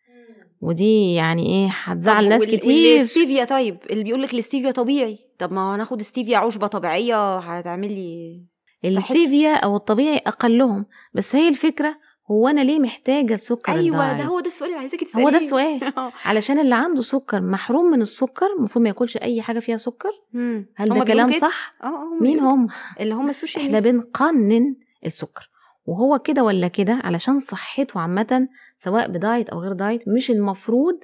ودي 0.61 1.15
يعني 1.15 1.47
إيه 1.47 1.69
هتزعل 1.85 2.29
ناس 2.29 2.45
كتير. 2.45 2.99
والستيفيا 2.99 3.45
طيب 3.45 3.79
اللي 3.91 4.05
بيقول 4.05 4.23
لك 4.23 4.35
الاستيفيا 4.35 4.71
طبيعي. 4.71 5.19
طب 5.39 5.53
ما 5.53 5.75
هناخد 5.75 6.03
ستيفيا 6.03 6.39
عشبة 6.39 6.67
طبيعية 6.67 7.39
هتعمل 7.39 7.89
لي 7.93 8.43
صحتي. 8.85 8.99
الستيفيا 8.99 9.55
أو 9.55 9.77
الطبيعي 9.77 10.19
أقلهم 10.19 10.87
بس 11.15 11.37
هي 11.37 11.49
الفكرة 11.49 11.97
هو 12.31 12.49
أنا 12.49 12.61
ليه 12.61 12.79
محتاجة 12.79 13.35
السكر 13.35 13.73
أيوه؟ 13.73 14.19
ده؟ 14.19 14.25
هو 14.25 14.41
ده 14.41 14.47
السؤال 14.47 14.71
اللي 14.71 14.81
عايزاكي 14.81 15.05
تساليه 15.05 15.25
هو 15.25 15.31
ده 15.31 15.37
السؤال. 15.37 15.93
علشان 16.25 16.59
اللي 16.59 16.75
عنده 16.75 17.03
سكر 17.03 17.41
محروم 17.41 17.91
من 17.91 18.03
السكر 18.03 18.47
المفروض 18.59 18.83
ما 18.83 18.89
ياكلش 18.89 19.17
أي 19.17 19.43
حاجة 19.43 19.59
فيها 19.59 19.77
سكر؟ 19.77 20.11
مم. 20.33 20.67
هل 20.77 20.89
ده 20.89 21.05
كلام؟ 21.05 21.33
صح؟ 21.33 21.73
آه 21.83 21.87
هم 21.87 22.23
مين 22.23 22.41
هم. 22.41 22.69
اللي 23.01 23.15
هم 23.15 23.31
ال 23.31 23.36
social 23.36 23.65
إحنا 23.65 23.81
بنقنن 23.81 24.77
السكر. 25.07 25.51
وهو 25.87 26.19
كده 26.19 26.43
ولا 26.45 26.69
كده؟ 26.69 27.01
علشان 27.05 27.41
صحته 27.41 28.01
عامة 28.01 28.49
سواء 28.79 29.09
ب 29.09 29.17
diet 29.17 29.49
أو 29.49 29.59
غير 29.61 29.73
diet 29.73 30.09
مش 30.09 30.31
المفروض 30.31 30.95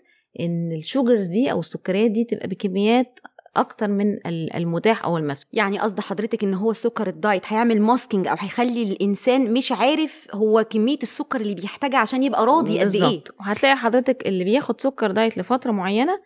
إن 0.40 0.72
ال 0.72 0.80
sugars 0.80 1.26
دي 1.26 1.50
أو 1.52 1.60
السكريات 1.60 2.10
دي 2.10 2.24
تبقى 2.24 2.48
بكميات 2.48 3.20
أكتر 3.56 3.88
من 3.88 4.12
ال- 4.26 4.56
المتاح 4.56 5.04
أو 5.04 5.16
المسموح 5.18 5.48
يعني 5.52 5.78
قصد 5.78 6.00
حضرتك 6.00 6.44
إن 6.44 6.54
هو 6.54 6.70
السكر 6.70 7.08
ال 7.08 7.17
diet 7.17 7.52
هيعمل 7.52 7.80
masking 7.80 8.26
أو 8.26 8.36
هيخلي 8.38 8.82
الإنسان 8.82 9.52
مش 9.52 9.72
عارف 9.72 10.28
هو 10.32 10.64
كمية 10.64 10.98
السكر 11.02 11.40
اللي 11.40 11.54
بيحتاجها 11.54 11.98
عشان 11.98 12.22
يبقى 12.22 12.46
راضي 12.46 12.80
قد 12.80 12.94
إيه. 12.94 13.24
وهتلاقي 13.40 13.76
حضرتك 13.76 14.26
اللي 14.26 14.44
بياخد 14.44 14.80
سكر 14.80 15.10
diet 15.10 15.38
لفترة 15.38 15.70
معينة 15.72 16.20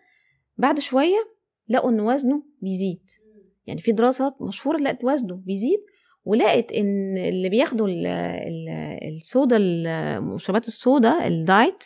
بعد 0.56 0.80
شوية 0.80 1.28
لقوا 1.68 1.90
إن 1.90 2.00
وزنه 2.00 2.42
بيزيد. 2.62 3.02
يعني 3.66 3.80
في 3.80 3.92
دراسات 3.92 4.42
مشهورة 4.42 4.76
لقت 4.76 5.04
وزنه 5.04 5.34
بيزيد 5.34 5.80
ولقت 6.28 6.72
إن 6.72 7.18
اللي 7.18 7.48
بياخدوا 7.48 7.88
ال- 7.88 8.06
ال- 8.06 9.16
الصودا 9.16 9.56
المشروبات 9.56 10.68
الصودا 10.68 11.26
الدايت 11.26 11.84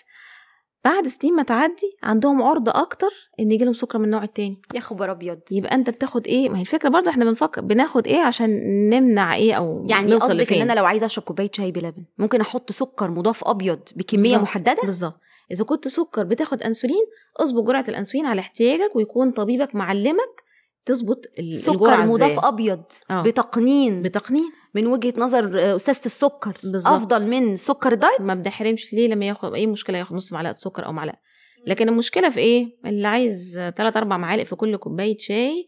بعد 0.84 1.08
سنين 1.08 1.34
ما 1.36 1.42
تعدي 1.42 1.96
عندهم 2.02 2.42
عرضة 2.42 2.72
أكتر 2.74 3.10
إن 3.40 3.52
يجيلهم 3.52 3.74
سكر 3.74 3.98
من 3.98 4.04
النوع 4.04 4.22
التاني. 4.22 4.56
يا 4.74 4.80
خبر 4.80 5.10
أبيض. 5.10 5.38
يبقى 5.50 5.74
أنت 5.74 5.90
بتاخد 5.90 6.26
إيه؟ 6.26 6.48
ما 6.48 6.56
هي 6.58 6.60
الفكرة 6.60 6.88
برضه 6.88 7.10
إحنا 7.10 7.24
بنفكر 7.24 7.60
بناخد 7.60 8.06
إيه 8.06 8.20
عشان 8.20 8.50
نمنع 8.90 9.34
إيه 9.34 9.54
أو 9.54 9.86
يعني 9.90 10.10
نوصل 10.10 10.18
قصدك 10.26 10.32
إن 10.34 10.42
لفين؟ 10.42 10.62
أنا 10.62 10.72
لو 10.72 10.84
عايزة 10.84 11.06
أشرب 11.06 11.24
كوباية 11.24 11.50
شاي 11.54 11.72
بلبن 11.72 12.04
ممكن 12.18 12.40
أحط 12.40 12.72
سكر 12.72 13.10
مضاف 13.10 13.44
أبيض 13.48 13.80
بكمية 13.96 14.22
بالظبط. 14.22 14.42
محددة؟ 14.42 14.76
بالظبط. 14.84 15.20
إذا 15.52 15.64
كنت 15.64 15.88
سكر 15.88 16.22
بتاخد 16.24 16.62
أنسولين 16.62 17.04
اظبط 17.40 17.64
جرعة 17.64 17.84
الأنسولين 17.88 18.26
على 18.26 18.40
احتياجك 18.40 18.96
ويكون 18.96 19.30
طبيبك 19.30 19.74
معلمك 19.74 20.41
تظبط 20.86 21.24
ال- 21.38 21.54
سكر 21.62 21.72
الجرعة 21.72 22.06
مضاف 22.06 22.44
أبيض 22.44 22.82
آه. 23.10 23.22
بتقنين. 23.22 24.02
بتقنين؟ 24.02 24.50
من 24.74 24.86
وجهة 24.86 25.14
نظر 25.16 25.76
أستاذة 25.76 26.00
السكر 26.06 26.58
بالظبط. 26.64 26.92
أفضل 26.92 27.28
من 27.28 27.56
سكر 27.56 27.94
diet؟ 27.94 28.20
ما 28.20 28.34
بنحرمش 28.34 28.92
ليه 28.92 29.08
لما 29.08 29.26
ياخد 29.26 29.54
أي 29.54 29.66
مشكلة 29.66 29.98
ياخد 29.98 30.16
نص 30.16 30.32
معلقة 30.32 30.52
سكر 30.52 30.86
أو 30.86 30.92
معلقة. 30.92 31.18
لكن 31.66 31.88
المشكلة 31.88 32.30
في 32.30 32.40
إيه؟ 32.40 32.76
اللي 32.86 33.08
عايز 33.08 33.54
3 33.76 33.98
4 33.98 34.16
معالق 34.16 34.42
في 34.42 34.56
كل 34.56 34.76
كوباية 34.76 35.16
شاي 35.18 35.66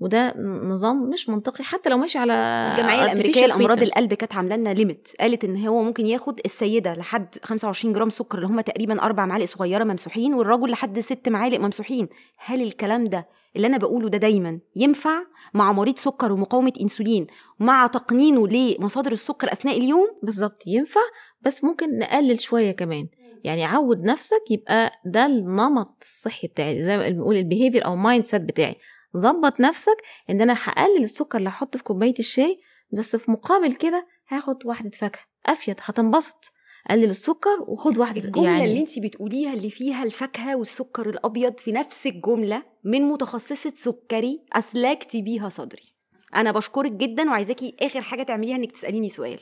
وده 0.00 0.34
نظام 0.72 1.10
مش 1.10 1.28
منطقي 1.28 1.64
حتى 1.64 1.88
لو 1.90 1.98
ماشي 1.98 2.18
على 2.18 2.32
الجمعية 2.72 3.02
الأمريكية 3.04 3.46
لأمراض. 3.46 3.82
القلب 3.82 4.14
كانت 4.14 4.34
عاملة 4.34 4.56
لنا 4.56 4.74
limit 4.74 5.08
قالت 5.20 5.44
إن 5.44 5.66
هو 5.66 5.82
ممكن 5.82 6.06
ياخد 6.06 6.40
السيدة 6.44 6.94
لحد 6.94 7.34
25 7.42 7.94
جرام 7.94 8.10
سكر 8.10 8.38
اللي 8.38 8.48
هم 8.48 8.60
تقريبا 8.60 9.02
أربع 9.02 9.26
معالق 9.26 9.44
صغيرة 9.44 9.84
ممسوحين 9.84 10.34
والرجل 10.34 10.70
لحد 10.70 11.00
ست 11.00 11.28
معالق 11.28 11.58
ممسوحين. 11.60 12.08
هل 12.38 12.62
الكلام 12.62 13.04
ده 13.04 13.28
اللي 13.56 13.66
أنا 13.66 13.76
بقوله 13.78 14.08
ده 14.08 14.18
دايما 14.18 14.58
ينفع 14.76 15.18
مع 15.54 15.72
مريض 15.72 15.98
سكر 15.98 16.32
ومقاومة 16.32 16.72
إنسولين 16.80 17.26
مع 17.60 17.86
تقنينه 17.86 18.48
لمصادر 18.48 19.12
السكر 19.12 19.52
أثناء 19.52 19.78
اليوم؟ 19.78 20.08
بالظبط 20.22 20.62
ينفع 20.66 21.00
بس 21.42 21.64
ممكن 21.64 21.98
نقلل 21.98 22.40
شوية 22.40 22.70
كمان. 22.72 23.08
يعني 23.44 23.64
عود 23.64 24.02
نفسك 24.04 24.42
يبقى 24.50 24.92
ده 25.06 25.26
النمط 25.26 25.96
الصحي 26.02 26.46
بتاعي 26.48 26.84
زي 26.84 26.96
ما 26.96 27.08
بنقول 27.08 27.36
ال 27.36 27.41
behavior 27.41 27.84
أو 27.84 27.96
mindset 27.96 28.42
بتاعي. 28.42 28.76
ظبط 29.16 29.60
نفسك 29.60 29.96
إن 30.30 30.40
أنا 30.40 30.56
هقلل 30.62 31.04
السكر 31.04 31.38
اللي 31.38 31.48
هحطه 31.48 31.78
في 31.78 31.84
كوباية 31.84 32.14
الشاي 32.18 32.60
بس 32.92 33.16
في 33.16 33.30
مقابل 33.30 33.74
كده 33.74 34.06
هاخد 34.28 34.66
واحدة 34.66 34.90
فاكهة 34.90 35.22
أفيد 35.46 35.76
هتنبسط. 35.82 36.50
قلل 36.90 37.10
السكر 37.10 37.62
وخد 37.68 37.98
واحدة 37.98 38.20
الجملة 38.24 38.48
يعني 38.50 38.64
اللي 38.64 38.80
انت 38.80 38.98
بتقوليها 38.98 39.52
اللي 39.54 39.70
فيها 39.70 40.02
الفاكهة 40.04 40.56
والسكر 40.56 41.08
الأبيض 41.10 41.58
في 41.58 41.72
نفس 41.72 42.06
الجملة 42.06 42.62
من 42.84 43.02
متخصصة 43.02 43.72
سكري 43.76 44.40
اثلجتي 44.52 45.22
بيها 45.22 45.48
صدري. 45.48 45.94
أنا 46.34 46.52
بشكرك 46.52 46.92
جدا 46.92 47.30
وعايزاكي 47.30 47.76
آخر 47.80 48.00
حاجة 48.02 48.22
تعمليها 48.22 48.56
إنك 48.56 48.72
تسأليني 48.72 49.08
سؤال. 49.08 49.40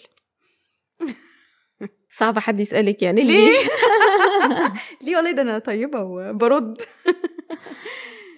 صعب 2.18 2.38
حد 2.38 2.60
يسألك 2.60 3.02
يعني 3.02 3.22
ليه؟ 3.22 3.50
ليه 5.02 5.16
والله؟ 5.16 5.32
ده 5.32 5.42
أنا 5.42 5.58
طيبة 5.58 6.02
وبرد. 6.02 6.78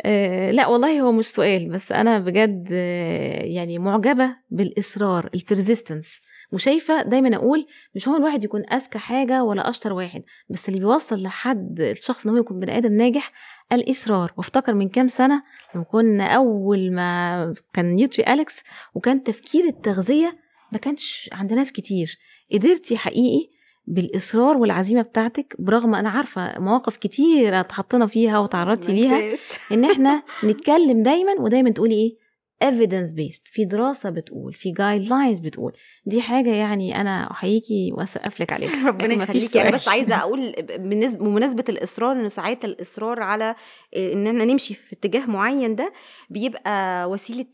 آه 0.03 0.51
لا 0.51 0.67
والله 0.67 1.01
هو 1.01 1.13
مش 1.13 1.27
سؤال 1.27 1.69
بس 1.69 1.93
أنا 1.93 2.19
بجد 2.19 2.69
آه 2.73 3.43
يعني 3.43 3.79
معجبة 3.79 4.37
بالإصرار 4.51 5.31
البرزيستنس 5.35 6.21
وشايفة 6.53 7.03
دايما 7.03 7.37
أقول 7.37 7.67
مش 7.95 8.09
هو 8.09 8.17
الواحد 8.17 8.45
يكون 8.45 8.63
أذكى 8.73 8.99
حاجة 8.99 9.45
ولا 9.45 9.69
أشطر 9.69 9.93
واحد 9.93 10.23
بس 10.49 10.69
اللي 10.69 10.81
بيوصل 10.81 11.23
لحد 11.23 11.81
الشخص 11.81 12.27
إن 12.27 12.33
هو 12.33 12.39
يكون 12.39 12.61
بني 12.61 12.79
آدم 12.79 12.93
ناجح 12.93 13.33
الإصرار. 13.73 14.33
وأفتكر 14.37 14.75
من 14.75 14.89
كام 14.89 15.09
سنة 15.09 15.43
لما 15.75 15.85
كنا 15.85 16.25
أول 16.27 16.93
ما 16.93 17.55
كان 17.73 17.95
نيوتري 17.95 18.33
أليكس 18.33 18.63
وكان 18.95 19.23
تفكير 19.23 19.65
التغذية 19.65 20.39
ما 20.73 20.79
كانش 20.79 21.31
عند 21.33 21.53
ناس 21.53 21.73
كتير. 21.73 22.19
قدرتي 22.53 22.97
حقيقي 22.97 23.51
بالإصرار 23.87 24.57
والعزيمة 24.57 25.03
بتاعتك 25.03 25.57
برغم 25.59 25.95
أنا 25.95 26.09
عارفة 26.11 26.59
مواقف 26.59 26.97
كتيرة 26.97 27.61
اتحطينا 27.61 28.07
فيها 28.07 28.39
وتعرضتي 28.39 28.93
ليها 28.93 29.37
إن 29.73 29.85
إحنا 29.85 30.23
نتكلم 30.45 31.03
دايما 31.03 31.33
ودايما 31.41 31.71
تقولي 31.71 31.95
إيه؟ 31.95 32.24
Evidence 32.65 33.11
based 33.13 33.43
في 33.45 33.65
دراسة 33.65 34.11
بتقول 34.11 34.55
في 34.55 34.73
guidelines 34.73 35.39
بتقول. 35.39 35.73
دي 36.07 36.23
حاجة 36.23 36.55
يعني 36.55 37.01
أنا 37.01 37.31
أحييكي 37.31 37.91
وأسقف 37.93 38.41
لك 38.41 38.53
عليها. 38.53 38.87
ربنا 38.89 39.15
مفيش 39.15 39.23
يخليكي. 39.29 39.47
سؤال. 39.49 39.73
بس 39.73 39.89
عايزة 39.89 40.17
أقول 40.17 40.53
بالنسبة 40.79 41.19
بمناسبة 41.25 41.65
الإصرار 41.69 42.13
إن 42.13 42.29
ساعات 42.29 42.65
الإصرار 42.65 43.23
على 43.23 43.55
إن 43.97 44.27
إحنا 44.27 44.45
نمشي 44.45 44.75
في 44.75 44.93
اتجاه 44.93 45.27
معين 45.27 45.75
ده 45.75 45.93
بيبقى 46.31 47.11
وسيلة 47.11 47.47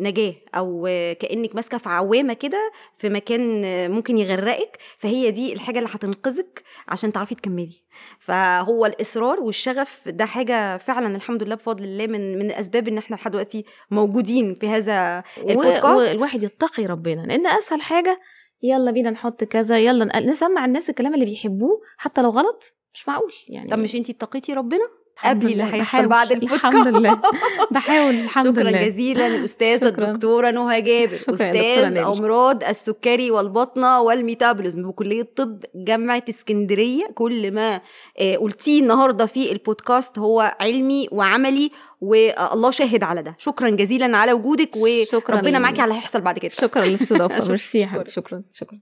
نجاة 0.00 0.34
أو 0.54 0.82
كأنك 1.20 1.54
ماسكة 1.54 1.78
في 1.78 1.88
عوامة 1.88 2.32
كده 2.32 2.72
في 2.98 3.08
مكان 3.08 3.62
ممكن 3.90 4.18
يغرقك. 4.18 4.78
فهي 4.98 5.30
دي 5.30 5.52
الحاجة 5.52 5.78
اللي 5.78 5.90
هتنقذك 5.92 6.62
عشان 6.88 7.12
تعرفي 7.12 7.34
تكملي. 7.34 7.82
فهو 8.20 8.86
الإصرار 8.86 9.40
والشغف 9.40 10.08
ده 10.08 10.24
حاجة 10.26 10.76
فعلا 10.76 11.16
الحمد 11.16 11.42
لله 11.42 11.54
بفضل 11.54 11.84
الله 11.84 12.06
من 12.06 12.38
من 12.38 12.50
أسباب 12.50 12.88
إن 12.88 12.98
إحنا 12.98 13.16
لحد 13.16 13.30
دلوقتي 13.30 13.64
موجودين. 13.90 14.27
في 14.54 14.68
هذا 14.68 15.24
البودكاست. 15.38 15.84
والواحد 15.84 16.42
يتقي 16.42 16.86
ربنا. 16.86 17.22
لأن 17.22 17.46
أسهل 17.46 17.82
حاجة 17.82 18.20
يلا 18.62 18.90
بينا 18.90 19.10
نحط 19.10 19.44
كذا 19.44 19.78
يلا 19.78 20.20
نسمع 20.20 20.64
الناس 20.64 20.90
الكلام 20.90 21.14
اللي 21.14 21.24
بيحبوه 21.24 21.80
حتى 21.96 22.22
لو 22.22 22.30
غلط 22.30 22.76
مش 22.94 23.08
معقول. 23.08 23.32
يعني 23.48 23.70
طب 23.70 23.78
مش 23.78 23.94
انتي 23.94 24.12
اتقيتي 24.12 24.54
ربنا؟ 24.54 24.88
قبلي 25.24 25.52
اللي 25.52 25.64
هيحصل. 25.64 26.06
بعد 26.08 26.32
البودكاست 26.32 26.64
الحمد 26.64 26.86
لله. 26.88 27.20
بحاول 27.70 28.14
الحمد 28.14 28.52
شكرا 28.58 28.70
لله. 28.70 28.88
جزيلا 28.88 29.26
الاستاذه 29.26 29.90
شكراً. 29.90 30.04
الدكتورة 30.10 30.50
نهى 30.50 30.80
جابر. 30.82 31.16
شكراً 31.26 31.34
أستاذ. 31.34 31.96
أمراض 31.96 32.64
السكري 32.64 33.30
والبطنة 33.30 34.00
والميتابوليزم 34.00 34.82
بكلية 34.88 35.28
طب 35.36 35.64
جامعة 35.74 36.22
اسكندرية. 36.28 37.06
كل 37.14 37.52
ما 37.52 37.80
آه، 38.20 38.36
قلتيه 38.36 38.80
النهارده 38.82 39.26
في 39.26 39.52
البودكاست 39.52 40.18
هو 40.18 40.56
علمي 40.60 41.08
وعملي 41.12 41.70
والله 42.00 42.70
شاهد 42.70 43.02
على 43.02 43.22
ده. 43.22 43.36
شكرا 43.38 43.68
جزيلا 43.70 44.16
على 44.16 44.32
وجودك 44.32 44.70
شكراً 45.12 45.34
وربنا 45.36 45.58
معاكي 45.58 45.80
على 45.80 45.88
اللي 45.88 46.00
هيحصل 46.00 46.20
بعد 46.20 46.38
كده. 46.38 46.50
شكرا 46.50 46.84
للإستضافة. 46.84 47.34
شكراً. 47.40 47.48
ميرسي 47.48 47.86
حبيبتي. 47.86 48.12
شكرا 48.12 48.42
شكرا. 48.52 48.78